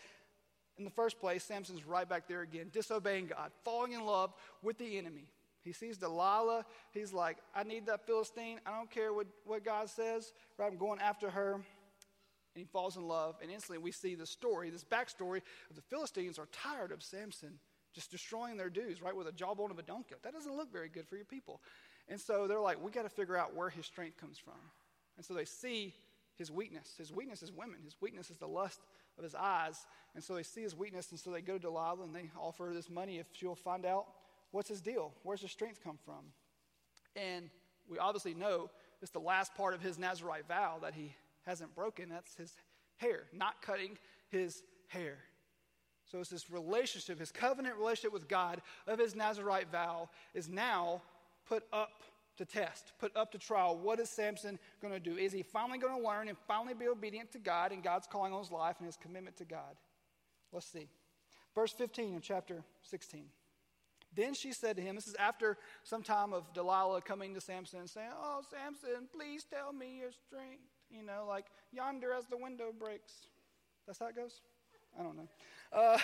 in 0.77 0.85
the 0.85 0.89
first 0.89 1.19
place, 1.19 1.43
Samson's 1.43 1.85
right 1.85 2.07
back 2.07 2.29
there 2.29 2.41
again, 2.41 2.69
disobeying 2.71 3.27
God, 3.27 3.51
falling 3.65 3.91
in 3.91 4.05
love 4.05 4.33
with 4.63 4.77
the 4.77 4.97
enemy. 4.97 5.27
He 5.61 5.73
sees 5.73 5.97
Delilah. 5.97 6.65
He's 6.93 7.11
like, 7.11 7.39
I 7.53 7.63
need 7.63 7.87
that 7.87 8.05
Philistine. 8.07 8.61
I 8.65 8.77
don't 8.77 8.89
care 8.89 9.11
what, 9.11 9.27
what 9.43 9.65
God 9.65 9.89
says. 9.89 10.31
Right? 10.57 10.71
I'm 10.71 10.77
going 10.77 11.01
after 11.01 11.29
her 11.29 11.59
and 12.57 12.65
he 12.65 12.71
falls 12.71 12.97
in 12.97 13.07
love. 13.07 13.35
And 13.39 13.51
instantly 13.51 13.77
we 13.77 13.91
see 13.91 14.15
the 14.15 14.25
story, 14.25 14.71
this 14.71 14.83
backstory 14.83 15.41
of 15.69 15.75
the 15.75 15.81
Philistines 15.83 16.39
are 16.39 16.47
tired 16.51 16.91
of 16.91 17.03
Samson 17.03 17.59
just 17.93 18.09
destroying 18.09 18.57
their 18.57 18.69
dues, 18.69 18.99
right, 18.99 19.15
with 19.15 19.27
a 19.27 19.31
jawbone 19.31 19.69
of 19.69 19.77
a 19.77 19.83
donkey. 19.83 20.15
That 20.23 20.33
doesn't 20.33 20.55
look 20.55 20.71
very 20.71 20.89
good 20.89 21.07
for 21.07 21.15
your 21.15 21.25
people. 21.25 21.61
And 22.09 22.19
so 22.19 22.47
they're 22.47 22.59
like, 22.59 22.83
we 22.83 22.89
got 22.89 23.03
to 23.03 23.09
figure 23.09 23.37
out 23.37 23.55
where 23.55 23.69
his 23.69 23.85
strength 23.85 24.17
comes 24.17 24.39
from. 24.39 24.57
And 25.17 25.25
so 25.25 25.35
they 25.35 25.45
see 25.45 25.93
his 26.35 26.51
weakness. 26.51 26.95
His 26.97 27.13
weakness 27.13 27.43
is 27.43 27.51
women. 27.51 27.77
His 27.83 27.95
weakness 28.01 28.31
is 28.31 28.37
the 28.37 28.47
lust 28.47 28.79
of 29.19 29.23
his 29.23 29.35
eyes. 29.35 29.85
And 30.15 30.23
so 30.23 30.33
they 30.33 30.43
see 30.43 30.61
his 30.61 30.75
weakness, 30.75 31.11
and 31.11 31.19
so 31.19 31.29
they 31.29 31.41
go 31.41 31.53
to 31.53 31.59
Delilah 31.59 32.03
and 32.03 32.15
they 32.15 32.31
offer 32.39 32.65
her 32.65 32.73
this 32.73 32.89
money 32.89 33.19
if 33.19 33.27
she'll 33.33 33.55
find 33.55 33.85
out 33.85 34.05
what's 34.49 34.69
his 34.69 34.81
deal. 34.81 35.13
Where's 35.21 35.41
his 35.41 35.51
strength 35.51 35.83
come 35.83 35.99
from? 36.03 36.33
And 37.15 37.51
we 37.87 37.99
obviously 37.99 38.33
know 38.33 38.71
it's 39.01 39.11
the 39.11 39.19
last 39.19 39.53
part 39.53 39.75
of 39.75 39.81
his 39.81 39.99
Nazarite 39.99 40.47
vow 40.47 40.77
that 40.81 40.95
he 40.95 41.13
hasn't 41.47 41.73
broken. 41.73 42.09
That's 42.09 42.35
his 42.35 42.53
hair, 42.97 43.23
not 43.33 43.61
cutting 43.61 43.97
his 44.29 44.61
hair. 44.87 45.17
So 46.11 46.19
it's 46.19 46.29
this 46.29 46.49
relationship, 46.49 47.19
his 47.19 47.31
covenant 47.31 47.77
relationship 47.77 48.13
with 48.13 48.27
God 48.27 48.61
of 48.85 48.99
his 48.99 49.15
Nazarite 49.15 49.71
vow 49.71 50.09
is 50.33 50.47
now 50.47 51.01
put 51.47 51.63
up 51.73 52.03
to 52.37 52.45
test, 52.45 52.93
put 52.99 53.15
up 53.15 53.31
to 53.31 53.37
trial. 53.37 53.77
What 53.77 53.99
is 53.99 54.09
Samson 54.09 54.59
going 54.81 54.93
to 54.93 54.99
do? 54.99 55.17
Is 55.17 55.33
he 55.33 55.41
finally 55.41 55.79
going 55.79 55.99
to 55.99 56.07
learn 56.07 56.27
and 56.27 56.37
finally 56.47 56.73
be 56.73 56.87
obedient 56.87 57.31
to 57.31 57.39
God 57.39 57.71
and 57.71 57.83
God's 57.83 58.07
calling 58.07 58.31
on 58.31 58.39
his 58.39 58.51
life 58.51 58.75
and 58.79 58.85
his 58.85 58.95
commitment 58.95 59.37
to 59.37 59.45
God? 59.45 59.75
Let's 60.51 60.67
see. 60.67 60.87
Verse 61.55 61.73
15 61.73 62.15
of 62.15 62.21
chapter 62.21 62.63
16. 62.83 63.25
Then 64.13 64.33
she 64.33 64.53
said 64.53 64.77
to 64.77 64.81
him, 64.81 64.95
This 64.95 65.07
is 65.07 65.15
after 65.15 65.57
some 65.83 66.03
time 66.03 66.31
of 66.31 66.53
Delilah 66.53 67.01
coming 67.01 67.33
to 67.33 67.41
Samson 67.41 67.79
and 67.79 67.89
saying, 67.89 68.11
Oh, 68.15 68.41
Samson, 68.49 69.07
please 69.13 69.43
tell 69.43 69.73
me 69.73 69.97
your 69.99 70.11
strength 70.11 70.61
you 70.89 71.03
know, 71.03 71.25
like 71.27 71.45
yonder 71.71 72.13
as 72.13 72.25
the 72.25 72.37
window 72.37 72.71
breaks. 72.77 73.13
That's 73.85 73.99
how 73.99 74.07
it 74.07 74.15
goes? 74.15 74.41
I 74.99 75.03
don't 75.03 75.15
know. 75.15 75.27
Uh, 75.71 75.97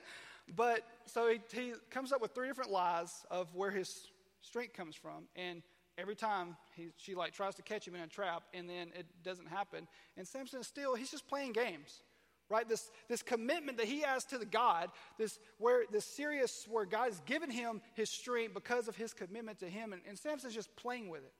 but 0.56 0.80
so 1.06 1.28
he, 1.28 1.40
he 1.52 1.72
comes 1.90 2.12
up 2.12 2.20
with 2.20 2.32
three 2.32 2.48
different 2.48 2.70
lies 2.70 3.24
of 3.30 3.54
where 3.54 3.70
his 3.70 4.08
strength 4.42 4.74
comes 4.74 4.96
from. 4.96 5.24
And 5.36 5.62
every 5.98 6.16
time 6.16 6.56
he, 6.74 6.88
she 6.96 7.14
like 7.14 7.32
tries 7.32 7.54
to 7.56 7.62
catch 7.62 7.86
him 7.86 7.94
in 7.94 8.00
a 8.00 8.06
trap 8.06 8.42
and 8.54 8.68
then 8.68 8.88
it 8.98 9.06
doesn't 9.22 9.48
happen. 9.48 9.86
And 10.16 10.26
Samson 10.26 10.62
still, 10.62 10.94
he's 10.94 11.10
just 11.10 11.28
playing 11.28 11.52
games. 11.52 12.02
right? 12.48 12.68
This, 12.68 12.90
this 13.08 13.22
commitment 13.22 13.78
that 13.78 13.86
he 13.86 14.00
has 14.00 14.24
to 14.26 14.38
the 14.38 14.46
God, 14.46 14.90
this 15.18 15.38
where 15.58 15.84
this 15.90 16.04
serious 16.04 16.66
where 16.68 16.84
God 16.84 17.06
has 17.06 17.20
given 17.20 17.50
him 17.50 17.80
his 17.94 18.10
strength 18.10 18.54
because 18.54 18.88
of 18.88 18.96
his 18.96 19.12
commitment 19.12 19.60
to 19.60 19.68
him, 19.68 19.92
and, 19.92 20.02
and 20.08 20.18
Samson's 20.18 20.54
just 20.54 20.74
playing 20.76 21.08
with 21.08 21.22
it. 21.22 21.32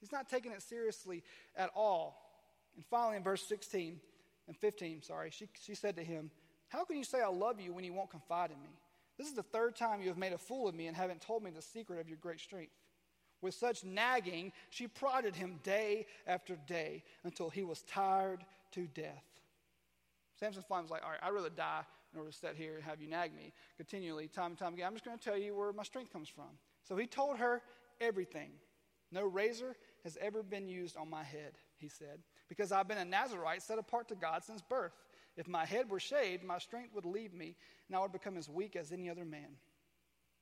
He's 0.00 0.12
not 0.12 0.28
taking 0.28 0.52
it 0.52 0.62
seriously 0.62 1.22
at 1.56 1.70
all. 1.74 2.23
And 2.76 2.84
finally, 2.86 3.16
in 3.16 3.22
verse 3.22 3.42
16 3.46 4.00
and 4.46 4.56
15, 4.56 5.02
sorry, 5.02 5.30
she, 5.30 5.48
she 5.60 5.74
said 5.74 5.96
to 5.96 6.04
him, 6.04 6.30
How 6.68 6.84
can 6.84 6.96
you 6.96 7.04
say 7.04 7.20
I 7.20 7.28
love 7.28 7.60
you 7.60 7.72
when 7.72 7.84
you 7.84 7.92
won't 7.92 8.10
confide 8.10 8.50
in 8.50 8.60
me? 8.60 8.70
This 9.16 9.28
is 9.28 9.34
the 9.34 9.42
third 9.42 9.76
time 9.76 10.02
you 10.02 10.08
have 10.08 10.18
made 10.18 10.32
a 10.32 10.38
fool 10.38 10.68
of 10.68 10.74
me 10.74 10.86
and 10.86 10.96
haven't 10.96 11.20
told 11.20 11.42
me 11.42 11.50
the 11.50 11.62
secret 11.62 12.00
of 12.00 12.08
your 12.08 12.18
great 12.18 12.40
strength. 12.40 12.72
With 13.40 13.54
such 13.54 13.84
nagging, 13.84 14.52
she 14.70 14.88
prodded 14.88 15.36
him 15.36 15.60
day 15.62 16.06
after 16.26 16.56
day 16.66 17.04
until 17.24 17.50
he 17.50 17.62
was 17.62 17.82
tired 17.82 18.40
to 18.72 18.86
death. 18.86 19.24
Samson 20.40 20.64
finally 20.68 20.84
was 20.84 20.90
like, 20.90 21.04
All 21.04 21.10
right, 21.10 21.20
I'd 21.22 21.30
rather 21.30 21.50
die 21.50 21.82
in 22.12 22.18
order 22.18 22.30
to 22.30 22.36
sit 22.36 22.56
here 22.56 22.76
and 22.76 22.84
have 22.84 23.00
you 23.00 23.08
nag 23.08 23.34
me 23.34 23.52
continually, 23.76 24.28
time 24.28 24.52
and 24.52 24.58
time 24.58 24.74
again. 24.74 24.86
I'm 24.86 24.94
just 24.94 25.04
going 25.04 25.18
to 25.18 25.24
tell 25.24 25.36
you 25.36 25.54
where 25.54 25.72
my 25.72 25.82
strength 25.82 26.12
comes 26.12 26.28
from. 26.28 26.46
So 26.88 26.96
he 26.96 27.06
told 27.06 27.38
her 27.38 27.62
everything. 28.00 28.50
No 29.10 29.24
razor 29.24 29.76
has 30.04 30.16
ever 30.20 30.42
been 30.42 30.68
used 30.68 30.96
on 30.96 31.08
my 31.08 31.22
head, 31.22 31.52
he 31.76 31.88
said, 31.88 32.20
because 32.48 32.72
I've 32.72 32.88
been 32.88 32.98
a 32.98 33.04
Nazarite 33.04 33.62
set 33.62 33.78
apart 33.78 34.08
to 34.08 34.14
God 34.14 34.44
since 34.44 34.62
birth. 34.62 34.92
If 35.36 35.48
my 35.48 35.64
head 35.64 35.90
were 35.90 36.00
shaved, 36.00 36.44
my 36.44 36.58
strength 36.58 36.94
would 36.94 37.04
leave 37.04 37.34
me, 37.34 37.56
and 37.88 37.96
I 37.96 38.00
would 38.00 38.12
become 38.12 38.36
as 38.36 38.48
weak 38.48 38.76
as 38.76 38.92
any 38.92 39.10
other 39.10 39.24
man. 39.24 39.56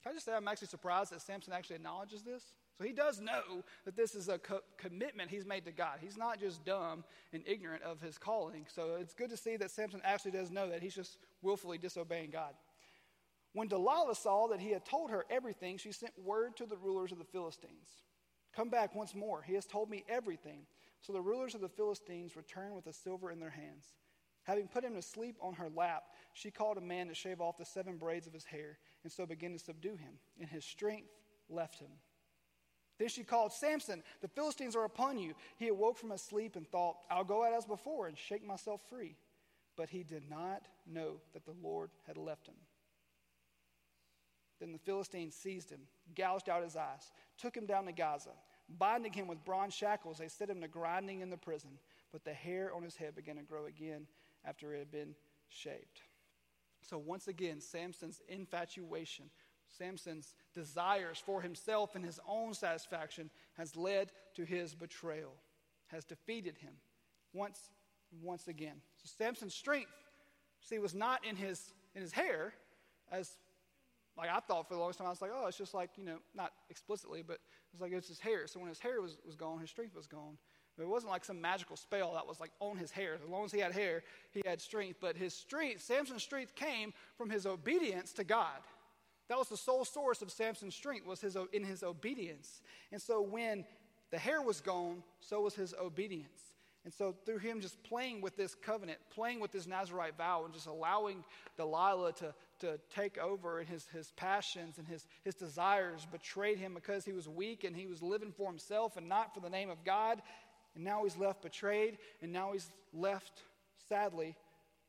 Can 0.02 0.10
I 0.10 0.14
just 0.14 0.26
say 0.26 0.32
I'm 0.34 0.48
actually 0.48 0.68
surprised 0.68 1.12
that 1.12 1.22
Samson 1.22 1.52
actually 1.52 1.76
acknowledges 1.76 2.22
this? 2.22 2.42
So 2.76 2.84
he 2.84 2.92
does 2.92 3.20
know 3.20 3.62
that 3.84 3.96
this 3.96 4.14
is 4.14 4.28
a 4.28 4.38
co- 4.38 4.62
commitment 4.76 5.30
he's 5.30 5.46
made 5.46 5.64
to 5.66 5.72
God. 5.72 5.98
He's 6.00 6.16
not 6.16 6.40
just 6.40 6.64
dumb 6.64 7.04
and 7.32 7.42
ignorant 7.46 7.82
of 7.84 8.00
his 8.00 8.18
calling. 8.18 8.66
So 8.68 8.96
it's 9.00 9.14
good 9.14 9.30
to 9.30 9.36
see 9.36 9.56
that 9.56 9.70
Samson 9.70 10.00
actually 10.04 10.32
does 10.32 10.50
know 10.50 10.68
that 10.70 10.82
he's 10.82 10.94
just 10.94 11.18
willfully 11.40 11.78
disobeying 11.78 12.30
God. 12.30 12.54
When 13.52 13.68
Delilah 13.68 14.16
saw 14.16 14.48
that 14.48 14.60
he 14.60 14.70
had 14.70 14.84
told 14.84 15.10
her 15.10 15.24
everything, 15.30 15.78
she 15.78 15.92
sent 15.92 16.12
word 16.18 16.56
to 16.56 16.66
the 16.66 16.76
rulers 16.76 17.12
of 17.12 17.18
the 17.18 17.24
Philistines 17.24 18.02
Come 18.54 18.68
back 18.68 18.94
once 18.94 19.14
more. 19.14 19.42
He 19.42 19.54
has 19.54 19.64
told 19.64 19.88
me 19.88 20.04
everything. 20.08 20.66
So 21.02 21.12
the 21.12 21.20
rulers 21.20 21.54
of 21.54 21.60
the 21.60 21.68
Philistines 21.68 22.36
returned 22.36 22.74
with 22.74 22.84
the 22.84 22.92
silver 22.92 23.30
in 23.30 23.40
their 23.40 23.50
hands. 23.50 23.86
Having 24.44 24.68
put 24.68 24.84
him 24.84 24.94
to 24.94 25.02
sleep 25.02 25.36
on 25.40 25.54
her 25.54 25.68
lap, 25.68 26.04
she 26.32 26.50
called 26.50 26.78
a 26.78 26.80
man 26.80 27.08
to 27.08 27.14
shave 27.14 27.40
off 27.40 27.58
the 27.58 27.64
seven 27.64 27.96
braids 27.96 28.26
of 28.26 28.32
his 28.32 28.44
hair, 28.44 28.78
and 29.02 29.12
so 29.12 29.26
began 29.26 29.52
to 29.52 29.58
subdue 29.58 29.96
him, 29.96 30.14
and 30.40 30.48
his 30.48 30.64
strength 30.64 31.10
left 31.48 31.78
him. 31.78 31.90
Then 32.98 33.08
she 33.08 33.24
called, 33.24 33.52
Samson, 33.52 34.02
the 34.20 34.28
Philistines 34.28 34.76
are 34.76 34.84
upon 34.84 35.18
you. 35.18 35.34
He 35.56 35.68
awoke 35.68 35.98
from 35.98 36.10
his 36.10 36.22
sleep 36.22 36.56
and 36.56 36.66
thought, 36.68 36.98
I'll 37.10 37.24
go 37.24 37.44
out 37.44 37.52
as 37.52 37.64
before 37.64 38.06
and 38.06 38.16
shake 38.16 38.46
myself 38.46 38.80
free. 38.88 39.16
But 39.76 39.88
he 39.88 40.02
did 40.02 40.28
not 40.28 40.66
know 40.86 41.20
that 41.32 41.44
the 41.44 41.54
Lord 41.62 41.90
had 42.06 42.16
left 42.16 42.46
him. 42.46 42.54
Then 44.60 44.72
the 44.72 44.78
Philistines 44.78 45.34
seized 45.34 45.70
him, 45.70 45.80
gouged 46.14 46.48
out 46.48 46.62
his 46.62 46.76
eyes, 46.76 47.10
took 47.38 47.56
him 47.56 47.66
down 47.66 47.86
to 47.86 47.92
Gaza. 47.92 48.30
Binding 48.78 49.12
him 49.12 49.26
with 49.26 49.44
bronze 49.44 49.74
shackles, 49.74 50.18
they 50.18 50.28
set 50.28 50.48
him 50.50 50.60
to 50.60 50.68
grinding 50.68 51.20
in 51.20 51.30
the 51.30 51.36
prison. 51.36 51.70
But 52.10 52.24
the 52.24 52.32
hair 52.32 52.72
on 52.74 52.82
his 52.82 52.96
head 52.96 53.14
began 53.14 53.36
to 53.36 53.42
grow 53.42 53.66
again 53.66 54.06
after 54.44 54.74
it 54.74 54.78
had 54.78 54.90
been 54.90 55.14
shaved. 55.48 56.02
So 56.82 56.98
once 56.98 57.28
again, 57.28 57.60
Samson's 57.60 58.20
infatuation 58.28 59.30
Samson's 59.78 60.34
desires 60.54 61.22
for 61.24 61.40
himself 61.40 61.94
and 61.94 62.04
his 62.04 62.20
own 62.28 62.54
satisfaction 62.54 63.30
has 63.54 63.76
led 63.76 64.12
to 64.34 64.44
his 64.44 64.74
betrayal, 64.74 65.34
has 65.88 66.04
defeated 66.04 66.58
him 66.58 66.74
once, 67.32 67.70
once 68.22 68.48
again. 68.48 68.80
So 68.96 69.10
Samson's 69.16 69.54
strength, 69.54 69.90
see, 70.60 70.78
was 70.78 70.94
not 70.94 71.24
in 71.24 71.36
his, 71.36 71.72
in 71.94 72.02
his 72.02 72.12
hair, 72.12 72.52
as 73.10 73.36
like 74.16 74.28
I 74.30 74.40
thought 74.40 74.68
for 74.68 74.74
the 74.74 74.80
longest 74.80 74.98
time. 74.98 75.06
I 75.06 75.10
was 75.10 75.22
like, 75.22 75.30
oh, 75.34 75.46
it's 75.46 75.58
just 75.58 75.74
like, 75.74 75.90
you 75.96 76.04
know, 76.04 76.18
not 76.34 76.52
explicitly, 76.70 77.22
but 77.26 77.34
it 77.34 77.72
was 77.72 77.80
like 77.80 77.92
it's 77.92 78.08
his 78.08 78.18
hair. 78.18 78.46
So 78.46 78.60
when 78.60 78.68
his 78.68 78.78
hair 78.78 79.00
was, 79.00 79.16
was 79.24 79.36
gone, 79.36 79.60
his 79.60 79.70
strength 79.70 79.96
was 79.96 80.06
gone. 80.06 80.36
But 80.76 80.84
it 80.84 80.88
wasn't 80.88 81.12
like 81.12 81.24
some 81.24 81.40
magical 81.40 81.76
spell 81.76 82.14
that 82.14 82.26
was 82.26 82.40
like 82.40 82.50
on 82.60 82.76
his 82.76 82.90
hair. 82.90 83.18
As 83.22 83.28
long 83.28 83.44
as 83.44 83.52
he 83.52 83.60
had 83.60 83.72
hair, 83.72 84.02
he 84.32 84.42
had 84.46 84.60
strength. 84.60 84.98
But 85.00 85.16
his 85.16 85.34
strength, 85.34 85.82
Samson's 85.82 86.22
strength 86.22 86.54
came 86.54 86.92
from 87.16 87.30
his 87.30 87.46
obedience 87.46 88.12
to 88.14 88.24
God. 88.24 88.60
That 89.28 89.38
was 89.38 89.48
the 89.48 89.56
sole 89.56 89.84
source 89.84 90.22
of 90.22 90.30
Samson's 90.30 90.74
strength 90.74 91.06
was 91.06 91.20
his, 91.20 91.36
in 91.52 91.64
his 91.64 91.82
obedience. 91.82 92.60
And 92.90 93.00
so 93.00 93.22
when 93.22 93.64
the 94.10 94.18
hair 94.18 94.42
was 94.42 94.60
gone, 94.60 95.02
so 95.20 95.42
was 95.42 95.54
his 95.54 95.74
obedience. 95.80 96.52
And 96.84 96.92
so 96.92 97.14
through 97.24 97.38
him 97.38 97.60
just 97.60 97.82
playing 97.84 98.20
with 98.20 98.36
this 98.36 98.54
covenant, 98.54 98.98
playing 99.10 99.40
with 99.40 99.52
this 99.52 99.66
Nazarite 99.66 100.16
vow, 100.18 100.44
and 100.44 100.52
just 100.52 100.66
allowing 100.66 101.22
Delilah 101.56 102.12
to, 102.14 102.34
to 102.62 102.78
take 102.94 103.18
over 103.18 103.58
and 103.58 103.68
his, 103.68 103.86
his 103.92 104.12
passions 104.12 104.78
and 104.78 104.86
his, 104.86 105.06
his 105.24 105.34
desires 105.34 106.06
betrayed 106.10 106.58
him 106.58 106.74
because 106.74 107.04
he 107.04 107.12
was 107.12 107.28
weak 107.28 107.64
and 107.64 107.76
he 107.76 107.86
was 107.86 108.02
living 108.02 108.32
for 108.32 108.48
himself 108.48 108.96
and 108.96 109.08
not 109.08 109.34
for 109.34 109.40
the 109.40 109.50
name 109.50 109.68
of 109.68 109.84
God. 109.84 110.22
And 110.74 110.84
now 110.84 111.02
he's 111.02 111.18
left 111.18 111.42
betrayed, 111.42 111.98
and 112.22 112.32
now 112.32 112.52
he's 112.52 112.70
left, 112.94 113.42
sadly, 113.88 114.36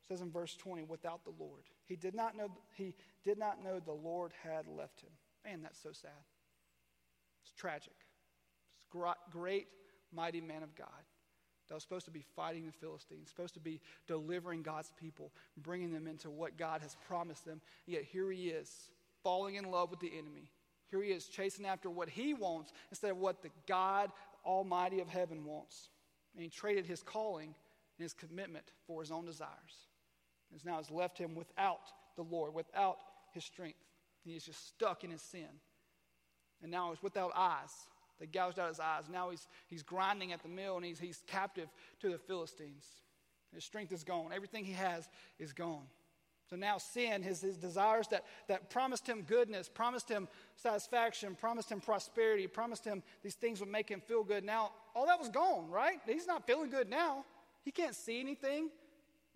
says 0.08 0.22
in 0.22 0.32
verse 0.32 0.56
20, 0.56 0.84
without 0.84 1.26
the 1.26 1.34
Lord. 1.38 1.64
He 1.86 1.98
did 1.98 2.16
not 2.16 2.38
know, 2.38 2.48
he 2.74 2.96
did 3.26 3.38
not 3.38 3.62
know 3.62 3.80
the 3.80 3.92
Lord 3.92 4.32
had 4.44 4.66
left 4.68 5.02
him. 5.02 5.10
Man, 5.44 5.62
that's 5.62 5.82
so 5.82 5.92
sad. 5.92 6.12
It's 7.44 7.52
tragic. 7.52 7.96
It's 8.78 8.86
great, 9.30 9.68
mighty 10.14 10.40
man 10.40 10.64
of 10.64 10.74
God 10.76 10.88
that 11.74 11.78
was 11.78 11.84
supposed 11.84 12.06
to 12.06 12.12
be 12.12 12.24
fighting 12.36 12.68
the 12.68 12.72
Philistines, 12.72 13.30
supposed 13.30 13.56
to 13.56 13.60
be 13.60 13.82
delivering 14.06 14.62
God's 14.62 14.92
people, 15.02 15.32
bringing 15.58 15.92
them 15.92 16.06
into 16.06 16.30
what 16.30 16.56
God 16.56 16.82
has 16.82 16.96
promised 17.08 17.46
them. 17.46 17.62
Yet 17.88 18.04
here 18.04 18.30
he 18.30 18.50
is, 18.50 18.70
falling 19.24 19.56
in 19.56 19.72
love 19.72 19.90
with 19.90 20.00
the 20.00 20.12
enemy. 20.16 20.52
Here 20.92 21.02
he 21.02 21.10
is, 21.10 21.26
chasing 21.26 21.66
after 21.66 21.90
what 21.90 22.10
he 22.10 22.36
wants 22.36 22.74
instead 22.92 23.10
of 23.10 23.18
what 23.18 23.42
the 23.42 23.50
God 23.68 24.12
Almighty 24.46 25.00
of 25.00 25.08
heaven 25.08 25.46
wants. 25.46 25.90
And 26.36 26.44
he 26.44 26.50
traded 26.52 26.86
his 26.86 27.02
calling 27.02 27.56
and 27.98 28.04
his 28.04 28.14
commitment 28.14 28.66
for 28.86 29.02
his 29.02 29.10
own 29.10 29.26
desires. 29.26 29.88
And 30.52 30.64
now 30.64 30.76
has 30.76 30.92
left 30.92 31.18
him 31.18 31.34
without 31.34 31.92
the 32.16 32.22
Lord, 32.22 32.54
without 32.54 32.98
his 33.34 33.46
strength. 33.46 33.80
He 34.24 34.36
is 34.36 34.46
just 34.46 34.68
stuck 34.68 35.04
in 35.04 35.10
his 35.10 35.24
sin. 35.24 35.50
And 36.62 36.70
now 36.72 36.92
he's 36.92 37.02
without 37.02 37.32
eyes. 37.36 37.72
They 38.20 38.26
gouged 38.26 38.60
out 38.60 38.70
his 38.70 38.80
eyes. 38.80 39.04
Now 39.12 39.30
he's, 39.30 39.48
he's 39.68 39.84
grinding 39.84 40.32
at 40.32 40.42
the 40.44 40.50
mill 40.50 40.78
and 40.78 40.86
he's, 40.86 41.00
he's 41.00 41.24
captive 41.28 41.70
to 42.00 42.10
the 42.10 42.18
Philistines. 42.18 42.86
His 43.54 43.64
strength 43.64 43.92
is 43.92 44.04
gone. 44.04 44.32
Everything 44.34 44.66
he 44.66 44.74
has 44.74 45.10
is 45.40 45.54
gone. 45.54 45.84
So 46.50 46.56
now 46.56 46.78
sin, 46.78 47.24
his, 47.24 47.42
his 47.42 47.58
desires 47.58 48.08
that, 48.10 48.26
that 48.48 48.70
promised 48.70 49.08
him 49.08 49.24
goodness, 49.24 49.70
promised 49.70 50.10
him 50.10 50.28
satisfaction, 50.56 51.36
promised 51.36 51.72
him 51.72 51.80
prosperity, 51.80 52.48
promised 52.48 52.86
him 52.86 53.02
these 53.24 53.36
things 53.36 53.60
would 53.60 53.70
make 53.70 53.90
him 53.90 54.02
feel 54.02 54.24
good. 54.24 54.44
Now, 54.44 54.72
all 54.94 55.06
that 55.08 55.20
was 55.20 55.30
gone, 55.30 55.70
right? 55.70 56.00
He's 56.06 56.28
not 56.28 56.46
feeling 56.46 56.70
good 56.70 56.90
now. 56.90 57.26
He 57.64 57.72
can't 57.72 57.96
see 57.96 58.20
anything. 58.20 58.70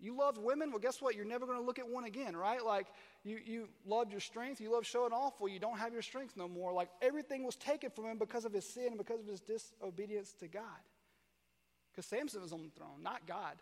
You 0.00 0.16
loved 0.16 0.38
women? 0.38 0.70
Well, 0.70 0.78
guess 0.78 1.02
what? 1.02 1.16
You're 1.16 1.24
never 1.24 1.46
going 1.46 1.58
to 1.58 1.64
look 1.64 1.78
at 1.78 1.88
one 1.88 2.04
again, 2.04 2.36
right? 2.36 2.64
Like, 2.64 2.86
you, 3.24 3.38
you 3.44 3.68
loved 3.86 4.12
your 4.12 4.20
strength. 4.20 4.60
You 4.60 4.72
love 4.72 4.86
showing 4.86 5.12
off. 5.12 5.34
Well, 5.40 5.52
you 5.52 5.58
don't 5.58 5.78
have 5.78 5.92
your 5.92 6.02
strength 6.02 6.36
no 6.36 6.48
more. 6.48 6.72
Like, 6.72 6.88
everything 7.02 7.44
was 7.44 7.56
taken 7.56 7.90
from 7.90 8.04
him 8.06 8.18
because 8.18 8.44
of 8.44 8.52
his 8.52 8.64
sin 8.64 8.96
because 8.96 9.20
of 9.20 9.26
his 9.26 9.40
disobedience 9.40 10.32
to 10.40 10.48
God. 10.48 10.62
Because 11.92 12.06
Samson 12.06 12.42
was 12.42 12.52
on 12.52 12.62
the 12.62 12.70
throne, 12.70 13.02
not 13.02 13.26
God. 13.26 13.56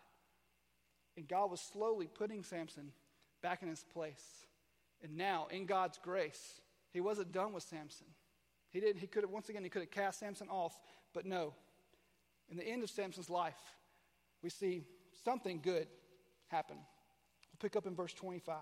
And 1.15 1.27
God 1.27 1.49
was 1.49 1.59
slowly 1.59 2.07
putting 2.07 2.43
Samson 2.43 2.91
back 3.41 3.63
in 3.63 3.67
his 3.67 3.83
place. 3.83 4.23
And 5.03 5.17
now, 5.17 5.47
in 5.49 5.65
God's 5.65 5.99
grace, 6.03 6.61
he 6.91 7.01
wasn't 7.01 7.31
done 7.31 7.53
with 7.53 7.63
Samson. 7.63 8.07
He 8.69 8.79
didn't, 8.79 8.99
he 8.99 9.07
could 9.07 9.23
have, 9.23 9.31
once 9.31 9.49
again, 9.49 9.63
he 9.63 9.69
could 9.69 9.81
have 9.81 9.91
cast 9.91 10.19
Samson 10.19 10.47
off, 10.49 10.79
but 11.13 11.25
no. 11.25 11.53
In 12.49 12.57
the 12.57 12.63
end 12.63 12.83
of 12.83 12.89
Samson's 12.89 13.29
life, 13.29 13.57
we 14.43 14.49
see 14.49 14.83
something 15.23 15.59
good 15.63 15.87
happen. 16.47 16.77
We'll 16.77 17.59
pick 17.59 17.75
up 17.75 17.87
in 17.87 17.95
verse 17.95 18.13
25. 18.13 18.55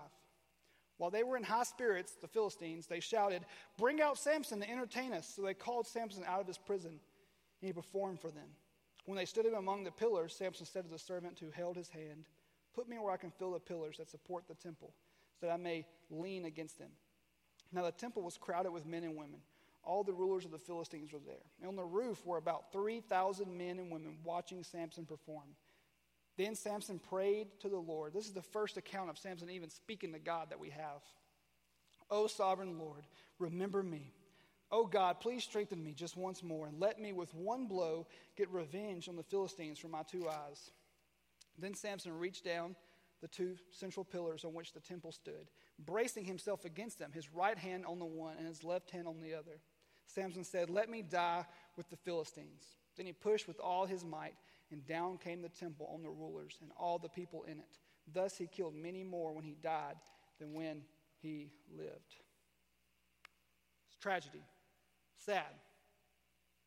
While 0.98 1.10
they 1.10 1.22
were 1.22 1.36
in 1.36 1.42
high 1.42 1.64
spirits, 1.64 2.16
the 2.20 2.28
Philistines, 2.28 2.86
they 2.86 3.00
shouted, 3.00 3.44
Bring 3.76 4.00
out 4.00 4.18
Samson 4.18 4.60
to 4.60 4.70
entertain 4.70 5.12
us. 5.12 5.32
So 5.34 5.42
they 5.42 5.54
called 5.54 5.86
Samson 5.86 6.24
out 6.26 6.40
of 6.40 6.46
his 6.46 6.58
prison, 6.58 6.90
and 7.60 7.68
he 7.68 7.72
performed 7.72 8.20
for 8.20 8.30
them. 8.30 8.48
When 9.04 9.16
they 9.16 9.24
stood 9.24 9.46
him 9.46 9.54
among 9.54 9.84
the 9.84 9.90
pillars, 9.90 10.34
Samson 10.34 10.66
said 10.66 10.84
to 10.84 10.90
the 10.90 10.98
servant 10.98 11.38
who 11.38 11.50
held 11.50 11.76
his 11.76 11.88
hand, 11.88 12.24
Put 12.74 12.88
me 12.88 12.98
where 12.98 13.12
I 13.12 13.16
can 13.16 13.30
feel 13.30 13.52
the 13.52 13.60
pillars 13.60 13.98
that 13.98 14.10
support 14.10 14.44
the 14.48 14.54
temple, 14.54 14.92
so 15.38 15.46
that 15.46 15.52
I 15.52 15.56
may 15.56 15.86
lean 16.10 16.44
against 16.44 16.78
them. 16.78 16.90
Now 17.72 17.84
the 17.84 17.92
temple 17.92 18.22
was 18.22 18.36
crowded 18.36 18.72
with 18.72 18.86
men 18.86 19.04
and 19.04 19.16
women. 19.16 19.40
All 19.84 20.02
the 20.02 20.12
rulers 20.12 20.44
of 20.44 20.50
the 20.50 20.58
Philistines 20.58 21.12
were 21.12 21.20
there. 21.24 21.44
And 21.60 21.68
on 21.68 21.76
the 21.76 21.84
roof 21.84 22.24
were 22.26 22.38
about 22.38 22.72
3,000 22.72 23.56
men 23.56 23.78
and 23.78 23.90
women 23.90 24.18
watching 24.24 24.64
Samson 24.64 25.06
perform. 25.06 25.54
Then 26.36 26.54
Samson 26.54 26.98
prayed 26.98 27.48
to 27.60 27.68
the 27.68 27.78
Lord. 27.78 28.12
This 28.12 28.26
is 28.26 28.32
the 28.32 28.42
first 28.42 28.76
account 28.76 29.10
of 29.10 29.18
Samson 29.18 29.50
even 29.50 29.70
speaking 29.70 30.12
to 30.12 30.18
God 30.18 30.50
that 30.50 30.60
we 30.60 30.70
have. 30.70 31.02
O 32.10 32.26
sovereign 32.26 32.78
Lord, 32.78 33.04
remember 33.38 33.82
me. 33.82 34.12
O 34.70 34.84
God, 34.84 35.20
please 35.20 35.44
strengthen 35.44 35.82
me 35.82 35.92
just 35.92 36.16
once 36.16 36.42
more 36.42 36.66
and 36.66 36.80
let 36.80 37.00
me 37.00 37.12
with 37.12 37.32
one 37.34 37.66
blow 37.66 38.06
get 38.36 38.50
revenge 38.50 39.08
on 39.08 39.16
the 39.16 39.22
Philistines 39.22 39.78
for 39.78 39.88
my 39.88 40.02
two 40.02 40.28
eyes. 40.28 40.70
Then 41.58 41.74
Samson 41.74 42.18
reached 42.18 42.44
down 42.44 42.76
the 43.22 43.28
two 43.28 43.56
central 43.70 44.04
pillars 44.04 44.44
on 44.44 44.52
which 44.52 44.72
the 44.72 44.80
temple 44.80 45.12
stood, 45.12 45.50
bracing 45.78 46.24
himself 46.24 46.64
against 46.64 46.98
them, 46.98 47.12
his 47.12 47.32
right 47.32 47.56
hand 47.56 47.86
on 47.86 47.98
the 47.98 48.04
one 48.04 48.36
and 48.38 48.46
his 48.46 48.62
left 48.62 48.90
hand 48.90 49.08
on 49.08 49.20
the 49.20 49.34
other. 49.34 49.60
Samson 50.06 50.44
said, 50.44 50.68
Let 50.68 50.90
me 50.90 51.02
die 51.02 51.44
with 51.76 51.88
the 51.88 51.96
Philistines. 51.96 52.64
Then 52.96 53.06
he 53.06 53.12
pushed 53.12 53.48
with 53.48 53.60
all 53.60 53.86
his 53.86 54.04
might, 54.04 54.34
and 54.70 54.86
down 54.86 55.18
came 55.18 55.42
the 55.42 55.48
temple 55.48 55.88
on 55.92 56.02
the 56.02 56.10
rulers 56.10 56.58
and 56.60 56.70
all 56.78 56.98
the 56.98 57.08
people 57.08 57.44
in 57.44 57.58
it. 57.58 57.78
Thus 58.12 58.36
he 58.36 58.46
killed 58.46 58.74
many 58.74 59.02
more 59.02 59.32
when 59.32 59.44
he 59.44 59.56
died 59.62 59.96
than 60.38 60.54
when 60.54 60.82
he 61.20 61.50
lived. 61.76 62.16
It's 63.88 63.96
tragedy. 64.00 64.44
Sad. 65.24 65.42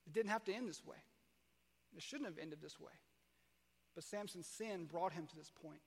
It 0.07 0.13
didn't 0.13 0.31
have 0.31 0.43
to 0.45 0.53
end 0.53 0.67
this 0.67 0.85
way. 0.85 0.97
It 1.95 2.03
shouldn't 2.03 2.29
have 2.29 2.37
ended 2.39 2.59
this 2.61 2.79
way. 2.79 2.91
But 3.95 4.03
Samson's 4.03 4.47
sin 4.47 4.85
brought 4.85 5.13
him 5.13 5.27
to 5.27 5.35
this 5.35 5.51
point. 5.61 5.81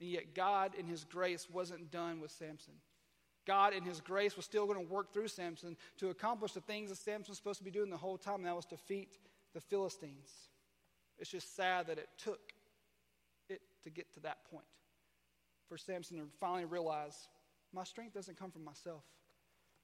And 0.00 0.08
yet, 0.08 0.34
God, 0.34 0.72
in 0.78 0.86
his 0.86 1.04
grace, 1.04 1.48
wasn't 1.50 1.90
done 1.90 2.20
with 2.20 2.30
Samson. 2.30 2.74
God, 3.46 3.72
in 3.72 3.82
his 3.82 4.00
grace, 4.00 4.36
was 4.36 4.44
still 4.44 4.66
going 4.66 4.84
to 4.84 4.92
work 4.92 5.12
through 5.12 5.28
Samson 5.28 5.76
to 5.98 6.10
accomplish 6.10 6.52
the 6.52 6.60
things 6.60 6.90
that 6.90 6.98
Samson 6.98 7.30
was 7.30 7.38
supposed 7.38 7.58
to 7.58 7.64
be 7.64 7.70
doing 7.70 7.90
the 7.90 7.96
whole 7.96 8.18
time, 8.18 8.36
and 8.36 8.46
that 8.46 8.56
was 8.56 8.64
defeat 8.64 9.18
the 9.54 9.60
Philistines. 9.60 10.30
It's 11.18 11.30
just 11.30 11.54
sad 11.56 11.86
that 11.86 11.98
it 11.98 12.08
took 12.18 12.40
it 13.48 13.60
to 13.84 13.90
get 13.90 14.12
to 14.14 14.20
that 14.20 14.38
point 14.50 14.66
for 15.68 15.78
Samson 15.78 16.18
to 16.18 16.24
finally 16.38 16.64
realize 16.64 17.28
my 17.72 17.84
strength 17.84 18.14
doesn't 18.14 18.38
come 18.38 18.50
from 18.50 18.64
myself. 18.64 19.04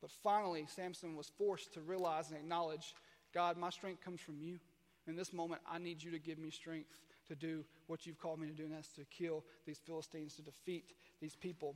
But 0.01 0.11
finally, 0.23 0.67
Samson 0.67 1.17
was 1.17 1.31
forced 1.39 1.75
to 1.75 1.81
realize 1.81 2.29
and 2.29 2.39
acknowledge 2.39 2.95
God, 3.35 3.57
my 3.57 3.71
strength 3.71 4.05
comes 4.05 4.21
from 4.21 4.39
you. 4.41 4.59
In 5.07 5.17
this 5.17 5.33
moment, 5.33 5.63
I 5.71 5.79
need 5.79 6.03
you 6.03 6.11
to 6.11 6.19
give 6.19 6.39
me 6.39 6.51
strength 6.51 7.01
to 7.29 7.35
do 7.35 7.65
what 7.87 8.07
you've 8.07 8.19
called 8.19 8.41
me 8.41 8.49
to 8.49 8.53
do, 8.53 8.65
and 8.65 8.73
that's 8.73 8.93
to 8.95 9.05
kill 9.07 9.45
these 9.67 9.79
Philistines, 9.79 10.35
to 10.35 10.43
defeat 10.43 10.93
these 11.21 11.37
people. 11.37 11.75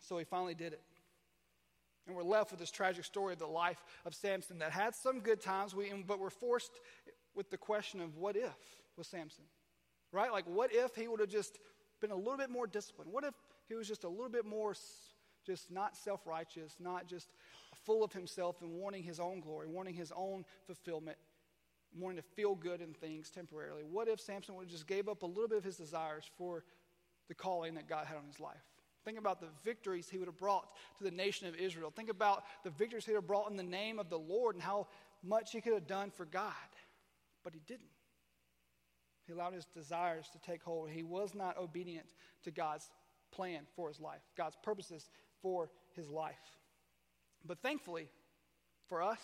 So 0.00 0.18
he 0.18 0.24
finally 0.24 0.54
did 0.54 0.72
it. 0.72 0.82
And 2.06 2.14
we're 2.14 2.22
left 2.22 2.50
with 2.50 2.60
this 2.60 2.70
tragic 2.70 3.04
story 3.04 3.32
of 3.32 3.38
the 3.38 3.46
life 3.46 3.82
of 4.04 4.14
Samson 4.14 4.58
that 4.58 4.72
had 4.72 4.94
some 4.94 5.20
good 5.20 5.40
times, 5.40 5.74
but 6.06 6.18
we're 6.18 6.30
forced 6.30 6.72
with 7.34 7.50
the 7.50 7.56
question 7.56 8.00
of 8.00 8.16
what 8.16 8.36
if 8.36 8.56
with 8.96 9.06
Samson? 9.06 9.44
Right? 10.12 10.30
Like, 10.30 10.46
what 10.46 10.70
if 10.72 10.94
he 10.94 11.08
would 11.08 11.20
have 11.20 11.28
just 11.28 11.58
been 12.00 12.10
a 12.10 12.16
little 12.16 12.36
bit 12.36 12.50
more 12.50 12.66
disciplined? 12.66 13.12
What 13.12 13.24
if 13.24 13.34
he 13.68 13.74
was 13.74 13.88
just 13.88 14.04
a 14.04 14.08
little 14.08 14.28
bit 14.28 14.44
more 14.44 14.74
just 15.46 15.70
not 15.70 15.96
self 15.96 16.26
righteous, 16.26 16.74
not 16.80 17.06
just 17.06 17.28
full 17.84 18.02
of 18.04 18.12
himself 18.12 18.62
and 18.62 18.72
wanting 18.72 19.02
his 19.02 19.20
own 19.20 19.40
glory, 19.40 19.66
wanting 19.66 19.94
his 19.94 20.12
own 20.14 20.44
fulfillment, 20.66 21.18
wanting 21.98 22.16
to 22.16 22.22
feel 22.22 22.54
good 22.54 22.80
in 22.80 22.94
things 22.94 23.30
temporarily? 23.30 23.82
What 23.82 24.08
if 24.08 24.20
Samson 24.20 24.54
would 24.54 24.64
have 24.64 24.72
just 24.72 24.86
gave 24.86 25.08
up 25.08 25.22
a 25.22 25.26
little 25.26 25.48
bit 25.48 25.58
of 25.58 25.64
his 25.64 25.76
desires 25.76 26.24
for 26.36 26.64
the 27.28 27.34
calling 27.34 27.74
that 27.74 27.88
God 27.88 28.06
had 28.06 28.16
on 28.16 28.26
his 28.26 28.40
life? 28.40 28.62
Think 29.04 29.18
about 29.18 29.40
the 29.40 29.48
victories 29.64 30.08
he 30.08 30.16
would 30.18 30.28
have 30.28 30.38
brought 30.38 30.66
to 30.98 31.04
the 31.04 31.10
nation 31.10 31.46
of 31.46 31.56
Israel. 31.56 31.92
Think 31.94 32.08
about 32.08 32.44
the 32.64 32.70
victories 32.70 33.04
he 33.04 33.12
would 33.12 33.18
have 33.18 33.26
brought 33.26 33.50
in 33.50 33.56
the 33.56 33.62
name 33.62 33.98
of 33.98 34.08
the 34.08 34.18
Lord 34.18 34.54
and 34.54 34.62
how 34.62 34.86
much 35.22 35.52
he 35.52 35.60
could 35.60 35.74
have 35.74 35.86
done 35.86 36.10
for 36.10 36.24
God. 36.24 36.52
But 37.44 37.54
he 37.54 37.60
didn't. 37.66 37.90
He 39.26 39.32
allowed 39.32 39.54
his 39.54 39.66
desires 39.66 40.28
to 40.32 40.38
take 40.38 40.62
hold. 40.62 40.90
He 40.90 41.02
was 41.02 41.34
not 41.34 41.56
obedient 41.56 42.06
to 42.42 42.50
God's 42.50 42.90
plan 43.30 43.62
for 43.74 43.88
his 43.88 44.00
life, 44.00 44.20
God's 44.36 44.56
purposes 44.62 45.08
for 45.42 45.70
his 45.94 46.08
life. 46.08 46.34
But 47.44 47.60
thankfully, 47.60 48.08
for 48.88 49.02
us, 49.02 49.20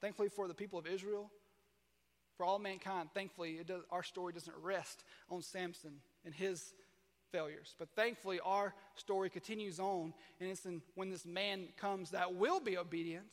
thankfully 0.00 0.28
for 0.28 0.48
the 0.48 0.54
people 0.54 0.78
of 0.78 0.86
Israel, 0.86 1.30
for 2.36 2.44
all 2.44 2.58
mankind, 2.58 3.08
thankfully, 3.14 3.60
does, 3.66 3.82
our 3.90 4.02
story 4.02 4.32
doesn't 4.32 4.56
rest 4.60 5.04
on 5.30 5.42
Samson 5.42 6.00
and 6.24 6.34
his 6.34 6.74
failures. 7.32 7.74
But 7.78 7.88
thankfully, 7.96 8.40
our 8.44 8.74
story 8.94 9.30
continues 9.30 9.80
on, 9.80 10.12
and 10.40 10.50
it's 10.50 10.66
in, 10.66 10.82
when 10.94 11.10
this 11.10 11.24
man 11.24 11.68
comes 11.76 12.10
that 12.10 12.34
will 12.34 12.60
be 12.60 12.76
obedient 12.76 13.32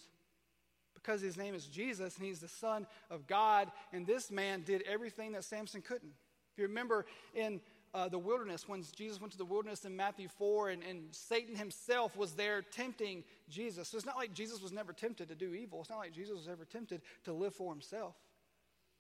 because 1.04 1.22
his 1.22 1.38
name 1.38 1.54
is 1.54 1.66
Jesus 1.66 2.18
and 2.18 2.26
he's 2.26 2.39
the 2.39 2.48
Son 2.48 2.88
of 3.10 3.28
God, 3.28 3.72
and 3.92 4.08
this 4.08 4.32
man 4.32 4.63
did 4.66 4.84
everything 4.84 5.34
that 5.34 5.44
Samson 5.44 5.82
couldn't. 5.82 6.13
If 6.54 6.60
you 6.60 6.68
remember 6.68 7.06
in 7.36 7.60
uh, 7.94 8.10
the 8.10 8.18
wilderness, 8.18 8.68
when 8.68 8.84
Jesus 8.96 9.20
went 9.20 9.32
to 9.34 9.38
the 9.38 9.46
wilderness 9.46 9.86
in 9.86 9.96
Matthew 9.96 10.28
4, 10.28 10.70
and, 10.70 10.84
and 10.84 11.04
Satan 11.12 11.56
himself 11.56 12.16
was 12.18 12.34
there 12.34 12.62
tempting 12.62 13.24
Jesus. 13.50 13.89
So 13.89 13.98
it's 13.98 14.06
not 14.06 14.18
like 14.18 14.34
Jesus 14.34 14.62
was 14.62 14.72
never 14.72 14.94
tempted 14.94 15.28
to 15.30 15.36
do 15.36 15.54
evil, 15.54 15.82
it's 15.82 15.89
not 15.89 16.00
like 16.00 16.13
Jesus 16.13 16.36
was 16.36 16.48
ever 16.48 16.66
tempted 16.66 17.02
to 17.26 17.34
live 17.34 17.54
for 17.54 17.72
himself. 17.72 18.16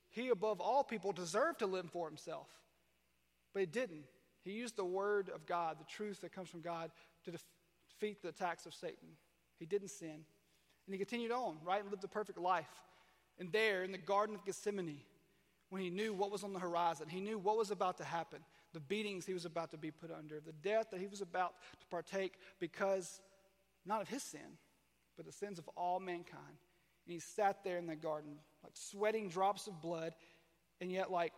He, 0.09 0.29
above 0.29 0.61
all 0.61 0.83
people, 0.83 1.11
deserved 1.11 1.59
to 1.59 1.65
live 1.65 1.89
for 1.89 2.07
himself, 2.07 2.47
but 3.53 3.61
he 3.61 3.65
didn't. 3.65 4.03
He 4.43 4.51
used 4.51 4.75
the 4.75 4.85
word 4.85 5.31
of 5.33 5.45
God, 5.45 5.79
the 5.79 5.85
truth 5.85 6.21
that 6.21 6.33
comes 6.33 6.49
from 6.49 6.61
God, 6.61 6.91
to 7.25 7.31
defeat 7.31 8.21
the 8.21 8.29
attacks 8.29 8.65
of 8.65 8.73
Satan. 8.73 9.07
He 9.57 9.65
didn't 9.65 9.89
sin. 9.89 10.25
And 10.85 10.93
he 10.93 10.97
continued 10.97 11.31
on, 11.31 11.57
right, 11.63 11.81
and 11.81 11.89
lived 11.89 12.03
a 12.03 12.07
perfect 12.07 12.37
life. 12.37 12.69
And 13.39 13.51
there, 13.51 13.83
in 13.83 13.91
the 13.91 13.97
Garden 13.97 14.35
of 14.35 14.45
Gethsemane, 14.45 15.01
when 15.69 15.81
he 15.81 15.89
knew 15.89 16.13
what 16.13 16.31
was 16.31 16.43
on 16.43 16.53
the 16.53 16.59
horizon, 16.59 17.07
he 17.09 17.19
knew 17.19 17.39
what 17.39 17.57
was 17.57 17.71
about 17.71 17.97
to 17.97 18.03
happen, 18.03 18.39
the 18.73 18.79
beatings 18.79 19.25
he 19.25 19.33
was 19.33 19.45
about 19.45 19.71
to 19.71 19.77
be 19.77 19.91
put 19.91 20.11
under, 20.11 20.39
the 20.39 20.51
death 20.51 20.87
that 20.91 20.99
he 20.99 21.07
was 21.07 21.21
about 21.21 21.53
to 21.79 21.87
partake 21.87 22.33
because 22.59 23.21
not 23.85 24.01
of 24.01 24.07
his 24.07 24.23
sin, 24.23 24.57
but 25.15 25.25
the 25.25 25.31
sins 25.31 25.57
of 25.59 25.67
all 25.75 25.99
mankind. 25.99 26.57
And 27.05 27.13
he 27.13 27.19
sat 27.19 27.63
there 27.63 27.77
in 27.77 27.87
the 27.87 27.95
garden, 27.95 28.35
like 28.63 28.73
sweating 28.75 29.29
drops 29.29 29.67
of 29.67 29.81
blood, 29.81 30.13
and 30.79 30.91
yet, 30.91 31.11
like, 31.11 31.33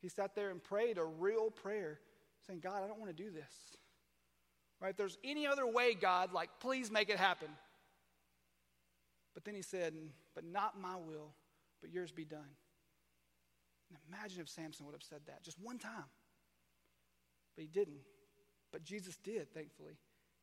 he 0.00 0.08
sat 0.08 0.34
there 0.34 0.50
and 0.50 0.62
prayed 0.62 0.98
a 0.98 1.04
real 1.04 1.50
prayer, 1.50 1.98
saying, 2.46 2.60
God, 2.60 2.82
I 2.82 2.88
don't 2.88 2.98
want 2.98 3.14
to 3.14 3.22
do 3.22 3.30
this. 3.30 3.52
Right? 4.80 4.90
If 4.90 4.96
there's 4.96 5.18
any 5.22 5.46
other 5.46 5.66
way, 5.66 5.94
God, 5.94 6.32
like, 6.32 6.48
please 6.58 6.90
make 6.90 7.10
it 7.10 7.18
happen. 7.18 7.48
But 9.34 9.44
then 9.44 9.54
he 9.54 9.62
said, 9.62 9.94
But 10.34 10.44
not 10.44 10.80
my 10.80 10.96
will, 10.96 11.34
but 11.80 11.90
yours 11.90 12.10
be 12.10 12.24
done. 12.24 12.40
And 13.88 13.98
imagine 14.08 14.40
if 14.40 14.48
Samson 14.48 14.86
would 14.86 14.94
have 14.94 15.02
said 15.02 15.20
that 15.26 15.42
just 15.42 15.58
one 15.60 15.78
time. 15.78 16.04
But 17.56 17.62
he 17.62 17.68
didn't. 17.68 18.00
But 18.72 18.84
Jesus 18.84 19.16
did, 19.16 19.52
thankfully 19.52 19.98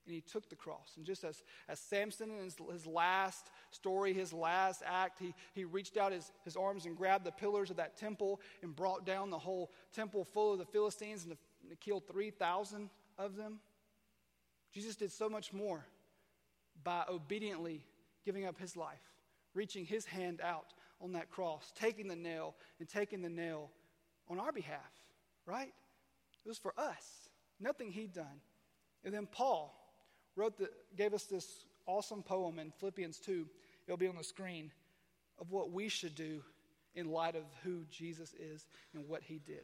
and 0.08 0.16
he 0.16 0.22
took 0.22 0.50
the 0.50 0.56
cross. 0.56 0.94
And 0.96 1.06
just 1.06 1.24
as, 1.24 1.44
as 1.68 1.80
Samson 1.80 2.32
in 2.32 2.46
his, 2.46 2.56
his 2.72 2.88
last 2.88 3.52
story, 3.72 4.14
his 4.14 4.32
last 4.34 4.82
act, 4.86 5.20
he, 5.20 5.34
he 5.54 5.66
reached 5.66 5.98
out 5.98 6.14
his, 6.14 6.32
his 6.46 6.56
arms 6.56 6.86
and 6.86 6.96
grabbed 6.96 7.26
the 7.26 7.32
pillars 7.32 7.70
of 7.70 7.76
that 7.76 7.98
temple 7.98 8.40
and 8.64 8.76
brought 8.76 9.06
down 9.06 9.30
the 9.30 9.38
whole 9.38 9.72
temple 9.94 10.24
full 10.24 10.54
of 10.54 10.60
the 10.60 10.66
Philistines 10.66 11.26
and, 11.26 11.38
and 11.70 11.80
killed 11.80 12.08
3,000 12.08 12.90
of 13.18 13.36
them. 13.36 13.60
Jesus 14.74 14.96
did 14.96 15.12
so 15.12 15.30
much 15.30 15.52
more 15.52 15.86
by 16.84 17.04
obediently 17.10 17.84
giving 18.28 18.46
up 18.46 18.60
his 18.60 18.76
life, 18.76 19.00
reaching 19.54 19.86
his 19.86 20.06
hand 20.06 20.42
out 20.44 20.74
on 21.00 21.14
that 21.14 21.32
cross, 21.32 21.72
taking 21.80 22.10
the 22.10 22.16
nail 22.16 22.56
and 22.78 22.90
taking 22.90 23.22
the 23.22 23.30
nail 23.30 23.72
on 24.30 24.38
our 24.38 24.52
behalf, 24.52 24.92
right? 25.46 25.72
It 26.46 26.50
was 26.50 26.58
for 26.58 26.74
us, 26.78 27.30
nothing 27.58 27.90
he'd 27.90 28.14
done. 28.14 28.42
And 29.06 29.14
then 29.14 29.30
Paul, 29.32 29.74
wrote 30.36 30.58
the, 30.58 30.70
gave 30.98 31.14
us 31.14 31.24
this 31.24 31.64
awesome 31.86 32.22
poem 32.22 32.60
in 32.60 32.72
Philippians 32.72 33.18
2. 33.20 33.48
It'll 33.88 33.96
be 33.96 34.08
on 34.08 34.18
the 34.18 34.24
screen 34.26 34.74
of 35.40 35.50
what 35.50 35.72
we 35.72 35.88
should 35.88 36.14
do 36.14 36.44
in 36.96 37.10
light 37.10 37.38
of 37.38 37.44
who 37.64 37.86
Jesus 37.90 38.34
is 38.34 38.68
and 38.94 39.08
what 39.08 39.24
he 39.24 39.40
did. 39.40 39.56
It 39.56 39.64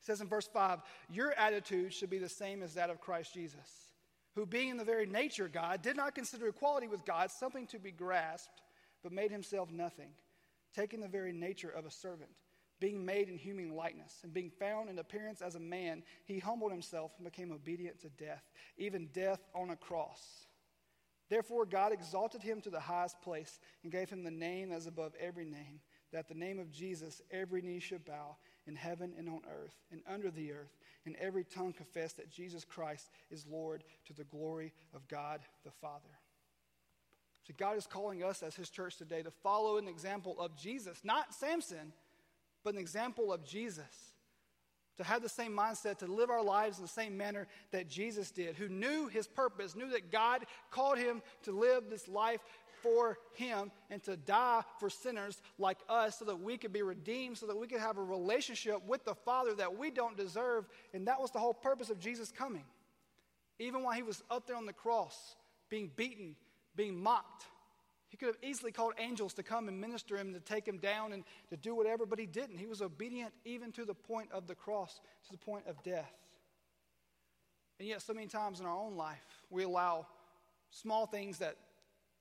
says 0.00 0.20
in 0.20 0.26
verse 0.26 0.48
5 0.52 0.80
Your 1.08 1.32
attitude 1.34 1.94
should 1.94 2.10
be 2.10 2.18
the 2.18 2.28
same 2.28 2.64
as 2.64 2.74
that 2.74 2.90
of 2.90 3.00
Christ 3.00 3.32
Jesus, 3.32 3.87
who, 4.38 4.46
being 4.46 4.68
in 4.68 4.76
the 4.76 4.84
very 4.84 5.06
nature 5.06 5.46
of 5.46 5.52
God, 5.52 5.82
did 5.82 5.96
not 5.96 6.14
consider 6.14 6.46
equality 6.46 6.86
with 6.86 7.04
God 7.04 7.30
something 7.30 7.66
to 7.68 7.78
be 7.78 7.90
grasped, 7.90 8.62
but 9.02 9.10
made 9.10 9.32
himself 9.32 9.70
nothing, 9.70 10.10
taking 10.74 11.00
the 11.00 11.08
very 11.08 11.32
nature 11.32 11.70
of 11.70 11.84
a 11.84 11.90
servant 11.90 12.30
being 12.80 13.04
made 13.04 13.28
in 13.28 13.36
human 13.36 13.74
likeness, 13.74 14.20
and 14.22 14.32
being 14.32 14.50
found 14.50 14.88
in 14.88 15.00
appearance 15.00 15.42
as 15.42 15.56
a 15.56 15.60
man, 15.60 16.02
he 16.26 16.38
humbled 16.38 16.70
himself 16.70 17.10
and 17.16 17.24
became 17.24 17.50
obedient 17.50 18.00
to 18.00 18.08
death, 18.10 18.44
even 18.76 19.08
death 19.12 19.40
on 19.52 19.70
a 19.70 19.76
cross. 19.76 20.46
Therefore, 21.28 21.66
God 21.66 21.92
exalted 21.92 22.40
him 22.40 22.60
to 22.60 22.70
the 22.70 22.80
highest 22.80 23.20
place 23.20 23.58
and 23.82 23.92
gave 23.92 24.08
him 24.08 24.22
the 24.22 24.30
name 24.30 24.70
that 24.70 24.78
is 24.78 24.86
above 24.86 25.12
every 25.20 25.44
name, 25.44 25.80
that 26.12 26.28
the 26.28 26.34
name 26.34 26.58
of 26.58 26.70
Jesus 26.70 27.20
every 27.30 27.60
knee 27.60 27.80
should 27.80 28.04
bow 28.04 28.36
in 28.66 28.76
heaven 28.76 29.12
and 29.18 29.28
on 29.28 29.42
earth 29.50 29.74
and 29.90 30.00
under 30.08 30.30
the 30.30 30.52
earth, 30.52 30.78
and 31.06 31.16
every 31.16 31.44
tongue 31.44 31.72
confess 31.72 32.12
that 32.14 32.30
Jesus 32.30 32.64
Christ 32.64 33.10
is 33.30 33.46
Lord 33.46 33.84
to 34.06 34.12
the 34.12 34.24
glory 34.24 34.72
of 34.94 35.06
God 35.08 35.40
the 35.64 35.70
Father. 35.70 36.18
So, 37.46 37.54
God 37.56 37.78
is 37.78 37.86
calling 37.86 38.22
us 38.22 38.42
as 38.42 38.54
his 38.54 38.68
church 38.68 38.96
today 38.96 39.22
to 39.22 39.30
follow 39.30 39.78
an 39.78 39.88
example 39.88 40.38
of 40.38 40.54
Jesus, 40.54 41.00
not 41.02 41.34
Samson 41.34 41.92
but 42.64 42.74
an 42.74 42.80
example 42.80 43.32
of 43.32 43.44
Jesus. 43.44 44.12
To 44.98 45.04
have 45.04 45.22
the 45.22 45.28
same 45.28 45.52
mindset, 45.52 45.98
to 45.98 46.06
live 46.06 46.28
our 46.28 46.42
lives 46.42 46.78
in 46.78 46.82
the 46.82 46.88
same 46.88 47.16
manner 47.16 47.46
that 47.70 47.88
Jesus 47.88 48.32
did, 48.32 48.56
who 48.56 48.68
knew 48.68 49.06
his 49.06 49.28
purpose, 49.28 49.76
knew 49.76 49.88
that 49.90 50.10
God 50.10 50.44
called 50.70 50.98
him 50.98 51.22
to 51.44 51.52
live 51.52 51.84
this 51.88 52.08
life 52.08 52.40
for 52.82 53.18
him 53.34 53.70
and 53.90 54.02
to 54.04 54.16
die 54.16 54.62
for 54.78 54.90
sinners 54.90 55.40
like 55.58 55.78
us 55.88 56.18
so 56.18 56.24
that 56.24 56.40
we 56.40 56.56
could 56.56 56.72
be 56.72 56.82
redeemed, 56.82 57.38
so 57.38 57.46
that 57.46 57.56
we 57.56 57.66
could 57.66 57.80
have 57.80 57.98
a 57.98 58.02
relationship 58.02 58.84
with 58.86 59.04
the 59.04 59.14
Father 59.14 59.54
that 59.54 59.76
we 59.76 59.90
don't 59.90 60.16
deserve. 60.16 60.66
And 60.92 61.06
that 61.08 61.20
was 61.20 61.30
the 61.30 61.38
whole 61.38 61.54
purpose 61.54 61.90
of 61.90 61.98
Jesus 61.98 62.30
coming. 62.30 62.64
Even 63.58 63.82
while 63.82 63.94
he 63.94 64.02
was 64.02 64.22
up 64.30 64.46
there 64.46 64.56
on 64.56 64.66
the 64.66 64.72
cross, 64.72 65.36
being 65.68 65.90
beaten, 65.96 66.36
being 66.76 67.02
mocked, 67.02 67.44
he 68.08 68.16
could 68.16 68.28
have 68.28 68.38
easily 68.42 68.72
called 68.72 68.94
angels 68.98 69.34
to 69.34 69.42
come 69.42 69.68
and 69.68 69.80
minister 69.80 70.16
him, 70.16 70.32
to 70.32 70.40
take 70.40 70.66
him 70.66 70.78
down 70.78 71.12
and 71.12 71.24
to 71.50 71.56
do 71.56 71.74
whatever, 71.74 72.06
but 72.06 72.18
he 72.18 72.26
didn't. 72.26 72.56
He 72.56 72.66
was 72.66 72.80
obedient 72.80 73.32
even 73.44 73.70
to 73.72 73.84
the 73.84 73.94
point 73.94 74.30
of 74.32 74.46
the 74.46 74.54
cross, 74.54 75.00
to 75.26 75.32
the 75.32 75.38
point 75.38 75.66
of 75.66 75.82
death. 75.82 76.12
And 77.78 77.86
yet, 77.86 78.02
so 78.02 78.14
many 78.14 78.26
times 78.26 78.60
in 78.60 78.66
our 78.66 78.76
own 78.76 78.96
life, 78.96 79.24
we 79.50 79.62
allow 79.62 80.06
small 80.70 81.06
things 81.06 81.38
that, 81.38 81.56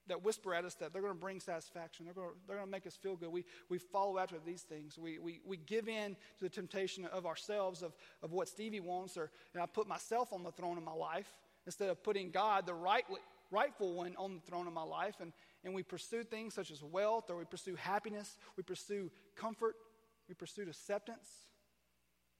that 0.07 0.23
whisper 0.23 0.53
at 0.53 0.65
us 0.65 0.75
that 0.75 0.93
they're 0.93 1.01
going 1.01 1.13
to 1.13 1.19
bring 1.19 1.39
satisfaction. 1.39 2.05
They're 2.05 2.13
going 2.13 2.29
to, 2.29 2.35
they're 2.47 2.57
going 2.57 2.67
to 2.67 2.71
make 2.71 2.87
us 2.87 2.95
feel 2.95 3.15
good. 3.15 3.29
We, 3.29 3.45
we 3.69 3.77
follow 3.77 4.17
after 4.19 4.37
these 4.45 4.61
things. 4.61 4.97
We, 4.97 5.19
we, 5.19 5.41
we 5.45 5.57
give 5.57 5.87
in 5.87 6.15
to 6.39 6.45
the 6.45 6.49
temptation 6.49 7.05
of 7.05 7.25
ourselves, 7.25 7.81
of, 7.81 7.95
of 8.23 8.31
what 8.31 8.47
Stevie 8.47 8.79
wants, 8.79 9.17
or, 9.17 9.31
and 9.53 9.61
I 9.61 9.65
put 9.65 9.87
myself 9.87 10.33
on 10.33 10.43
the 10.43 10.51
throne 10.51 10.77
of 10.77 10.83
my 10.83 10.93
life 10.93 11.31
instead 11.65 11.89
of 11.89 12.01
putting 12.03 12.31
God, 12.31 12.65
the 12.65 12.73
right, 12.73 13.05
rightful 13.51 13.93
one, 13.93 14.15
on 14.17 14.35
the 14.35 14.41
throne 14.41 14.67
of 14.67 14.73
my 14.73 14.83
life. 14.83 15.15
And, 15.19 15.33
and 15.63 15.73
we 15.73 15.83
pursue 15.83 16.23
things 16.23 16.53
such 16.53 16.71
as 16.71 16.81
wealth, 16.81 17.29
or 17.29 17.37
we 17.37 17.45
pursue 17.45 17.75
happiness, 17.75 18.37
we 18.55 18.63
pursue 18.63 19.11
comfort, 19.35 19.75
we 20.29 20.35
pursue 20.35 20.63
acceptance. 20.63 21.29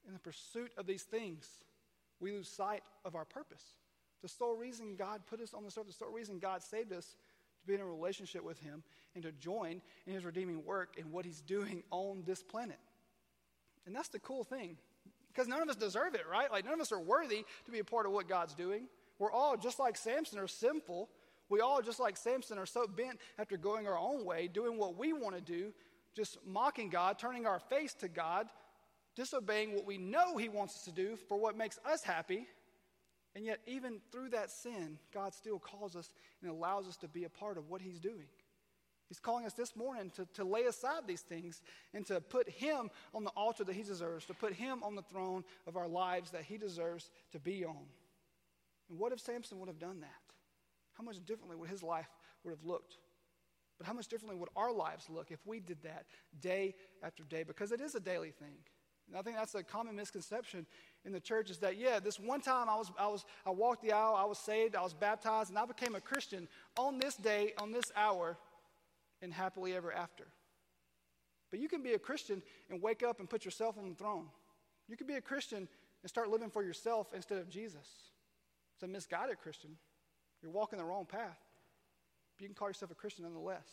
In 0.07 0.13
the 0.13 0.19
pursuit 0.19 0.71
of 0.77 0.87
these 0.87 1.03
things, 1.03 1.47
we 2.19 2.31
lose 2.31 2.47
sight 2.47 2.83
of 3.03 3.15
our 3.15 3.25
purpose. 3.25 3.63
The 4.21 4.27
sole 4.27 4.55
reason 4.55 4.95
God 4.95 5.21
put 5.27 5.41
us 5.41 5.53
on 5.53 5.63
this 5.63 5.77
earth, 5.77 5.87
the 5.87 5.93
sole 5.93 6.11
reason 6.11 6.39
God 6.39 6.63
saved 6.63 6.91
us 6.91 7.15
be 7.67 7.75
in 7.75 7.81
a 7.81 7.85
relationship 7.85 8.43
with 8.43 8.59
Him 8.59 8.83
and 9.15 9.23
to 9.23 9.31
join 9.31 9.81
in 10.05 10.13
His 10.13 10.25
redeeming 10.25 10.65
work 10.65 10.95
and 10.97 11.11
what 11.11 11.25
He's 11.25 11.41
doing 11.41 11.83
on 11.91 12.23
this 12.25 12.41
planet. 12.41 12.79
And 13.85 13.95
that's 13.95 14.09
the 14.09 14.19
cool 14.19 14.43
thing. 14.43 14.77
Because 15.27 15.47
none 15.47 15.61
of 15.61 15.69
us 15.69 15.75
deserve 15.75 16.15
it, 16.15 16.23
right? 16.29 16.51
Like, 16.51 16.65
none 16.65 16.73
of 16.73 16.81
us 16.81 16.91
are 16.91 16.99
worthy 16.99 17.45
to 17.65 17.71
be 17.71 17.79
a 17.79 17.83
part 17.83 18.05
of 18.05 18.11
what 18.11 18.27
God's 18.27 18.55
doing. 18.55 18.87
We're 19.19 19.31
all, 19.31 19.55
just 19.55 19.79
like 19.79 19.95
Samson, 19.95 20.39
are 20.39 20.47
sinful. 20.47 21.09
We 21.49 21.61
all, 21.61 21.81
just 21.81 21.99
like 21.99 22.17
Samson, 22.17 22.57
are 22.57 22.65
so 22.65 22.87
bent 22.87 23.19
after 23.37 23.55
going 23.55 23.87
our 23.87 23.97
own 23.97 24.25
way, 24.25 24.47
doing 24.47 24.77
what 24.77 24.97
we 24.97 25.13
want 25.13 25.35
to 25.35 25.41
do, 25.41 25.73
just 26.15 26.37
mocking 26.45 26.89
God, 26.89 27.19
turning 27.19 27.45
our 27.45 27.59
face 27.59 27.93
to 27.95 28.07
God, 28.07 28.47
disobeying 29.15 29.73
what 29.73 29.85
we 29.85 29.97
know 29.97 30.37
He 30.37 30.49
wants 30.49 30.75
us 30.75 30.83
to 30.85 30.91
do 30.91 31.15
for 31.27 31.37
what 31.37 31.57
makes 31.57 31.79
us 31.85 32.03
happy. 32.03 32.47
And 33.37 33.45
yet, 33.45 33.59
even 33.67 33.99
through 34.11 34.29
that 34.29 34.49
sin, 34.49 34.97
God 35.13 35.31
still 35.31 35.59
calls 35.59 35.95
us 35.95 36.11
and 36.41 36.49
allows 36.49 36.87
us 36.87 36.97
to 36.97 37.07
be 37.07 37.23
a 37.25 37.29
part 37.29 37.59
of 37.59 37.69
what 37.69 37.81
He's 37.81 37.99
doing. 37.99 38.25
He's 39.09 39.19
calling 39.19 39.45
us 39.45 39.53
this 39.53 39.75
morning 39.75 40.11
to, 40.15 40.25
to 40.33 40.43
lay 40.43 40.63
aside 40.63 41.03
these 41.05 41.21
things 41.21 41.61
and 41.93 42.03
to 42.07 42.19
put 42.19 42.49
Him 42.49 42.89
on 43.13 43.23
the 43.23 43.29
altar 43.37 43.63
that 43.63 43.75
He 43.75 43.83
deserves, 43.83 44.25
to 44.25 44.33
put 44.33 44.53
Him 44.53 44.81
on 44.81 44.95
the 44.95 45.03
throne 45.03 45.43
of 45.67 45.77
our 45.77 45.87
lives 45.87 46.31
that 46.31 46.45
He 46.45 46.57
deserves 46.57 47.11
to 47.31 47.37
be 47.39 47.63
on. 47.63 47.85
And 48.89 48.97
what 48.97 49.11
if 49.11 49.19
Samson 49.19 49.59
would 49.59 49.69
have 49.69 49.77
done 49.77 49.99
that? 49.99 50.09
How 50.93 51.03
much 51.03 51.23
differently 51.23 51.57
would 51.57 51.69
his 51.69 51.83
life 51.83 52.09
would 52.43 52.49
have 52.49 52.63
looked? 52.63 52.97
But 53.77 53.85
how 53.85 53.93
much 53.93 54.07
differently 54.07 54.39
would 54.39 54.49
our 54.55 54.73
lives 54.73 55.11
look 55.11 55.29
if 55.29 55.45
we 55.45 55.59
did 55.59 55.83
that 55.83 56.07
day 56.41 56.73
after 57.03 57.23
day? 57.23 57.43
Because 57.43 57.71
it 57.71 57.81
is 57.81 57.93
a 57.93 57.99
daily 57.99 58.31
thing. 58.31 58.57
And 59.07 59.17
I 59.17 59.21
think 59.21 59.37
that's 59.37 59.55
a 59.55 59.63
common 59.63 59.95
misconception 59.95 60.65
in 61.05 61.13
the 61.13 61.19
church 61.19 61.49
is 61.49 61.59
that, 61.59 61.77
yeah, 61.77 61.99
this 61.99 62.19
one 62.19 62.41
time 62.41 62.67
I, 62.69 62.75
was, 62.75 62.91
I, 62.99 63.07
was, 63.07 63.25
I 63.45 63.51
walked 63.51 63.81
the 63.81 63.93
aisle, 63.93 64.15
I 64.15 64.25
was 64.25 64.37
saved, 64.37 64.75
I 64.75 64.81
was 64.81 64.93
baptized, 64.93 65.49
and 65.49 65.57
I 65.57 65.65
became 65.65 65.95
a 65.95 66.01
Christian 66.01 66.47
on 66.77 66.99
this 66.99 67.15
day, 67.15 67.53
on 67.57 67.71
this 67.71 67.91
hour, 67.95 68.37
and 69.21 69.33
happily 69.33 69.73
ever 69.75 69.93
after. 69.93 70.27
But 71.49 71.61
you 71.61 71.69
can 71.69 71.81
be 71.81 71.93
a 71.93 71.99
Christian 71.99 72.43
and 72.69 72.81
wake 72.81 73.03
up 73.03 73.19
and 73.19 73.29
put 73.29 73.45
yourself 73.45 73.77
on 73.77 73.87
the 73.87 73.95
throne. 73.95 74.25
You 74.89 74.97
can 74.97 75.07
be 75.07 75.15
a 75.15 75.21
Christian 75.21 75.69
and 76.03 76.09
start 76.09 76.29
living 76.29 76.49
for 76.49 76.63
yourself 76.63 77.07
instead 77.13 77.37
of 77.37 77.49
Jesus. 77.49 77.87
It's 78.75 78.83
a 78.83 78.87
misguided 78.87 79.39
Christian. 79.39 79.71
You're 80.41 80.51
walking 80.51 80.79
the 80.79 80.85
wrong 80.85 81.05
path. 81.05 81.39
But 82.35 82.43
you 82.43 82.47
can 82.47 82.55
call 82.55 82.67
yourself 82.67 82.91
a 82.91 82.95
Christian 82.95 83.23
nonetheless. 83.23 83.67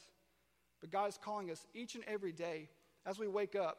But 0.81 0.90
God 0.90 1.09
is 1.09 1.18
calling 1.23 1.51
us 1.51 1.66
each 1.75 1.94
and 1.97 2.05
every 2.07 2.33
day 2.33 2.68
as 3.05 3.18
we 3.18 3.29
wake 3.29 3.57
up 3.57 3.79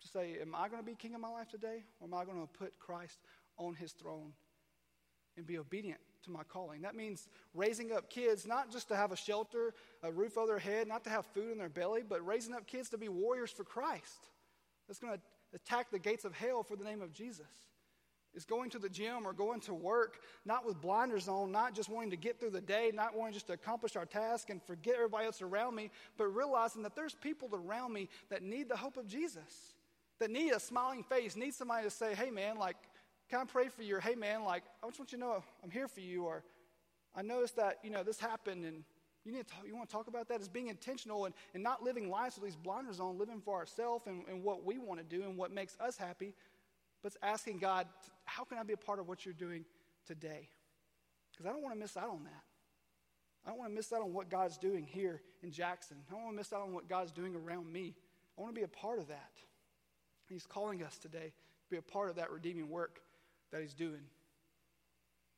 to 0.00 0.08
say, 0.08 0.36
Am 0.40 0.54
I 0.54 0.68
going 0.68 0.80
to 0.80 0.86
be 0.86 0.94
king 0.94 1.14
of 1.14 1.20
my 1.20 1.28
life 1.28 1.48
today? 1.48 1.84
Or 2.00 2.06
am 2.06 2.14
I 2.14 2.24
going 2.24 2.40
to 2.40 2.58
put 2.58 2.78
Christ 2.78 3.18
on 3.56 3.74
his 3.74 3.92
throne 3.92 4.32
and 5.36 5.46
be 5.46 5.58
obedient 5.58 6.00
to 6.24 6.30
my 6.30 6.42
calling? 6.44 6.82
That 6.82 6.94
means 6.94 7.28
raising 7.54 7.92
up 7.92 8.10
kids, 8.10 8.46
not 8.46 8.70
just 8.70 8.88
to 8.88 8.96
have 8.96 9.12
a 9.12 9.16
shelter, 9.16 9.74
a 10.02 10.12
roof 10.12 10.36
over 10.36 10.46
their 10.46 10.58
head, 10.58 10.88
not 10.88 11.04
to 11.04 11.10
have 11.10 11.26
food 11.26 11.52
in 11.52 11.58
their 11.58 11.68
belly, 11.68 12.02
but 12.08 12.24
raising 12.26 12.54
up 12.54 12.66
kids 12.66 12.88
to 12.90 12.98
be 12.98 13.08
warriors 13.08 13.50
for 13.50 13.64
Christ. 13.64 14.28
That's 14.86 14.98
going 14.98 15.14
to 15.14 15.20
attack 15.54 15.90
the 15.90 15.98
gates 15.98 16.24
of 16.24 16.34
hell 16.34 16.62
for 16.62 16.76
the 16.76 16.84
name 16.84 17.02
of 17.02 17.12
Jesus. 17.12 17.46
Is 18.34 18.44
going 18.44 18.70
to 18.70 18.78
the 18.78 18.90
gym 18.90 19.26
or 19.26 19.32
going 19.32 19.60
to 19.62 19.74
work, 19.74 20.18
not 20.44 20.64
with 20.64 20.80
blinders 20.80 21.28
on, 21.28 21.50
not 21.50 21.74
just 21.74 21.88
wanting 21.88 22.10
to 22.10 22.16
get 22.16 22.38
through 22.38 22.50
the 22.50 22.60
day, 22.60 22.92
not 22.94 23.16
wanting 23.16 23.32
just 23.32 23.46
to 23.46 23.54
accomplish 23.54 23.96
our 23.96 24.04
task 24.04 24.50
and 24.50 24.62
forget 24.62 24.94
everybody 24.94 25.24
else 25.24 25.40
around 25.40 25.74
me, 25.74 25.90
but 26.18 26.26
realizing 26.26 26.82
that 26.82 26.94
there's 26.94 27.14
people 27.14 27.48
around 27.52 27.92
me 27.92 28.08
that 28.28 28.42
need 28.42 28.68
the 28.68 28.76
hope 28.76 28.98
of 28.98 29.08
Jesus 29.08 29.74
that 30.20 30.30
need 30.30 30.52
a 30.52 30.60
smiling 30.60 31.02
face, 31.02 31.36
need 31.36 31.54
somebody 31.54 31.84
to 31.84 31.90
say, 31.90 32.14
hey 32.14 32.30
man, 32.30 32.58
like, 32.58 32.76
can 33.28 33.40
I 33.40 33.44
pray 33.44 33.68
for 33.68 33.82
you? 33.82 33.96
Or 33.96 34.00
hey 34.00 34.14
man, 34.14 34.44
like, 34.44 34.64
I 34.82 34.86
just 34.86 34.98
want 34.98 35.12
you 35.12 35.18
to 35.18 35.24
know 35.24 35.44
I'm 35.62 35.70
here 35.70 35.88
for 35.88 36.00
you. 36.00 36.24
Or 36.24 36.44
I 37.14 37.22
noticed 37.22 37.56
that, 37.56 37.78
you 37.82 37.90
know, 37.90 38.02
this 38.02 38.18
happened 38.18 38.64
and 38.64 38.84
you 39.24 39.32
need 39.32 39.46
to 39.46 39.54
talk, 39.54 39.66
you 39.66 39.76
want 39.76 39.88
to 39.88 39.92
talk 39.92 40.06
about 40.06 40.28
that? 40.28 40.36
It's 40.36 40.48
being 40.48 40.68
intentional 40.68 41.26
and, 41.26 41.34
and 41.52 41.62
not 41.62 41.82
living 41.82 42.08
lives 42.08 42.36
with 42.36 42.44
these 42.44 42.56
blinders 42.56 43.00
on, 43.00 43.18
living 43.18 43.40
for 43.40 43.56
ourselves 43.56 44.06
and, 44.06 44.22
and 44.28 44.42
what 44.42 44.64
we 44.64 44.78
want 44.78 45.00
to 45.00 45.16
do 45.16 45.22
and 45.24 45.36
what 45.36 45.52
makes 45.52 45.76
us 45.80 45.96
happy, 45.96 46.34
but 47.02 47.12
it's 47.12 47.18
asking 47.22 47.58
God, 47.58 47.86
how 48.24 48.44
can 48.44 48.58
I 48.58 48.62
be 48.62 48.72
a 48.72 48.78
part 48.78 48.98
of 48.98 49.08
what 49.08 49.24
you're 49.24 49.34
doing 49.34 49.64
today? 50.06 50.48
Because 51.30 51.46
I 51.46 51.52
don't 51.52 51.62
want 51.62 51.74
to 51.74 51.78
miss 51.78 51.96
out 51.96 52.10
on 52.10 52.24
that. 52.24 52.42
I 53.44 53.50
don't 53.50 53.58
want 53.58 53.70
to 53.70 53.74
miss 53.74 53.92
out 53.92 54.02
on 54.02 54.12
what 54.12 54.28
God's 54.28 54.58
doing 54.58 54.84
here 54.84 55.20
in 55.42 55.50
Jackson. 55.50 55.98
I 56.08 56.12
don't 56.12 56.24
want 56.24 56.34
to 56.34 56.36
miss 56.38 56.52
out 56.52 56.62
on 56.62 56.72
what 56.72 56.88
God's 56.88 57.12
doing 57.12 57.34
around 57.36 57.72
me. 57.72 57.94
I 58.36 58.40
want 58.40 58.54
to 58.54 58.58
be 58.58 58.64
a 58.64 58.68
part 58.68 58.98
of 58.98 59.08
that. 59.08 59.30
He's 60.28 60.46
calling 60.46 60.82
us 60.82 60.98
today 60.98 61.32
to 61.64 61.70
be 61.70 61.76
a 61.76 61.82
part 61.82 62.10
of 62.10 62.16
that 62.16 62.30
redeeming 62.30 62.68
work 62.68 63.00
that 63.52 63.60
He's 63.60 63.74
doing. 63.74 64.02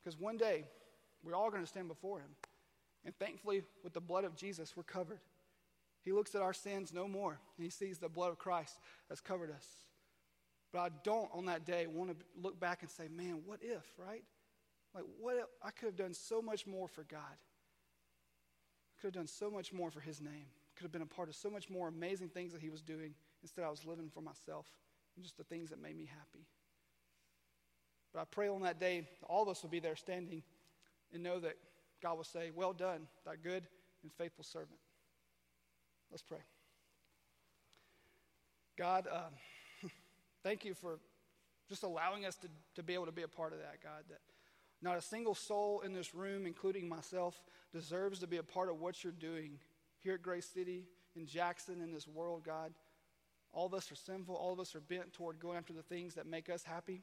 Because 0.02 0.18
one 0.18 0.36
day, 0.36 0.64
we're 1.22 1.34
all 1.34 1.50
going 1.50 1.62
to 1.62 1.68
stand 1.68 1.88
before 1.88 2.20
Him. 2.20 2.30
And 3.04 3.14
thankfully, 3.18 3.62
with 3.82 3.92
the 3.92 4.00
blood 4.00 4.24
of 4.24 4.36
Jesus, 4.36 4.76
we're 4.76 4.82
covered. 4.82 5.20
He 6.02 6.12
looks 6.12 6.34
at 6.34 6.42
our 6.42 6.54
sins 6.54 6.92
no 6.92 7.06
more, 7.06 7.38
and 7.56 7.64
He 7.64 7.70
sees 7.70 7.98
the 7.98 8.08
blood 8.08 8.30
of 8.30 8.38
Christ 8.38 8.78
has 9.08 9.20
covered 9.20 9.50
us. 9.50 9.66
But 10.72 10.78
I 10.80 10.88
don't 11.04 11.28
on 11.34 11.46
that 11.46 11.64
day 11.64 11.86
want 11.86 12.10
to 12.10 12.16
look 12.40 12.58
back 12.58 12.82
and 12.82 12.90
say, 12.90 13.08
man, 13.08 13.42
what 13.44 13.58
if, 13.60 13.84
right? 13.98 14.22
Like, 14.94 15.04
what 15.20 15.36
if 15.36 15.46
I 15.62 15.70
could 15.70 15.86
have 15.86 15.96
done 15.96 16.14
so 16.14 16.40
much 16.40 16.66
more 16.66 16.88
for 16.88 17.04
God? 17.04 17.20
I 17.20 19.00
could 19.00 19.08
have 19.08 19.14
done 19.14 19.26
so 19.26 19.50
much 19.50 19.72
more 19.72 19.90
for 19.90 20.00
His 20.00 20.20
name. 20.20 20.46
Could 20.76 20.84
have 20.84 20.92
been 20.92 21.02
a 21.02 21.06
part 21.06 21.28
of 21.28 21.34
so 21.34 21.50
much 21.50 21.68
more 21.68 21.88
amazing 21.88 22.28
things 22.28 22.52
that 22.52 22.62
He 22.62 22.70
was 22.70 22.82
doing. 22.82 23.14
Instead, 23.42 23.64
I 23.64 23.70
was 23.70 23.84
living 23.84 24.10
for 24.12 24.20
myself 24.20 24.66
and 25.16 25.24
just 25.24 25.36
the 25.36 25.44
things 25.44 25.70
that 25.70 25.80
made 25.80 25.96
me 25.96 26.06
happy. 26.06 26.46
But 28.12 28.20
I 28.20 28.24
pray 28.24 28.48
on 28.48 28.62
that 28.62 28.80
day, 28.80 29.06
all 29.28 29.42
of 29.42 29.48
us 29.48 29.62
will 29.62 29.70
be 29.70 29.80
there 29.80 29.96
standing 29.96 30.42
and 31.12 31.22
know 31.22 31.38
that 31.40 31.56
God 32.02 32.16
will 32.16 32.24
say, 32.24 32.50
Well 32.54 32.72
done, 32.72 33.06
thy 33.24 33.36
good 33.36 33.64
and 34.02 34.12
faithful 34.12 34.44
servant. 34.44 34.78
Let's 36.10 36.22
pray. 36.22 36.40
God, 38.76 39.06
uh, 39.10 39.28
thank 40.42 40.64
you 40.64 40.74
for 40.74 40.98
just 41.68 41.82
allowing 41.82 42.24
us 42.24 42.36
to, 42.36 42.48
to 42.74 42.82
be 42.82 42.94
able 42.94 43.06
to 43.06 43.12
be 43.12 43.22
a 43.22 43.28
part 43.28 43.52
of 43.52 43.58
that, 43.60 43.82
God. 43.82 44.04
That 44.08 44.18
not 44.82 44.96
a 44.96 45.02
single 45.02 45.34
soul 45.34 45.82
in 45.84 45.92
this 45.92 46.14
room, 46.14 46.46
including 46.46 46.88
myself, 46.88 47.42
deserves 47.72 48.18
to 48.20 48.26
be 48.26 48.38
a 48.38 48.42
part 48.42 48.68
of 48.68 48.80
what 48.80 49.04
you're 49.04 49.12
doing 49.12 49.58
here 49.98 50.14
at 50.14 50.22
Grace 50.22 50.46
City, 50.46 50.86
in 51.14 51.26
Jackson, 51.26 51.82
in 51.82 51.92
this 51.92 52.08
world, 52.08 52.42
God. 52.44 52.72
All 53.52 53.66
of 53.66 53.74
us 53.74 53.90
are 53.90 53.96
sinful. 53.96 54.34
All 54.34 54.52
of 54.52 54.60
us 54.60 54.74
are 54.74 54.80
bent 54.80 55.12
toward 55.12 55.40
going 55.40 55.58
after 55.58 55.72
the 55.72 55.82
things 55.82 56.14
that 56.14 56.26
make 56.26 56.48
us 56.48 56.62
happy, 56.62 57.02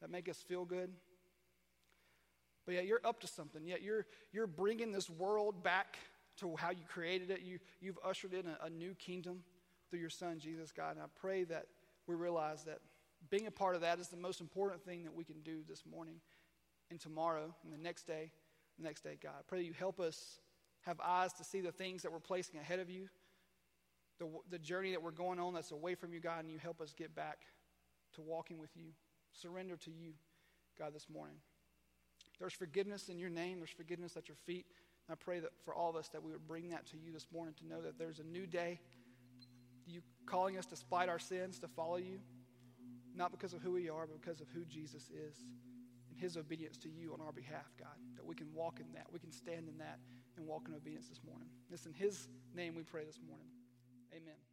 that 0.00 0.10
make 0.10 0.28
us 0.28 0.38
feel 0.38 0.64
good. 0.64 0.90
But 2.66 2.74
yet 2.74 2.86
you're 2.86 3.00
up 3.04 3.20
to 3.20 3.26
something. 3.26 3.64
Yet 3.64 3.82
you're, 3.82 4.06
you're 4.32 4.46
bringing 4.46 4.92
this 4.92 5.08
world 5.08 5.62
back 5.62 5.98
to 6.40 6.54
how 6.56 6.70
you 6.70 6.84
created 6.86 7.30
it. 7.30 7.40
You, 7.42 7.58
you've 7.80 7.98
ushered 8.04 8.34
in 8.34 8.46
a, 8.46 8.66
a 8.66 8.70
new 8.70 8.94
kingdom 8.94 9.42
through 9.88 10.00
your 10.00 10.10
son, 10.10 10.38
Jesus, 10.38 10.72
God. 10.72 10.96
And 10.96 11.00
I 11.00 11.06
pray 11.18 11.44
that 11.44 11.66
we 12.06 12.14
realize 12.14 12.64
that 12.64 12.80
being 13.30 13.46
a 13.46 13.50
part 13.50 13.74
of 13.74 13.80
that 13.80 13.98
is 13.98 14.08
the 14.08 14.16
most 14.16 14.40
important 14.40 14.84
thing 14.84 15.04
that 15.04 15.14
we 15.14 15.24
can 15.24 15.40
do 15.40 15.60
this 15.68 15.84
morning 15.90 16.16
and 16.90 17.00
tomorrow 17.00 17.54
and 17.64 17.72
the 17.72 17.78
next 17.78 18.06
day, 18.06 18.32
the 18.78 18.84
next 18.84 19.02
day, 19.02 19.16
God. 19.22 19.32
I 19.38 19.42
pray 19.46 19.60
that 19.60 19.64
you 19.64 19.72
help 19.72 20.00
us 20.00 20.40
have 20.82 21.00
eyes 21.02 21.32
to 21.34 21.44
see 21.44 21.60
the 21.60 21.72
things 21.72 22.02
that 22.02 22.12
we're 22.12 22.20
placing 22.20 22.60
ahead 22.60 22.78
of 22.78 22.90
you 22.90 23.08
the, 24.18 24.28
the 24.50 24.58
journey 24.58 24.92
that 24.92 25.02
we're 25.02 25.10
going 25.10 25.38
on 25.38 25.54
that's 25.54 25.72
away 25.72 25.94
from 25.94 26.12
you, 26.12 26.20
God, 26.20 26.40
and 26.40 26.50
you 26.50 26.58
help 26.58 26.80
us 26.80 26.94
get 26.96 27.14
back 27.14 27.38
to 28.14 28.22
walking 28.22 28.58
with 28.58 28.70
you. 28.76 28.90
Surrender 29.32 29.76
to 29.76 29.90
you, 29.90 30.12
God, 30.78 30.94
this 30.94 31.08
morning. 31.08 31.36
There's 32.38 32.54
forgiveness 32.54 33.08
in 33.08 33.18
your 33.18 33.30
name, 33.30 33.58
there's 33.58 33.70
forgiveness 33.70 34.16
at 34.16 34.28
your 34.28 34.36
feet 34.46 34.66
I 35.10 35.14
pray 35.14 35.38
that 35.40 35.50
for 35.64 35.74
all 35.74 35.90
of 35.90 35.96
us 35.96 36.08
that 36.08 36.22
we 36.22 36.32
would 36.32 36.46
bring 36.46 36.70
that 36.70 36.86
to 36.86 36.96
you 36.96 37.12
this 37.12 37.26
morning 37.32 37.54
to 37.58 37.66
know 37.66 37.80
that 37.82 37.98
there's 37.98 38.18
a 38.18 38.24
new 38.24 38.46
day. 38.46 38.80
You 39.86 40.00
calling 40.26 40.58
us 40.58 40.66
despite 40.66 41.08
our 41.08 41.20
sins 41.20 41.60
to 41.60 41.68
follow 41.68 41.96
you, 41.96 42.18
not 43.14 43.30
because 43.30 43.52
of 43.52 43.62
who 43.62 43.72
we 43.72 43.88
are, 43.88 44.06
but 44.06 44.20
because 44.20 44.40
of 44.40 44.48
who 44.48 44.64
Jesus 44.64 45.04
is 45.10 45.44
and 46.10 46.18
his 46.18 46.36
obedience 46.36 46.76
to 46.78 46.88
you 46.88 47.12
on 47.14 47.20
our 47.20 47.32
behalf, 47.32 47.72
God. 47.78 47.94
That 48.16 48.26
we 48.26 48.34
can 48.34 48.52
walk 48.52 48.80
in 48.80 48.92
that, 48.94 49.06
we 49.12 49.20
can 49.20 49.30
stand 49.30 49.68
in 49.68 49.78
that 49.78 50.00
and 50.36 50.44
walk 50.44 50.66
in 50.66 50.74
obedience 50.74 51.06
this 51.08 51.20
morning. 51.24 51.48
It's 51.70 51.86
in 51.86 51.94
his 51.94 52.26
name 52.54 52.74
we 52.74 52.82
pray 52.82 53.04
this 53.04 53.20
morning. 53.26 53.46
Amen. 54.12 54.45